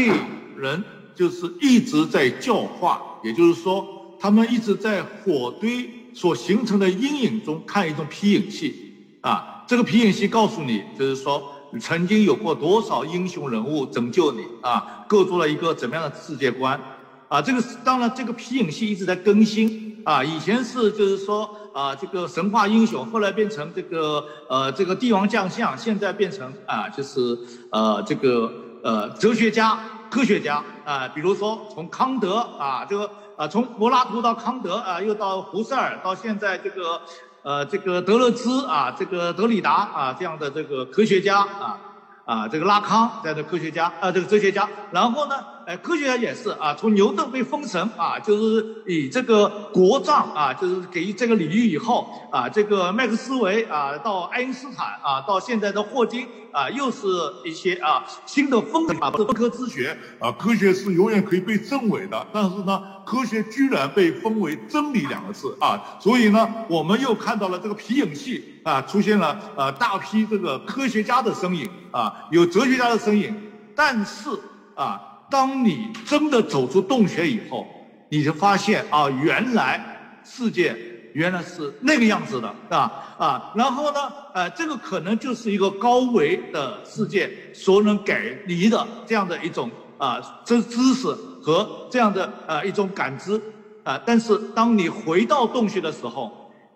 [0.57, 0.83] 人。
[1.17, 3.87] 就是一直在教化，也就是说，
[4.19, 8.75] 他们一直在火堆所形成的阴影中看一种皮影戏，
[9.21, 16.79] 啊，这个皮影戏告诉你，就是说，曾经有过多少英雄人物拯救你，啊，构筑了一个怎么样的世界观，
[17.27, 27.37] 啊，这个当然这个皮影戏一直在更新，啊，以前是就是说啊这个神话英雄，后来变成这个呃这个帝王将相，现在变成啊就是
[27.71, 28.51] 呃这个
[28.83, 29.79] 呃哲学家。
[30.07, 30.63] 科学家。
[30.85, 37.01] 啊，比如说从康德啊，这个啊，从柏拉图到康德啊，又到胡塞尔，到现在这个
[37.45, 41.77] 呃，这个德勒兹啊，这个德里达啊，这样的这个科学家啊。
[42.25, 45.35] 啊，这个拉康这样的科学家，啊，这个哲学家，然后呢，
[45.65, 57.07] 哎，科学家也是啊，从牛顿被封神啊，就是以这个国葬啊，就是给予这个礼遇以后啊，这个麦克斯韦啊，到爱因斯坦啊，到现在的霍金啊，又是
[57.43, 62.81] 一些啊新的风啊，不科之学啊，科学是永远可以被证伪的，但是呢。
[63.05, 73.31] 科学居然被封为真理两个字啊，所以呢，我们又看到了这个皮影戏啊，出现了呃大批这个科学家的身影啊，有哲学家的身影，
[73.75, 74.31] 但是
[74.73, 74.99] 啊，
[75.35, 77.67] 当你真的走出洞穴以后，
[78.07, 80.73] 你就发现啊，原来世界
[81.11, 83.99] 原来是那个样子的，啊啊，然后呢，
[84.33, 91.13] 呃，这个可能就是一个高维的世界所能给你的这样的一种啊知知识。
[91.43, 93.39] 和这样的呃一种感知
[93.83, 96.31] 啊，但是当你回到洞穴的时候，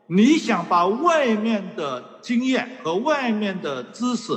[0.05, 4.33] 你想把外面的经验和外面的知识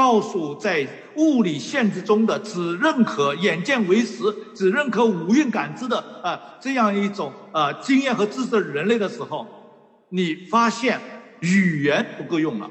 [0.00, 9.46] 告诉在物理限制中的只认可眼见为实、只认可五蕴感知的啊这样一种啊经验和知识的人类的时候，
[10.08, 10.98] 你发现
[11.40, 12.70] 语言不够用了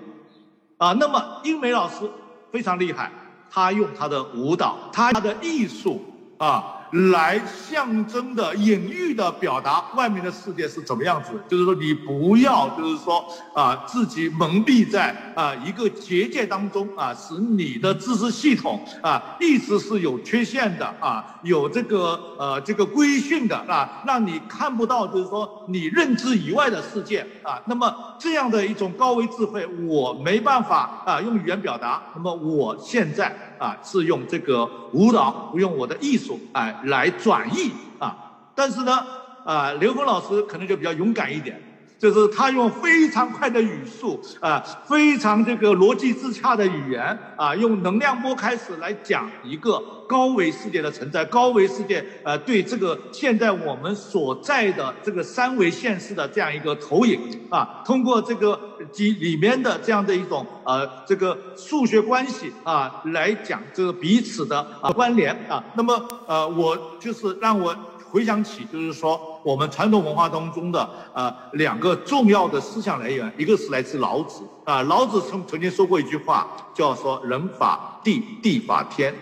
[0.79, 0.91] 啊。
[0.93, 2.09] 那么英美老师
[2.51, 3.11] 非常厉害，
[3.51, 6.01] 他用他的舞蹈，他的艺术
[6.39, 6.77] 啊。
[6.91, 11.31] 来象征的、隐喻的表达外面的世界是怎么样子？
[11.47, 27.61] 就是说，你不要，就是说啊，自己蒙蔽在啊一个结界当中啊，使你的知识系统啊一直是有缺陷的啊，有这个呃这个规训的啊，让你看不到，就是说你认知以外的世界啊。
[27.65, 32.01] 那么这样的一种高维智慧，我没办法啊用语言表达。
[32.15, 36.75] 那么我现在啊是用这个舞蹈，用我的艺术哎。
[36.85, 38.17] 来转译啊，
[38.55, 39.05] 但是呢，
[39.45, 41.61] 啊，刘峰老师可能就比较勇敢一点。
[41.99, 49.77] 就是他用非常快的语速啊，非常这个逻辑自洽的语言啊，用能量波开始来讲一个
[50.07, 57.19] 高维世界的存在，高维世界呃对这个现在我们所在的这个三维现实的这样一个投影
[57.49, 58.57] 啊，通过这个
[58.93, 67.75] 及里面的这样的一种呃这个数学关系啊来讲这个彼此的啊关联啊，那么呃我就是让我。
[68.11, 79.13] 回想起，就是说我们传统文化当中的呃两个重要的思想来源，一个是来自老子啊，老子曾曾经说过一句话，叫说人法地，地法天，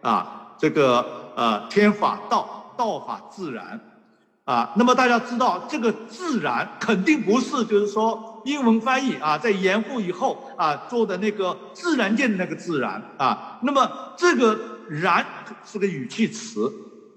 [0.00, 3.80] 啊，这个呃天法道，道法自然，
[4.44, 14.58] 啊，那么大家知道这个自然肯定不是就是说英文翻译啊，在严复以后啊做的那个自然界的那个自然啊，那么这个
[14.88, 15.24] 然
[15.64, 16.72] 是个语气词。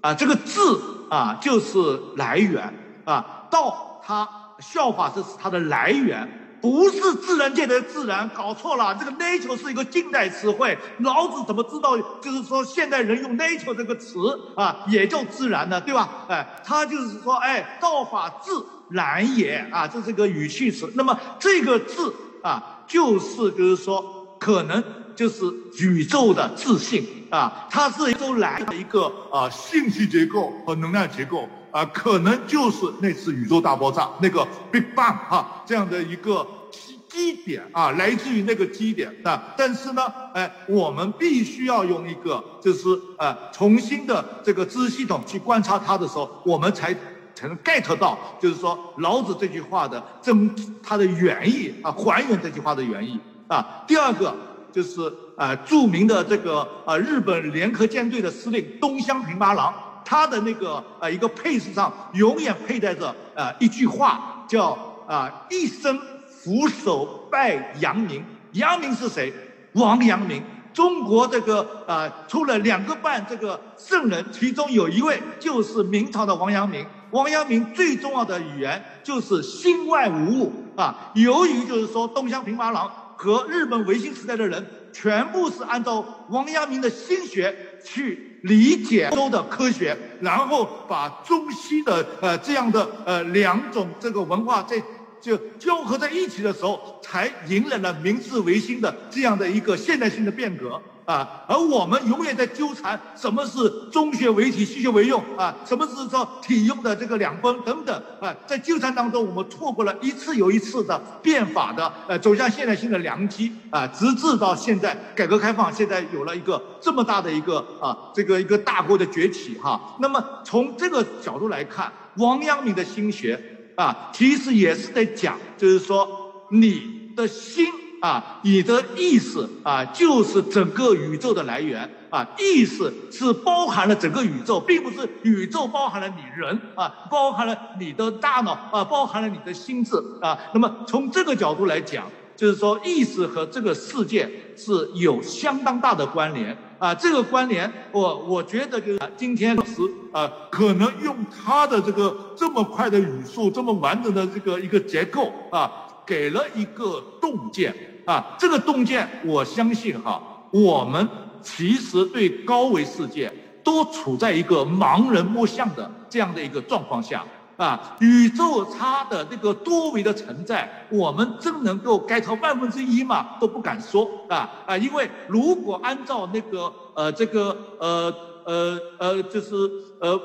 [0.06, 0.80] 啊，这个字
[1.10, 2.72] 啊，就是来源
[3.04, 3.48] 啊。
[3.50, 4.28] 道它
[4.60, 8.94] 效法这是它的来源，不是自然界的自然，搞错了。
[8.94, 11.98] 这个 nature 是一个近代词汇，老子怎么知道？
[12.22, 14.20] 就是说现代人用 nature 这个词
[14.54, 16.08] 啊，也叫自然呢，对吧？
[16.28, 20.88] 哎，他就是说，哎，道法自然也啊，这是个语气词。
[20.94, 22.14] 那么这个字
[22.44, 24.84] 啊，就是就是说可能。
[25.16, 39.42] 就是宇宙的自信啊，它是都来的一个啊信息结构和能量结构啊，可能就是那次宇宙大爆炸那个 Big Bang 哈这样的一个基基点啊，来自于那个基点啊。
[39.56, 40.02] 但是呢，
[40.34, 42.86] 哎，我们必须要用一个就是
[43.18, 46.94] 呃重新的这个知识系统去观察它的时候，我们才
[47.34, 53.18] 才能 get 到，就是说老子这句话的真它的原意啊，还原这句话的原意
[53.48, 53.82] 啊。
[53.88, 54.36] 第二个。
[54.76, 59.72] 就是呃著名的这个呃日本联合舰队的司令东乡平八郎，
[60.04, 64.76] 他的那个呃一个配饰上永远佩戴着呃一句话，叫
[65.08, 65.98] 啊一生
[66.28, 68.22] 俯首拜阳明。
[68.52, 69.32] 阳明是谁？
[69.72, 70.42] 王阳明。
[70.74, 76.84] 中国这个呃出了两个半这个圣人，其中有一位就是明朝的王阳明。
[77.12, 81.10] 王阳明最重要的语言就是心外无物啊。
[81.14, 82.92] 由于就是说东乡平八郎。
[83.16, 94.80] 和日本维新时代的人，全部是按照王阳明的心学去理解周的科学，然后把中西的呃这样的呃两种这个文化在
[95.26, 100.80] 就交合在一起的时候，才迎来了明治维新的这样的一个现代性的变革。
[101.04, 105.54] 啊，而我们永远在纠缠什么是中学为体，西学为用啊？
[105.64, 108.34] 什么是说体用的这个两分等等啊？
[108.44, 119.96] 在纠缠当中，我们错过了一次又一次的变法的呃走向现代性的良机啊，直至到现在改革开放，现在有了一个这么大的一个啊这个一个大国的崛起哈。
[120.00, 123.40] 那么从这个角度来看，王阳明的心学
[123.76, 127.66] 啊，其实也是在讲，就是说你的心。
[127.98, 132.24] 啊，你的意识啊，就是整个宇宙的来源啊。
[132.38, 140.38] 意识是包含了整个宇宙，并不是宇宙包含了你人啊，包含了你的大脑啊，包含了你的心智啊。
[140.52, 146.94] 那么从这个角度来讲，就是说意识和这个世界是有相当大的关联啊。
[146.94, 149.82] 这个关联，我我觉得就是今天是
[150.12, 155.70] 啊，可能用他的这个这么快的语速，这么完整的这个一个结构啊。
[156.06, 157.74] 给了一个洞见
[158.04, 160.22] 啊，这个洞见，我相信哈，
[160.52, 161.08] 我们
[161.42, 163.28] 其实对高维世界
[163.64, 167.24] 都处在一个盲人摸象的这样的一个状况下
[167.56, 167.80] 啊。
[168.00, 173.38] 宇宙它的那个多维的存在，我们真能够 get 万分之一吗？
[173.40, 178.12] 都不敢说啊啊，因为如果按照那个呃这个呃
[178.44, 179.54] 呃呃就是
[180.00, 180.18] 呃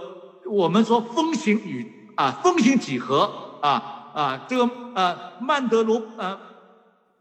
[0.49, 3.31] 我们说风行宇啊风行几何
[3.61, 3.97] 啊。
[4.13, 6.37] 啊，这个呃，曼德罗呃，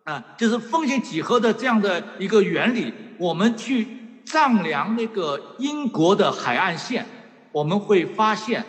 [0.02, 3.88] 啊，就是风行几何的这样的一个原理，我们去
[4.24, 7.06] 丈量那个英国的海岸线，
[7.52, 8.66] 我们会发现，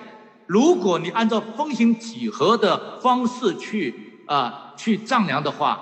[0.51, 5.79] 如果你按照风险几何的方式去啊去丈量的话，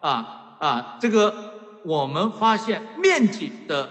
[0.00, 1.52] 啊啊，这个
[1.84, 3.86] 我们发现面积的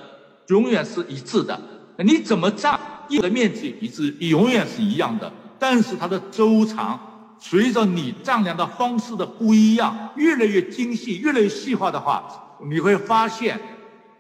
[0.47, 1.61] 永远是一致的，
[1.99, 6.99] 你怎么丈的面积一致，永远是一样的，但是它的周长。
[7.37, 12.23] 随着你丈量的方式的不一样，越来越精细，越来越细化的话，
[12.67, 13.59] 你会发现，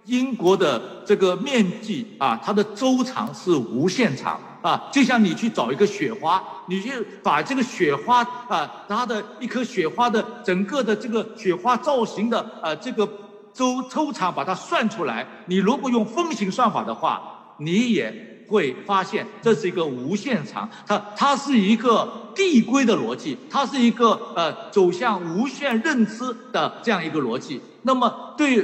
[0.03, 4.89] 英国的这个面积啊，它的周长是无限长啊。
[4.91, 13.07] 就像你去找一个雪花，你去把这个雪花啊，它的一颗雪花的整个的这个雪花造型的啊这个
[13.53, 15.27] 周周长，把它算出来。
[15.45, 17.21] 你如果用风行算法的话，
[17.57, 18.33] 你也。
[18.47, 26.23] 会发现这是一个无限长，它它是一个递归的逻辑，它是一个呃走向无限认知
[26.53, 27.59] 的这样一个逻辑。
[27.81, 28.63] 那么对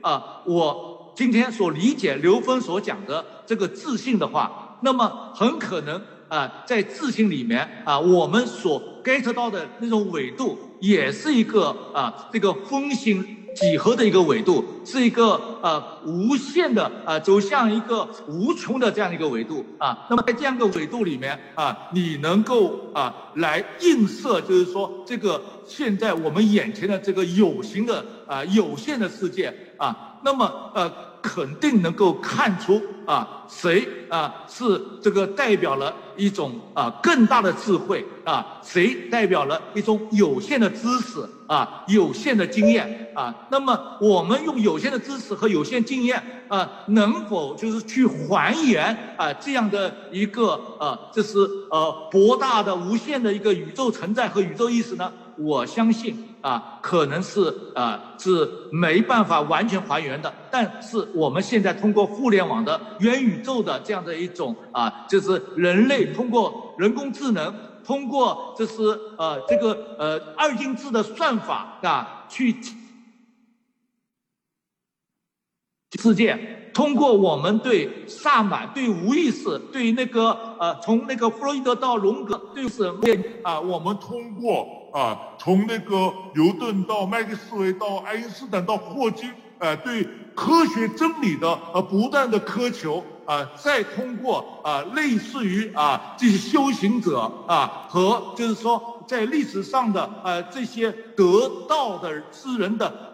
[0.00, 13.24] 啊，我今天所理解刘峰所讲的这个自信的话，那么很可能啊，在自信里面啊，我们所 get 到的那种纬度，也是一个啊这个风行
[13.54, 20.06] 几何的一个纬度，是一个呃无限的啊，走向一个无穷的这样一个纬度啊。
[20.08, 31.09] 那么在这样一个纬度里面啊，你能够啊来映射，就是说这个现在我们眼前的这个有形的啊有限的世界啊，那么呃。
[31.22, 43.34] 肯定能够看出啊，谁啊是这个代表了一种啊更大的智慧啊，谁代表了一种有限的知识啊，有限的经验啊。
[43.50, 51.38] 那么我们用有限的知识和有限经验啊，能否就是去还原啊这样的一个呃，这是
[51.70, 55.12] 呃博大的无限的一个宇宙存在和宇宙意识呢？
[55.36, 67.54] 我相信啊，可能是啊是没办法完全还原的，但是我们现在通过互联网的元宇宙的这样的一种啊，就是人类通过人工智能，
[67.84, 68.82] 通过就是
[69.18, 72.52] 呃这个呃二进制的算法啊去
[75.98, 82.84] 世界，通过我们对萨满、对无意识、对那个呃从那个弗洛伊德到荣格，对是
[83.42, 84.78] 啊，我们通过。
[84.92, 89.30] 啊，从那个牛顿到麦克斯韦到爱因斯坦到霍金，
[89.60, 90.04] 呃，对
[90.34, 103.09] 科学真理的呃不断的苛求，啊，再通过啊类似于啊这些修行者啊和就是说在历史上的呃这些得道的之人的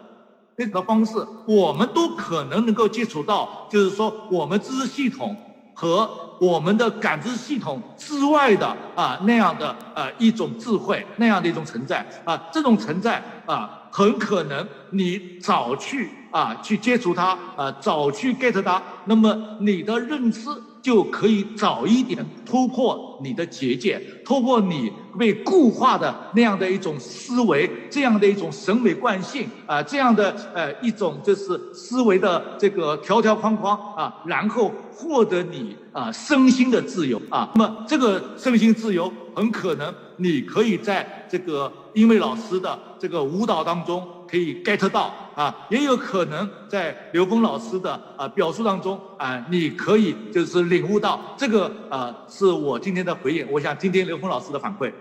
[0.57, 1.13] 那个方式，
[1.45, 5.37] 我们都可能能够接触到，就是说我们知识系统
[5.73, 6.09] 和。
[6.39, 20.41] 我们的感知系统之外的啊那样的呃一种智慧那样的一种存在啊这种存在啊很可能你早去啊去接触它啊早去 get 它，那么你的认知。
[20.87, 24.89] 就可以早一点突破你的结界，突破你
[25.19, 37.51] 被固化的那样的一种思维，这样的一种审美惯性啊，这样的呃一种就是思维的这个条条框框啊，然后获得你啊身心的自由啊。
[37.55, 44.07] 那么这个身心自由很可能你可以在这个英伟老师的这个舞蹈当中。
[44.29, 53.47] 可以 get 到啊，也有可能在刘峰老师的啊表述当中啊，你可以就是领悟到这个啊，是我今天的回应。
[53.51, 54.91] 我想听听刘峰老师的反馈。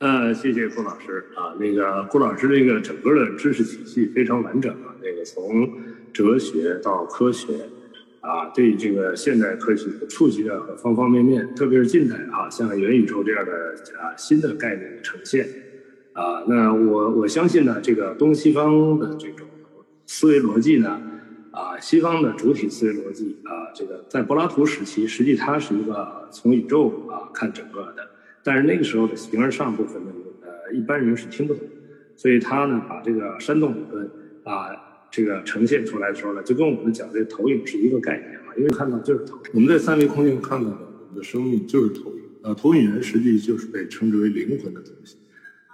[0.00, 5.72] 呃，谢谢顾老师啊，那个顾老师这个整个的知识体系非常完整啊，那个从
[6.12, 7.66] 哲学到科学
[8.20, 13.52] 啊，对这个现代科学的触及的方方面面，特别是近代啊，像元宇宙这样的
[13.98, 15.48] 啊新的概念的呈现。
[16.12, 19.46] 啊，那我我相信呢，这个东西方的这种
[20.06, 21.00] 思维逻辑呢，
[21.52, 28.08] 啊，西方的主体思维逻辑啊，这个在柏拉图时期，实际它是一个从宇宙啊看整个的，
[28.42, 30.10] 但是那个时候的形而上部分呢，
[30.42, 31.62] 呃，一般人是听不懂，
[32.16, 34.10] 所以他呢把这个山洞理论
[34.44, 34.68] 啊
[35.12, 45.16] 这个呈现出来的时候呢，就跟我们讲这投影是一个概念嘛，因为看到就是投影，我们在三维空间看到的我们的生命就是投影，啊，投影源实际就是被称之为灵魂的东西。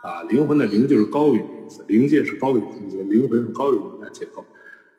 [0.03, 4.45] 啊，灵魂的灵就是高于意思，灵界是高于空间，灵魂是高于能量结构，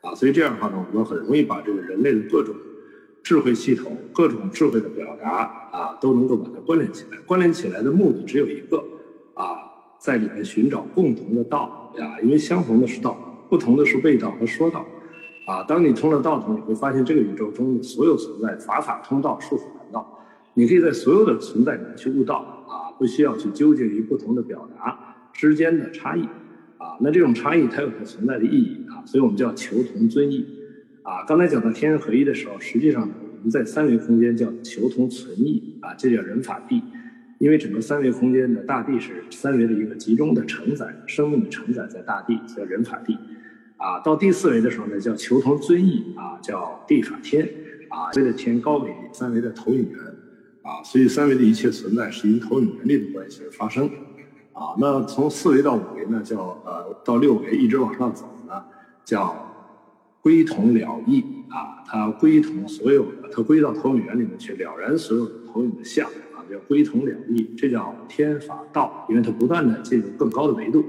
[0.02, 2.53] 啊，所以这样的话呢，我们很容易把这个人类的各种
[3.24, 7.18] 智慧系统、各种智慧的表达啊，都能够把它关联起来。
[7.26, 8.84] 关联起来的目的只有一个，
[9.34, 9.57] 啊，
[9.98, 13.18] 在里面寻找共同的道呀，因为相同的是道，
[13.49, 14.86] 不同的是谓道和说道，
[15.45, 20.19] 啊，当你通了道后，你会发现这个宇宙中的所有存在，法法通道，术法难道，
[20.53, 22.36] 你可以在所有的存在里面去悟道
[22.68, 22.86] 啊。
[22.98, 26.24] 不需要去纠结于不同的表达之间的差异，
[26.78, 30.45] 啊，那这种差异它有它存在的意义啊，所以我们叫求同尊异，
[31.03, 36.82] 啊，刚才讲到天人合一的时候，实际上我们在三维空间叫求同存异，啊，这叫人法地，
[37.38, 43.15] 因为整个三维空间的大地是三维的一个集中的承载，生命的承载在大地叫人法地，
[43.78, 47.48] 啊，到第四维的时候呢叫求同尊异，啊，叫地法天，
[47.90, 50.16] 啊，这个天高维三维的投影源。
[50.68, 53.89] 啊，所以三维的一切存在是因投影原理的关系而发生，
[54.52, 58.61] 啊，那从四维到五维呢，叫呃到六维一直往上走呢，
[59.06, 59.34] 叫
[60.22, 70.84] 归同了义啊，它归同所有的，它归到投影源里面去了然所有的投影的相啊，叫归同了义，这叫天法道，因为它不断的进入更高的维度，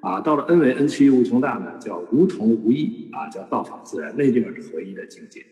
[0.00, 5.46] 啊，到了 n 维 n 趋无穷大呢，叫无同无异啊，叫道法自然，那地方是合一的境界。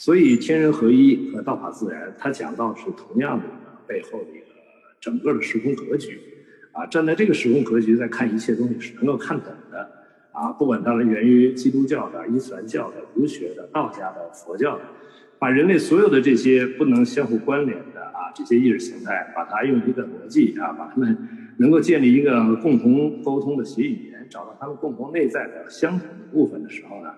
[0.00, 3.44] 所以天人合一和道法自然，它讲到是同样的
[3.86, 4.46] 背后的一个
[4.98, 6.18] 整个的时空格局，
[6.72, 9.86] 啊，站在这个时空格局在看一切东西是能够看懂的，
[10.32, 14.84] 啊，不管它是源于基督教的、伊斯兰教的、儒学的、道家的、佛教的，
[15.38, 21.28] 把人类所有的这些不能相互关联的啊这些意识形态，把它用一个逻辑啊，把它们
[21.58, 27.12] 能够建立一个共同沟通的协议语言，找到它们共同内在的相同的部分的时候呢，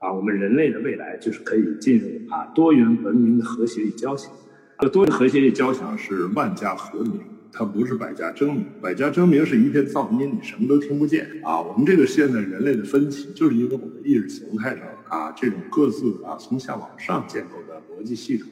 [0.00, 4.32] 啊，我们人类的未来就是可以进入啊多元文明的和谐与交响。
[4.78, 7.20] 这多元和谐与交响是万家和鸣。
[7.52, 11.60] 它不是百家争鸣，百家争鸣是一片噪音，你什么都听不见啊。
[11.60, 18.48] 我们这个现在人类的分歧，就是因为我们意识形态上啊这种各自啊从下往上建构的逻辑系统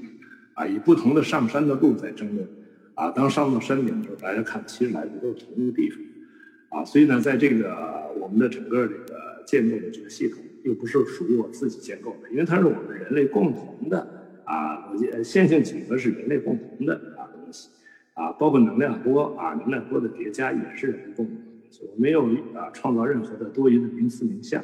[0.55, 2.47] 啊，以不同的上山的路在争论
[2.95, 3.09] 啊。
[3.13, 6.85] 当上到山顶的时候，大家看，其实来的都是同一个地方啊。
[6.85, 7.73] 所以呢，在这个
[8.21, 14.07] 我们的整个这个建构的这个系统，又不是属于我自己建构的，因为它是我们人类共同的
[14.45, 17.71] 啊逻辑线性几何是人类共同的啊东西。
[18.15, 21.85] 啊，包括能量波啊，能量波的叠加也是人类共同的东西。
[21.85, 24.61] 我没有啊创造任何的多余的名词名相，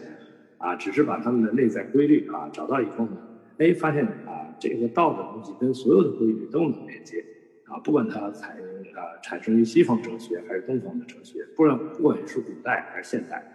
[0.58, 3.16] 啊，只是把它们的内在规律啊找到以后呢，
[3.58, 7.24] 哎，发现啊这个道的东西跟所有的规律都能连接，
[7.66, 8.66] 啊，不管它采用
[9.00, 13.53] 啊产生于西方哲学还是东方的哲学，不管不管是古代还是现代，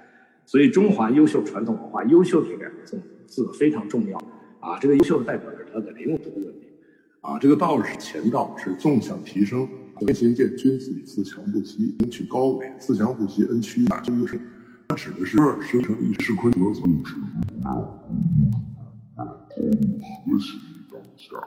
[0.50, 4.18] 所以中华优秀传统文化，优秀这两个字字非常重要。
[4.60, 6.64] 啊，这个优秀代表着它的灵魂文明，
[7.22, 9.70] 啊，这个道是前道，是纵向提升。
[10.00, 14.42] 先行见君子以自强不息，恩取高伟；自强不息，恩趋大精深。
[14.88, 17.14] 它指的是生成一世坤德所物质
[17.64, 17.70] 啊，
[19.16, 20.58] 和谐
[20.92, 21.38] 当下。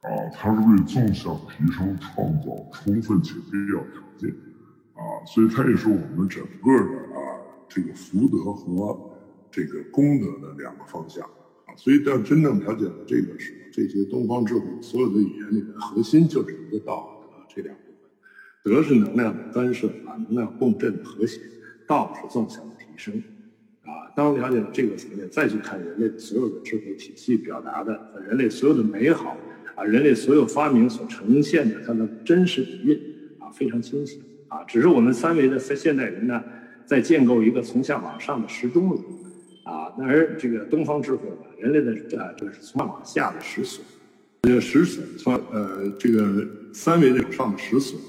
[0.00, 4.30] 啊，它是为纵向提升创造充分且必要条件。
[4.94, 7.31] 啊，所以它也是我们整个的啊
[7.74, 9.18] 这个福德和
[9.50, 11.74] 这个功德的两个方向啊。
[11.76, 17.28] 所以当真正了解了这个时，这些东方智慧所有的语言里面核心就是一个道德。
[17.54, 21.40] 这两部分，德是能量的干涉啊，能量共振的和谐；
[21.86, 23.22] 道是纵向的提升
[23.82, 24.08] 啊。
[24.16, 29.36] 当了解了这个层面，再去看人类所有的智慧体系表达的人类所有的美好
[29.74, 32.98] 啊，人类所有发明所呈现的它的真实底蕴
[33.38, 34.64] 啊，非常清晰啊。
[34.64, 36.42] 只是我们三维的现代人呢，
[36.86, 38.98] 在建构一个从下往上的时钟里
[39.64, 43.84] 啊，那而这个东方智慧呢，人类的啊，这是从上往下的时损。
[44.42, 48.00] 这个实损从呃这个三维的上的实损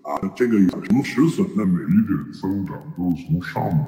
[0.00, 3.84] 啊，这个有什么实损的每一点增长都是从上面来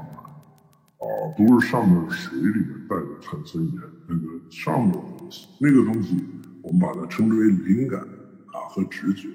[0.99, 1.07] 啊，
[1.39, 3.75] 都是上面水里面带的碳酸盐，
[4.07, 6.23] 那个上面的东西，那个东西
[6.63, 9.29] 我们把它称之为灵感啊和直觉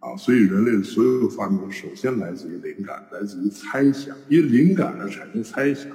[0.00, 5.90] 啊，所以人类的所有的发明首先来自于灵感，来自于猜想，因为灵感而产生猜想，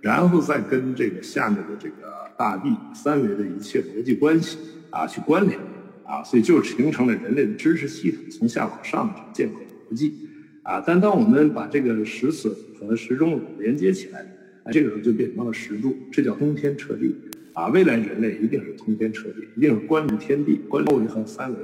[0.00, 1.94] 然后再跟这个下面的这个
[2.38, 4.58] 大地三维的一切逻辑关系。
[4.88, 5.58] 啊，去关联，
[6.04, 9.58] 啊，所以就形成了人类的知识系统从下往上的建构
[9.90, 10.14] 逻辑，
[10.62, 14.24] 啊，但当我们把这个石笋和时钟乳连接起来，
[14.72, 17.14] 这个时候就变成了石柱，这叫通天彻地，
[17.52, 21.58] 啊，未来人类一定是通天彻地，一定是关联天地、关联维和三维，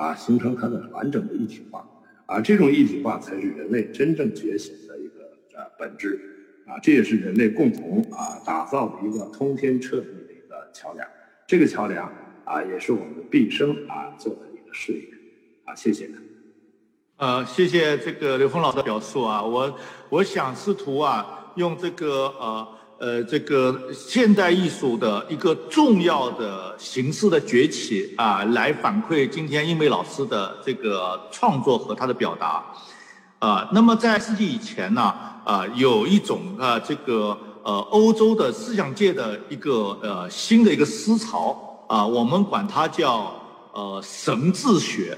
[0.00, 1.86] 啊，形成它的完整的一体化，
[2.24, 6.18] 啊，这种一体化才是人类真正觉醒的一个啊本质，
[6.66, 11.06] 啊，这也是人类共同啊打造的一个通天彻地的一个桥梁，
[11.46, 12.10] 这个桥梁。
[12.42, 15.08] 啊，也是我们毕生啊做的一个事业，
[15.64, 16.10] 啊，谢谢。
[17.16, 19.78] 呃，谢谢这个刘峰老师的表述啊，我
[20.08, 22.66] 我想试图啊用这个呃
[23.00, 32.62] 呃这个现代艺术的一个重要的形式的崛起啊，来反馈今天英美老师的这个创作和他的表达。
[33.38, 35.14] 啊，那么在世纪以前呢，
[35.44, 41.86] 啊，有一种啊这个呃欧洲的思想界的一个呃新的一个思潮。
[41.88, 43.32] 啊，我们管它叫
[43.72, 45.16] 呃神智学，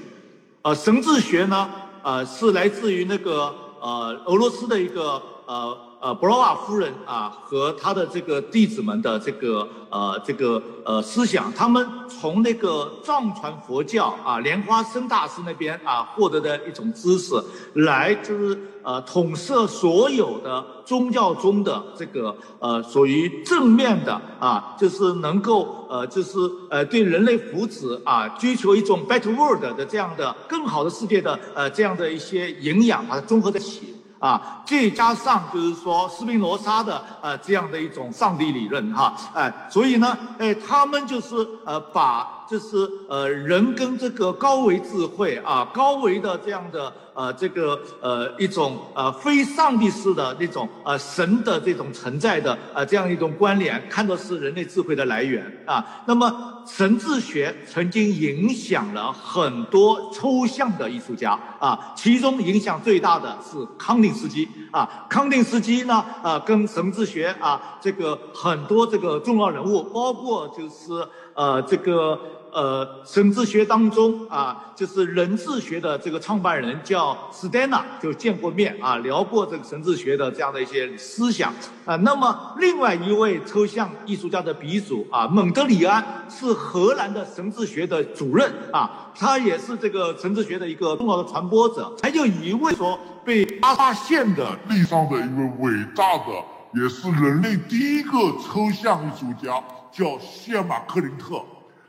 [0.61, 1.69] 呃神智学呢，
[2.01, 5.77] 呃是来自于那个呃俄罗斯的一个呃。
[6.03, 17.41] 呃，布罗瓦夫人啊，和他的这个弟子们的这个呃这个呃思想，他们从那个藏传佛教啊莲花生大师那边啊获得的一种知识，
[17.75, 26.37] 来就是呃统摄所有的宗教中的这个呃属于正面的啊，就是能够呃就是
[26.69, 33.92] 呃对人类福祉啊追求一种 better world 的这样的更好的世界的呃这样的一些营养，把它综合在一起。
[34.23, 41.35] 啊，再加上就是说斯宾罗莎的呃这样的一种上帝理论哈，哎，所以呢，哎，他们就是
[41.65, 46.93] 呃把就是呃人跟这个高维智慧啊，高维的这样的。
[47.15, 55.85] 呃，这个呃一种呃非上帝式的那种呃神的这种存在的呃这样一种关联，看作是人类智慧的来源啊。
[56.07, 65.05] 那么神智学曾经影响了很多抽象的艺术家啊，其中影响最大的是康定斯基啊。
[65.07, 71.07] 康定斯基呢，呃，跟神智学啊这个很多这个重要人物，包括就是。
[71.35, 72.19] 呃，这个
[72.53, 81.51] 呃，神智学当中啊，就是人智学的这个创办人叫斯丹娜，就见过面啊，聊过这个神智学的这样的一些思想
[81.83, 81.95] 啊。
[81.97, 91.91] 那么另外一位抽象艺术家的鼻祖啊，蒙德里安是荷兰的神智学的主任啊，他也是这个神智学的一个重要的传播者。
[92.03, 99.59] 还有一位说被发现的历史上的一位伟大的，也是人类第一个抽象艺术家，
[99.91, 101.43] 叫谢马克林特。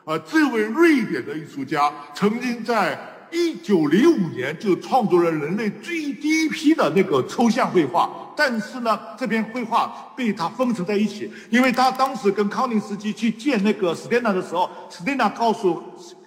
[0.05, 2.99] 啊，这位瑞典的艺术家曾经在
[3.33, 15.83] 一九零五年就创作了人类最第一批的那个抽象绘画，但是呢，这篇绘画被他封存在一起，因为他当时跟康定斯基去见那个史蒂纳的时候，史蒂纳告诉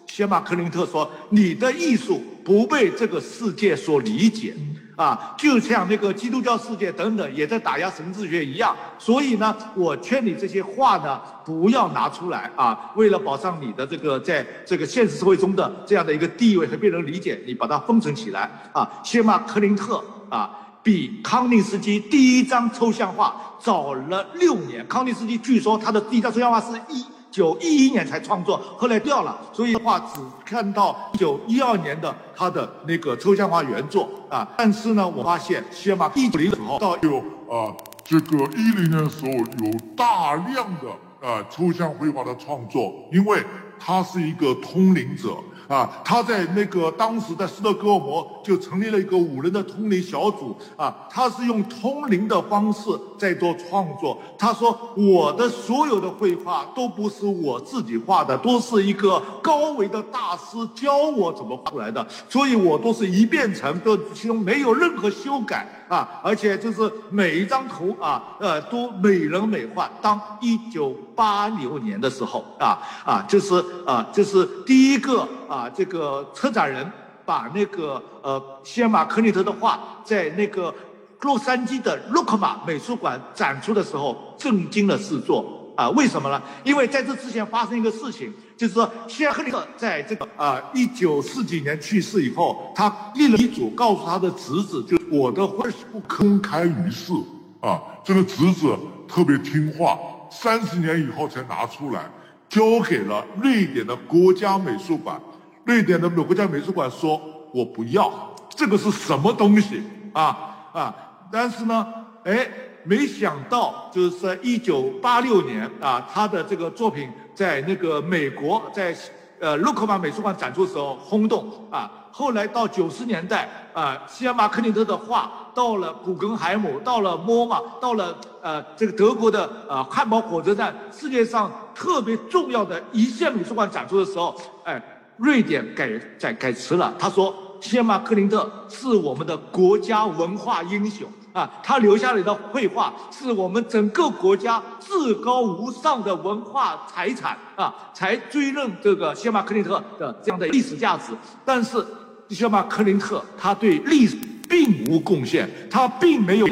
[0.08, 4.56] 谢马克林特说：“你的艺术不被这个世界所理解。”
[4.98, 12.92] 啊，就像那个基督教世界等等也在打压神智学一样，所以呢，我劝你这些话呢不要拿出来啊。
[12.96, 18.90] 为了保障你的这个在这个现实社会中的这样的一个地位和被人理解，你把它封存起来啊。
[19.04, 20.50] 谢马克林特啊，
[20.82, 24.84] 比康定斯基第一张抽象画早了六年。
[24.88, 27.06] 康定斯基据说他的第一张抽象画是一。
[27.38, 34.50] 九一一年才创作，后来掉了，所以的话只看到九一二年的他的那个抽象画原作啊。
[34.58, 37.72] 但是呢，我发现先把一九零的时候到有啊，
[38.04, 40.90] 这个一零年的时候有大量的
[41.22, 43.44] 啊抽象绘画的创作，因为
[43.80, 45.38] 他是一个通灵者。
[45.68, 54.18] 啊，他在那个当时在斯德哥尔摩就成立了一个五人的通灵小组啊，他是用通灵的方式在做创作。
[54.38, 65.77] 他说我的所有的绘画都不是我自己画的，都是一个高维的大师教我怎么画出来的，所以我都是一遍成，都其中没有任何修改。
[65.88, 69.90] 啊，而且就是每一张图啊，呃，都美轮美奂。
[70.02, 76.92] 当一九八六年的时候啊啊，就是啊，就是第一个啊，这个策展人
[77.26, 80.74] 把那个呃，谢马克尼特的画在那个
[81.22, 85.54] 洛杉矶的洛克马美术馆展出的时候，震惊了四座。
[85.78, 86.42] 啊，为什么呢？
[86.64, 97.14] 因为在这之前发生一个事情，就是说谢赫里克在这个啊一九四几年去世以后，他立了遗嘱，告诉他的侄子，就我的婚事不公开于世
[97.62, 97.80] 啊。
[98.04, 98.76] 这个侄子
[99.08, 99.98] 特别听话，
[100.32, 102.10] 三十年以后才拿出来，
[102.50, 105.22] 交给了瑞典的国家美术馆。
[105.64, 107.22] 瑞典的美国家美术馆说
[107.54, 108.12] ：“我不要，
[108.50, 110.96] 这个是什么东西啊啊？”
[111.32, 111.88] 但是呢，
[112.24, 112.48] 哎。
[112.84, 118.96] 没想到，就是在一九八六年啊，他的这个作品在那个美国，在
[119.40, 122.10] 呃洛克马美术馆展出的时候轰动啊。
[122.12, 134.82] 后来到九十年代啊，西尔马克林特的画到了古根海姆，到了莫马，到了呃这个德国的呃汉堡火车站，世界上特别重要的一线美术馆展出的时候，哎，
[135.18, 135.88] 瑞典改
[136.20, 137.32] 改改词了，他说
[137.62, 141.08] 西尔马克林特是我们的国家文化英雄。
[141.38, 151.14] 啊，他留下来的绘画是我们整个国家至高无上的文化财产啊，才追认这个谢马克林特的这样的历史价值。
[151.46, 151.86] 但是
[152.30, 154.18] 谢马克林特他对历史
[154.50, 156.48] 并无贡献，他并没有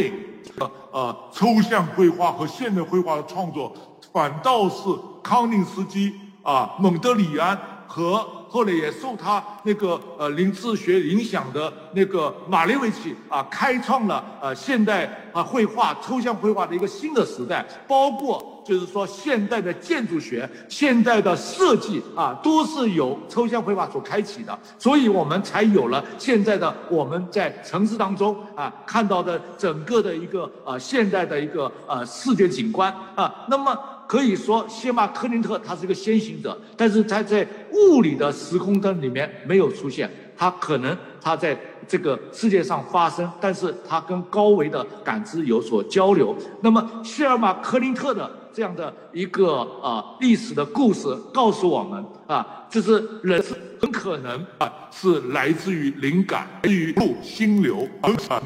[0.59, 3.75] 呃呃抽象绘画和现代绘画的创作，
[4.13, 4.83] 反倒是
[5.23, 6.13] 康定斯基
[6.43, 8.23] 啊、蒙德里安和。
[8.55, 17.65] 后来也受他那个呃灵智学影响的那个马列维奇啊，开创了呃现代啊绘画、抽象绘画的一个新的时代。
[17.85, 24.57] 包括就是说现代的建筑学、现代的设计啊，都是由抽象绘画所开启的。
[24.79, 33.45] 所以我们才有了现在的我们在城市当中啊看到的整个的一个呃现代的一个呃世界景观啊。
[33.49, 33.77] 那么。
[34.07, 40.09] 可以说，谢马克林特他是一个先行者，但是他在物理的时空的里面没有出现。
[40.37, 41.57] 他可能他在
[41.87, 46.35] 这个世界上发生，但是他跟高维的感知有所交流。
[46.61, 58.43] 那么，谢尔马克林特的这样的一个啊历史的故事告诉我们啊，就是人是很可能啊是来自于灵感，来自于心流，而产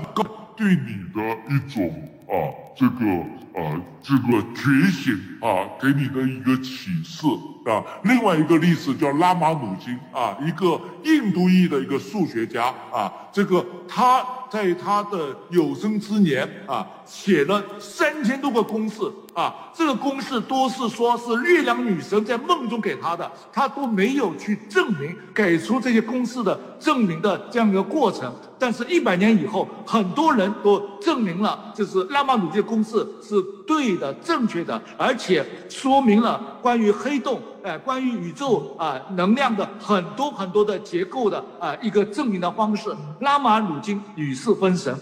[0.55, 1.89] 对你的一种
[2.27, 2.37] 啊
[2.79, 3.25] 这个。
[3.49, 7.25] 啊，这个觉醒啊，给你的一个启示
[7.65, 7.83] 啊。
[8.03, 13.11] 另外一个例子叫拉马努金啊，一个印度裔的一个数学家啊。
[13.33, 19.01] 这个他在他的有生之年啊，写了三千多个公式
[19.33, 28.33] 啊，这个公式都是说是月亮女神在梦中给他的，他都没有去证明给出这些公式的证明的这样一个过程。
[28.61, 42.95] 但是，一百年以后，很多人都证明了，就是拉马努金公式是对的、正确的，而且说明了关于黑洞，哎，关于宇宙啊能量的很多很多的结构的啊一个证明的方式。
[43.21, 44.95] 拉马努金与世分神，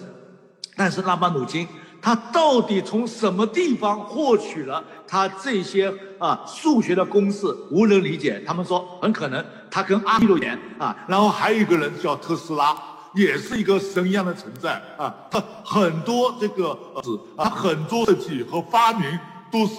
[0.76, 1.68] 但是拉马努金
[2.02, 8.42] 他到底从什么地方获取了他这些啊数学的公式，无人理解。
[8.48, 12.76] 他们说很可能他跟阿米罗言啊，然后还有一个人叫特斯拉。
[13.18, 15.14] 也是一个神一样的存在啊！
[15.32, 19.20] 他很多这个是啊，很多设计和发明
[19.52, 19.76] 都是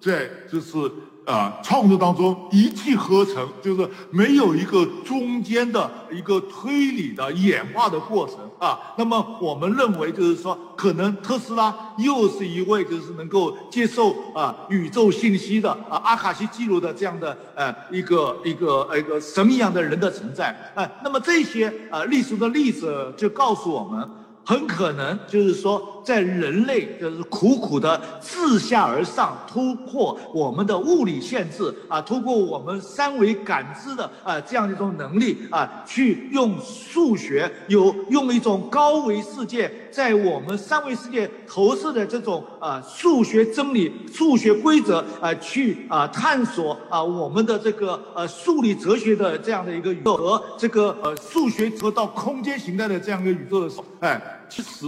[0.00, 0.90] 在就是。
[1.24, 8.78] 啊，创作当中一气呵成，就是没有一个中间的一个推理的演化的过程啊。
[8.98, 20.54] 那么我们认为，就是说，可能特斯拉又是一位就是能够接受啊宇宙信息的啊阿卡西记录的这样的呃一个一个一个神一样的人的存在。
[20.74, 24.08] 哎，那么这些啊历史的例子就告诉我们。
[24.46, 54.20] 很可能就是说，在人类就是苦苦的自下而上突破我们的物理限制啊，突破我们三维感知的啊这样一种能力啊，去用数学有用一种高维世界在我们三维世界投射的这种啊数学真理、数学规则啊，去啊探索啊我们的这个呃数理哲学的这样的一个宇宙和这个呃数学和到空间形态的这样一个宇宙的时候，哎。
[54.46, 54.86] 其实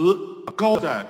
[0.54, 1.04] 高在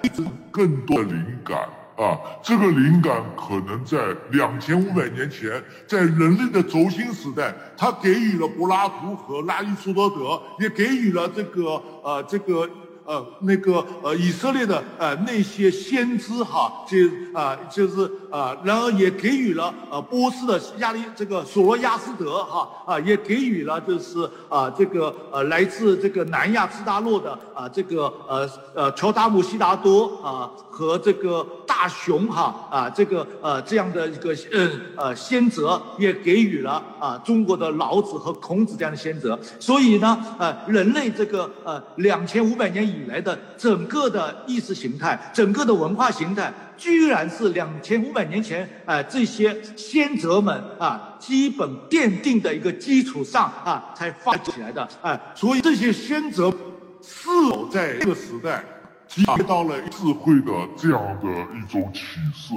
[0.51, 1.59] 更多的灵感
[1.97, 3.99] 啊，这个灵感可能在
[4.31, 12.69] 两千五百年前，在人类的轴心时代，他给予了柏拉图和拉里苏多德，也给予了这个呃这个。
[13.07, 16.97] 呃，那个呃，以色列的呃那些先知哈，就
[17.39, 54.87] 啊就是啊，然后也给予了呃波斯的亚历这个索罗亚斯德哈啊，也给予了就是啊这个呃来自这个南亚次大陆的啊这个呃呃乔达姆西达多啊和这个大雄哈啊这个呃这样的一个嗯呃先哲，也给予了啊中国的老子和孔子这样的先哲，所以呢呃人类这个呃两千五百年以来的整个的意识形态，整个的文化形态，居然是两千五百年前啊这些先哲们啊基本奠定的一个基础上啊才发起来的。
[55.01, 56.53] 啊，所以这些先哲
[57.01, 58.63] 是否在这个时代
[59.09, 62.01] 接到了智慧的这样的一种启
[62.35, 62.55] 示，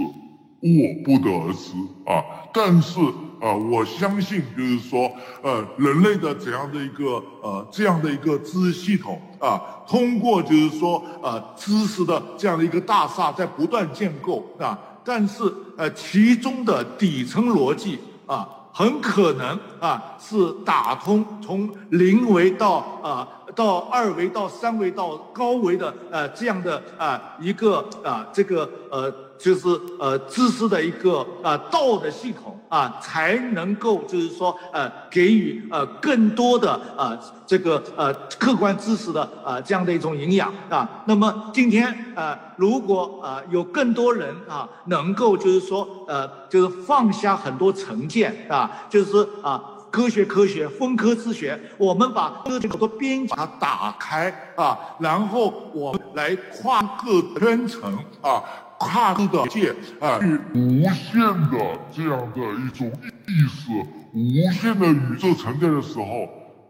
[0.61, 1.73] 我不得而知
[2.05, 2.23] 啊，
[2.53, 2.99] 但是。
[3.41, 5.09] 啊，我相信就是说，
[5.41, 9.57] 呃，人类的怎样的一个呃这样的一个知识系统啊，
[9.88, 15.41] 通过就是说呃知识的这样的一个大厦在不断建构啊，但是
[15.77, 29.13] 呃其中的底层逻辑啊，很可能啊是打通从零维到啊到二维到三维到高维的呃这样的啊一个啊这个呃。
[29.39, 37.17] 就是呃知识的一个啊道的系统啊，才能够就是说呃给予呃更多的啊
[37.47, 41.03] 这个呃客观知识的啊这样的一种营养啊。
[41.05, 58.44] 那么今天啊，如果啊有更多人啊能够就是说呃就是放下很多成见啊，就是啊科学科学分科之学，我们把这个边把它打开啊，然后我们来跨各圈层啊。
[58.82, 60.18] 跨度的界啊，
[60.56, 61.20] 无限
[61.52, 62.90] 的这样的一种
[63.28, 63.70] 意识，
[64.14, 66.06] 无限的宇宙存在的时候，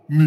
[0.08, 0.18] 你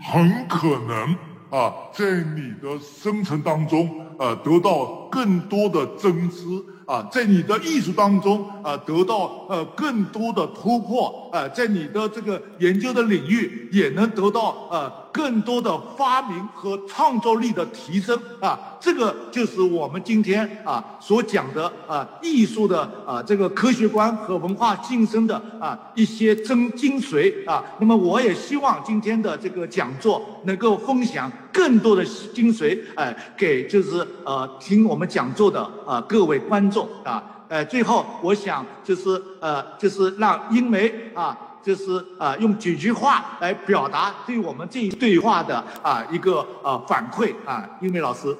[0.00, 1.12] 很可能
[1.50, 6.46] 啊，在你的生存当中啊，得到更多的真知
[6.86, 15.03] 啊，在你的艺术当中啊，得到呃更多的突破啊，在你的这个研究的领域也能得到呃。
[15.14, 27.64] 更多的发明和创造力的提升啊，这个就是我们今天啊所讲的啊艺术的啊这个科学观和文化晋升的啊一些真精髓啊。
[27.78, 37.22] 那么我也希望今天的这个讲座能够分享更多的精髓，哎，给就是呃听我们讲座的啊各位观众啊。
[37.46, 41.38] 呃，最后我想就是呃就是让英梅啊。
[41.64, 48.36] 就是啊，用几句话来表达对我们这一对话的啊一个啊反馈啊，英美老师。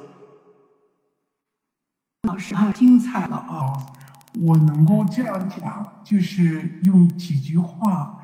[2.29, 3.73] 老师太精彩了啊！
[4.41, 8.19] 我能够这样讲，就是用几句话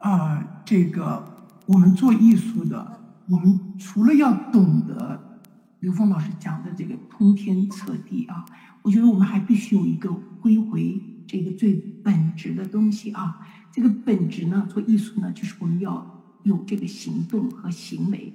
[0.00, 1.24] 啊，这个
[1.66, 3.00] 我们做艺术的，
[3.30, 5.38] 我们除了要懂得
[5.80, 8.44] 刘峰老师讲的这个通天彻地啊，
[8.82, 10.10] 我觉得我们还必须有一个
[10.40, 13.40] 归回这个最本质的东西啊。
[13.74, 18.32] 这个本质呢，做艺术呢，就是我们要有这个行动和行为。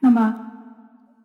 [0.00, 0.34] 那么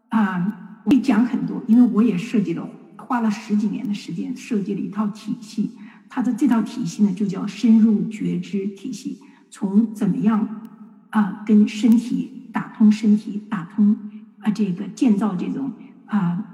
[0.09, 5.71] 啊，我讲很多，因为我也设计了，花了十几年的时间设计了一套体系。
[6.07, 9.17] 它的这套体系呢，就叫深入觉知体系，
[9.49, 10.61] 从怎么样
[11.09, 13.97] 啊，跟身体打通身体，打通
[14.41, 15.73] 啊这个建造这种
[16.05, 16.45] 啊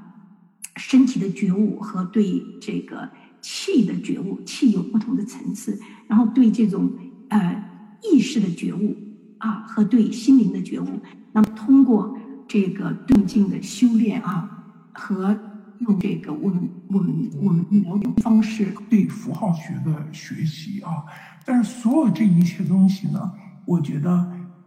[0.78, 3.10] 身体的觉悟和对这个
[3.48, 6.92] 气的觉悟，气有不同的层次，然后对这种
[7.30, 7.64] 呃
[8.02, 8.96] 意识的觉悟
[9.38, 10.88] 啊和对心灵的觉悟，
[11.32, 12.18] 那么通过
[12.48, 14.50] 这个动静的修炼啊
[14.94, 15.38] 和。
[15.80, 21.04] 用这个我们我们我们某种方式对符号学的学习啊，
[21.46, 23.20] 但是所有这一切东西呢，
[23.66, 24.10] 我觉得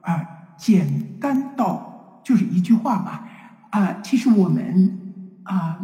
[0.02, 0.20] 啊，
[0.58, 3.26] 简单到就是一句话吧
[3.70, 4.98] 啊，其实我们
[5.44, 5.80] 啊，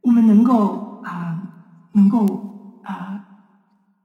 [0.00, 1.42] 我能够啊，
[1.92, 3.24] 能够啊，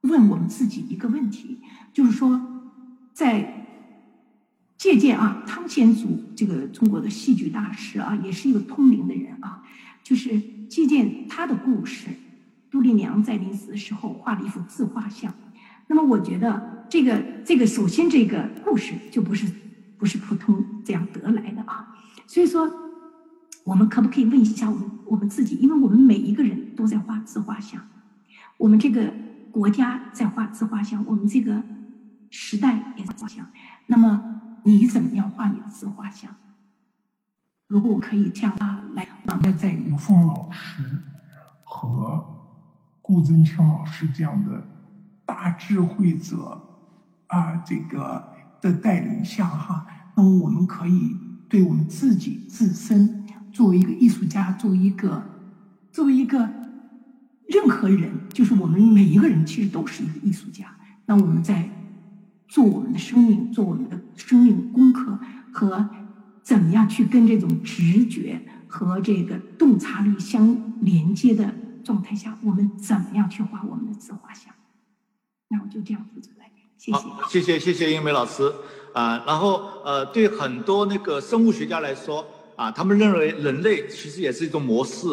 [0.02, 1.60] 问我们自己一个问题，
[1.92, 2.42] 就是说
[3.14, 3.60] 在。
[4.76, 9.64] 借鉴啊，汤显祖这个中国的戏剧大师啊，也是一个通灵的人啊，
[10.04, 10.38] 就是
[10.68, 12.10] 借鉴他的故事。
[12.70, 15.34] 杜丽娘在临死的时候画了一幅自画像。
[15.88, 19.48] 那么我觉得这个这个首先这个故事就不是
[19.98, 21.96] 不是普通这样得来的啊。
[22.28, 22.70] 所以说，
[23.64, 25.56] 我们可不可以问一下我们我们自己？
[25.56, 27.82] 因为我们每一个人都在画自画像，
[28.58, 29.14] 我们这个
[29.52, 31.64] 国家在画自画像，我们这个
[32.30, 33.46] 时代也在画像。
[33.88, 34.30] 那么。
[34.66, 36.34] 你怎么样画你的自画像？
[37.68, 41.02] 如果我可以这样啊，来，那在吴峰老师
[41.66, 42.24] 和
[43.02, 44.66] 顾增清老师这样的
[45.26, 46.62] 大智慧者
[47.28, 48.26] 啊，这个
[48.62, 49.86] 的带领下哈，
[50.16, 51.14] 那么我们可以
[51.50, 53.23] 对我们自己自身
[53.54, 55.24] 作为一个艺术家，作为一个
[55.92, 56.40] 作为一个
[57.48, 60.76] 任何人，就是我们每一个人其实都是一个艺术家。
[61.06, 61.70] 那我们在。
[62.46, 65.18] 做我们的生命，做我们的生命功课
[65.52, 65.90] 和
[66.44, 71.52] 怎么样去跟这种直觉和这个洞察力相连接的
[71.84, 74.54] 状态下，我们怎么样去画我们的自画像？
[75.48, 77.00] 那我就这样负责来，谢谢。
[77.28, 78.54] 谢谢谢谢英梅老师
[78.94, 79.24] 啊。
[79.26, 82.24] 然后呃，对很多那个生物学家来说
[82.56, 85.08] 啊，他们认为人类其实也是一种模式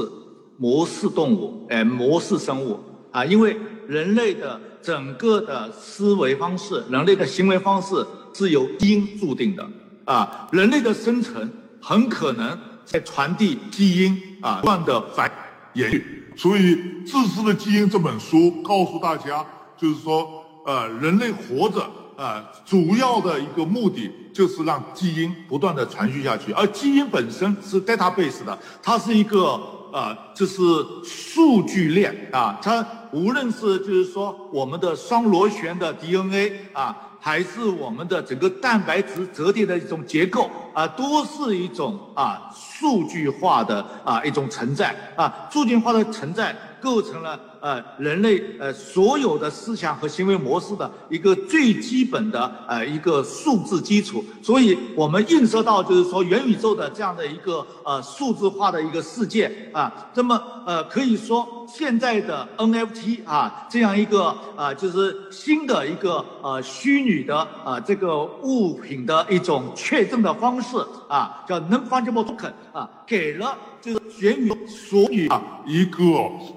[0.56, 2.78] 模式动物，哎，模式生物
[3.10, 3.56] 啊，因为
[3.86, 4.60] 人类的。
[4.82, 7.94] 整个的思维方式，人类的行为方式
[8.32, 9.70] 是由基因注定的
[10.06, 10.48] 啊！
[10.52, 11.52] 人类的生存
[11.82, 15.30] 很可能在传递基因啊，不断的繁
[15.74, 16.02] 衍。
[16.34, 19.44] 所以，《自私的基因》这本书告诉大家，
[19.76, 20.26] 就是说，
[20.64, 21.86] 呃，人类活着
[22.20, 26.52] 啊，主要的一个目的就是让基因不断的传续下去。
[26.52, 29.58] 而基因本身是 database 的，它是一个。
[29.92, 30.62] 啊，这是
[31.02, 47.49] 数据链啊，它无论是就是说我们的双螺旋的 DNA 啊，还是我们的整个蛋白质折叠的一种结构啊，都是一种啊数据化的啊一种存在啊，数据化的存在构成了。
[47.60, 70.78] 呃，人类呃所有的思想和行为模式的一个最基本的呃一个数字基础，所以我们映射到就是说元宇宙的这样的一个呃数字化的一个世界啊，那么呃可以说现在的 NFT 啊这样一个啊就是新的一个呃虚拟的啊这个物品的一种确证的方式
[71.08, 73.56] 啊，叫 Non-Fungible Token 啊，给了。
[73.82, 76.02] 就是源于所以啊一个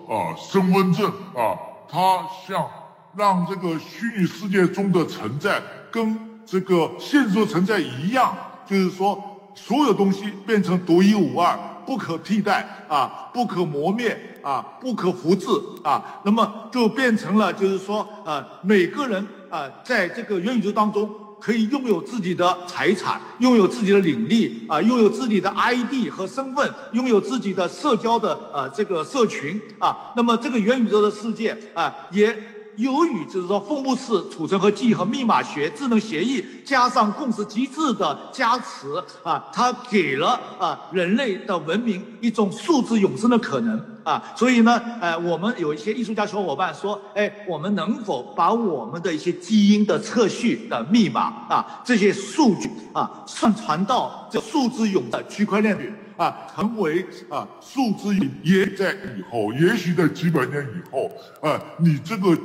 [0.10, 1.57] 啊升温份证啊，
[1.90, 2.70] 它像
[3.15, 5.61] 让这个虚拟世界中的存在
[5.91, 9.22] 跟这个现实存在一样，就是说
[9.56, 15.48] 所有东西变成独一无二、不可替代啊、不可磨灭啊、不可复制
[15.84, 21.10] 啊，那么就变成了就是说呃每个人啊在这个元宇宙当中。
[21.44, 30.14] 可以拥有自己的财产，拥有自己的领地啊，拥有自己的 ID 和身份，拥有自己的社交的呃这个社群啊。
[30.15, 32.34] 那么这个元宇宙的世界啊，也
[32.78, 38.88] 由于就是说分布式储存和记忆和密码学、智能协议加上共识机制的加持
[39.24, 43.80] 啊，它给了啊人类的文明一种数字永生的可能。
[44.04, 55.90] 啊，所以呢，呃，我们有一些艺术家小伙伴说，哎，我们能否把我们的一些基因的测序的密码啊，这些数据啊，上传到这数字永的区块链里
[56.24, 58.16] 啊，成为啊数字？
[58.44, 62.38] 也在以后，也许在几百年以后，啊，你这个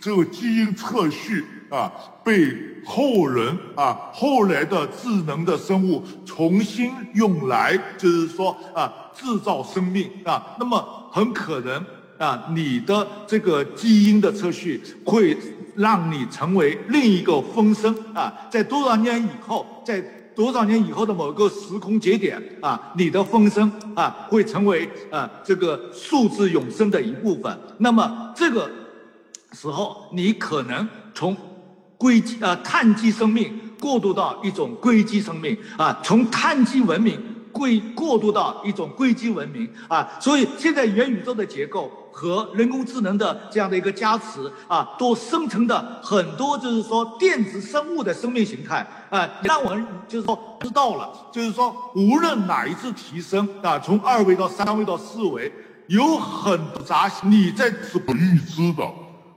[0.00, 1.44] 这个基因测序。
[1.70, 1.90] 啊
[2.22, 2.54] 被
[2.84, 11.84] 后人啊后来的智能的生物重新用来，就是说啊制造生命啊，那么很可能
[12.16, 15.36] 啊你的这个基因的测序会
[15.74, 20.00] 让你成为另一个风声啊，在多少年以后，在
[20.34, 27.58] 多少年以后的某个时空节点啊，你的风声啊会成为啊这个数字永生的一部分。
[27.78, 28.70] 那么这个。
[29.56, 31.36] 时候，你可能从
[31.96, 37.16] 硅基啊碳基生命过渡到一种硅基生命啊，从碳基文明
[37.54, 55.52] 硅过渡到一种硅基文明啊，所以现在元宇宙的结构和人工智能的这样的一个加持啊，都生成的很多就是说电子生物的生命形态啊，让我们就是说知道了，就是说无论哪一次提升啊，从二维到三维到四维，
[55.86, 58.84] 有很杂，你在是不预知的。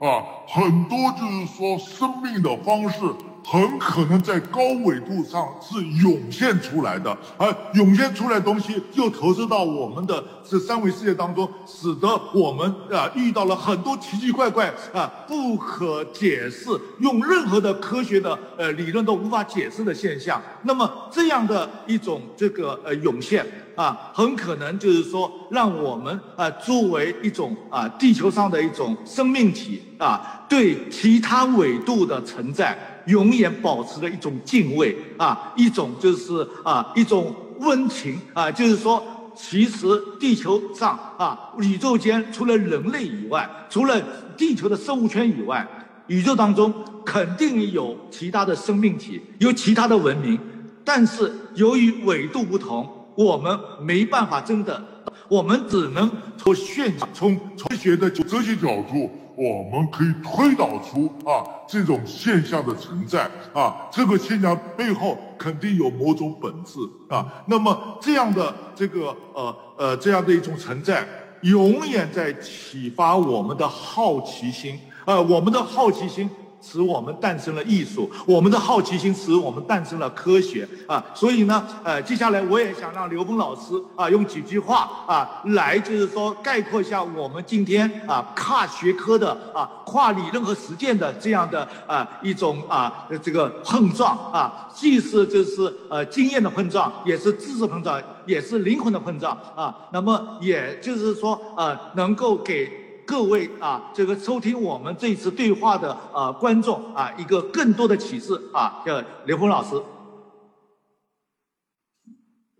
[0.00, 3.00] 啊，很多就是说，生命的方式
[3.44, 16.68] 很可能在高纬度上是涌现出来的，而涌现出来的东西又投射到我们的这三维世界当中，使得我们啊遇到了很多奇奇怪怪啊不可解释，
[17.00, 20.40] 用任何的科学的呃理论都无法解释的现象。
[20.62, 23.46] 那么这样的一种这个呃涌现。
[23.78, 39.02] 啊，很可能就是说，让我们啊作为一种啊地球上的一种生命体啊，对其他纬度的存在永远保持着一种敬畏啊，一种就是啊一种温情啊，就是说，
[39.34, 39.86] 其实
[40.20, 44.00] 地球上啊宇宙间除了人类以外，除了
[44.36, 45.66] 地球的生物圈以外，
[46.06, 46.72] 宇宙当中
[47.04, 50.38] 肯定有其他的生命体，有其他的文明，
[50.84, 52.94] 但是由于纬度不同。
[53.14, 54.80] 我们没办法真的，
[55.28, 67.24] 我们只能从现从科学的哲学角度，我们可以推导出啊这种现象的存在啊，这个现象背后肯定有某种本质啊。
[67.46, 71.06] 那么这样的这个呃呃这样的一种存在，
[71.42, 76.28] 永远在启发我们的好奇心啊，我们的好奇心。
[76.60, 81.04] 使我们诞生了艺术，我们的好奇心使我们诞生了科学啊！
[81.14, 99.74] 所以呢，呃，接下来我也想让刘峰老师啊，用几句话啊，来就是说概括一下我们今天啊跨学科的啊跨理论和实践的这样的啊一种啊这个碰撞啊，既是就是呃经验的碰撞，也是知识碰撞，也是灵魂的碰撞啊。
[99.92, 102.87] 那么也就是说呃，能够给。
[103.08, 109.80] 各位啊，这个收听我们这次对话的啊观众啊，一个更多的启示啊，叫刘峰老师。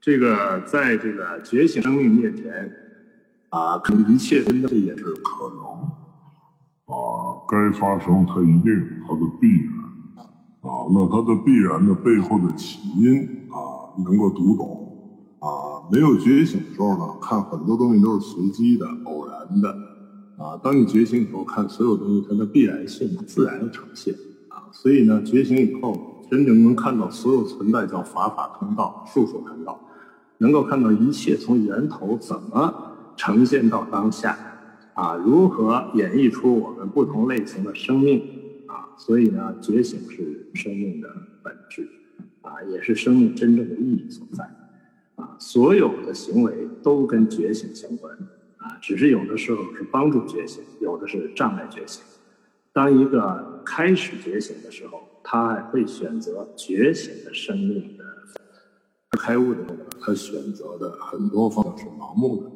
[0.00, 2.72] 这个在这个觉醒生命面前
[3.50, 10.24] 啊，可能一切真的也是可能啊，该发生它一定有它的必然
[10.62, 13.20] 啊，那它的必然的背后的起因
[13.52, 19.87] 啊，能够读懂啊，没有觉醒的时候呢，看很多东西都是随机的、偶然的。
[20.38, 24.14] 啊，当你觉醒以后，看所有东西，它的必然性自然的呈现
[24.48, 24.70] 啊。
[24.72, 29.80] 所以呢，觉醒以后，真正能看到所有存在叫法法通道，术术通道，
[30.38, 32.72] 能够看到一切从源头怎么
[33.16, 34.38] 呈现到当下，
[34.94, 38.22] 啊，如何演绎出我们不同类型的生命
[38.68, 38.94] 啊。
[38.96, 41.08] 所以呢，觉醒是生命的
[41.42, 41.88] 本质，
[42.42, 44.44] 啊，也是生命真正的意义所在，
[45.16, 48.16] 啊，所有的行为都跟觉醒相关。
[48.58, 52.02] 啊，只是有的时候是帮助觉醒，有的是障碍觉醒。
[52.72, 58.04] 当一个开始觉醒的时候，他还会选择觉醒的生命的
[59.18, 62.50] 开悟的时候，他选择的很多方式是盲目的，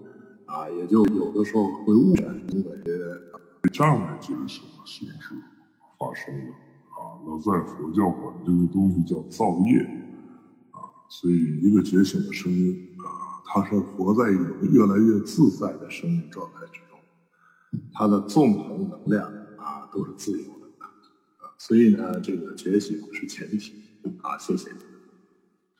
[0.46, 2.70] 啊，也就有的时候会误认因为
[3.72, 5.34] 障碍觉醒的形式
[5.98, 6.52] 发生的。
[6.92, 9.80] 啊，那在佛教管这个东西叫造业，
[10.70, 12.91] 啊，所以一个觉醒的生命啊。
[13.54, 16.98] 他是活在一种越来越自在的生命状态之中，
[17.92, 20.88] 他的纵横能量啊都是自由的啊，
[21.58, 23.74] 所以呢，这个觉醒是前提
[24.22, 24.70] 啊，谢谢。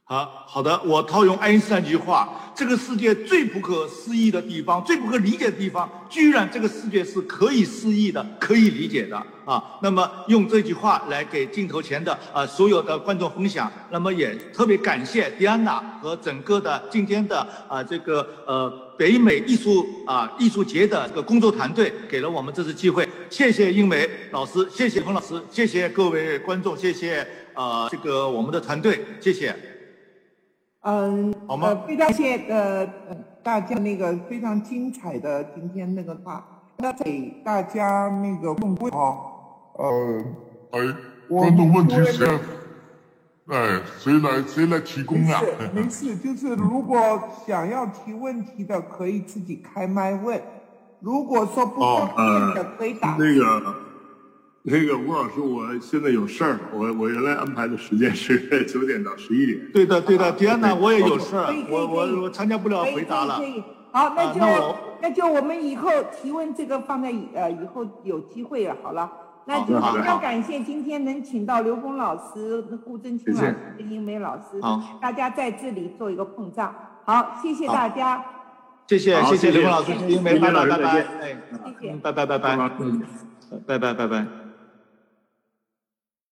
[0.05, 9.17] 好好的，我套用爱因斯坦一句话：这个世界最不可思议的地方，最不可理解的地方，居然这个世界是可以思议的，可以理解的
[9.47, 9.63] 啊。
[9.81, 13.73] 那么用这句话来给镜头前的啊所有的观众分享。
[13.91, 18.69] 那么也特别感谢迪安娜和整个的今天的啊这个呃
[18.99, 23.09] 北美艺术啊艺术节的这个工作团队，给了我们这次机会。
[23.31, 29.72] 谢谢英美老师，谢谢彭老师，谢谢各位观众，谢谢呃这个我们的团队，谢谢。
[30.83, 31.83] 嗯，好吗？
[31.87, 32.87] 非常谢呃
[33.43, 36.45] 大家那个非常精彩的今天那个话，
[36.79, 39.75] 那给大家那个问好。
[39.79, 40.25] 呃，
[40.73, 40.81] 哎，
[41.29, 42.39] 观众问题谁来？
[43.49, 45.41] 哎，谁来谁来提供啊？
[45.73, 50.39] 没事，就是如果想要提问题的，可以自己开麦问；
[51.01, 53.17] 如果说不方便的，可以打。
[53.19, 53.75] 那个，
[54.65, 59.59] 那个吴老师，我现在有事儿，我我原来安排的时间是 九点到十一点。
[59.73, 63.39] 对的，对的，迪安娜，我也有事儿，我我我参加不了回答了。
[63.39, 64.41] 可以，好，那就
[65.01, 69.11] 那就我们以后提问这个放在呃以后有机会了，好了。
[69.45, 74.61] 那就非常感谢今天能请到刘峰老师、顾正清老师、英梅老师，
[75.01, 76.73] 大家在这里做一个碰撞。
[77.05, 78.25] 好，谢谢大家。
[78.87, 81.01] 谢谢谢谢刘峰老师、英梅，拜拜拜拜。
[81.01, 82.57] 谢谢，拜拜拜拜，
[83.67, 84.42] 拜拜拜拜。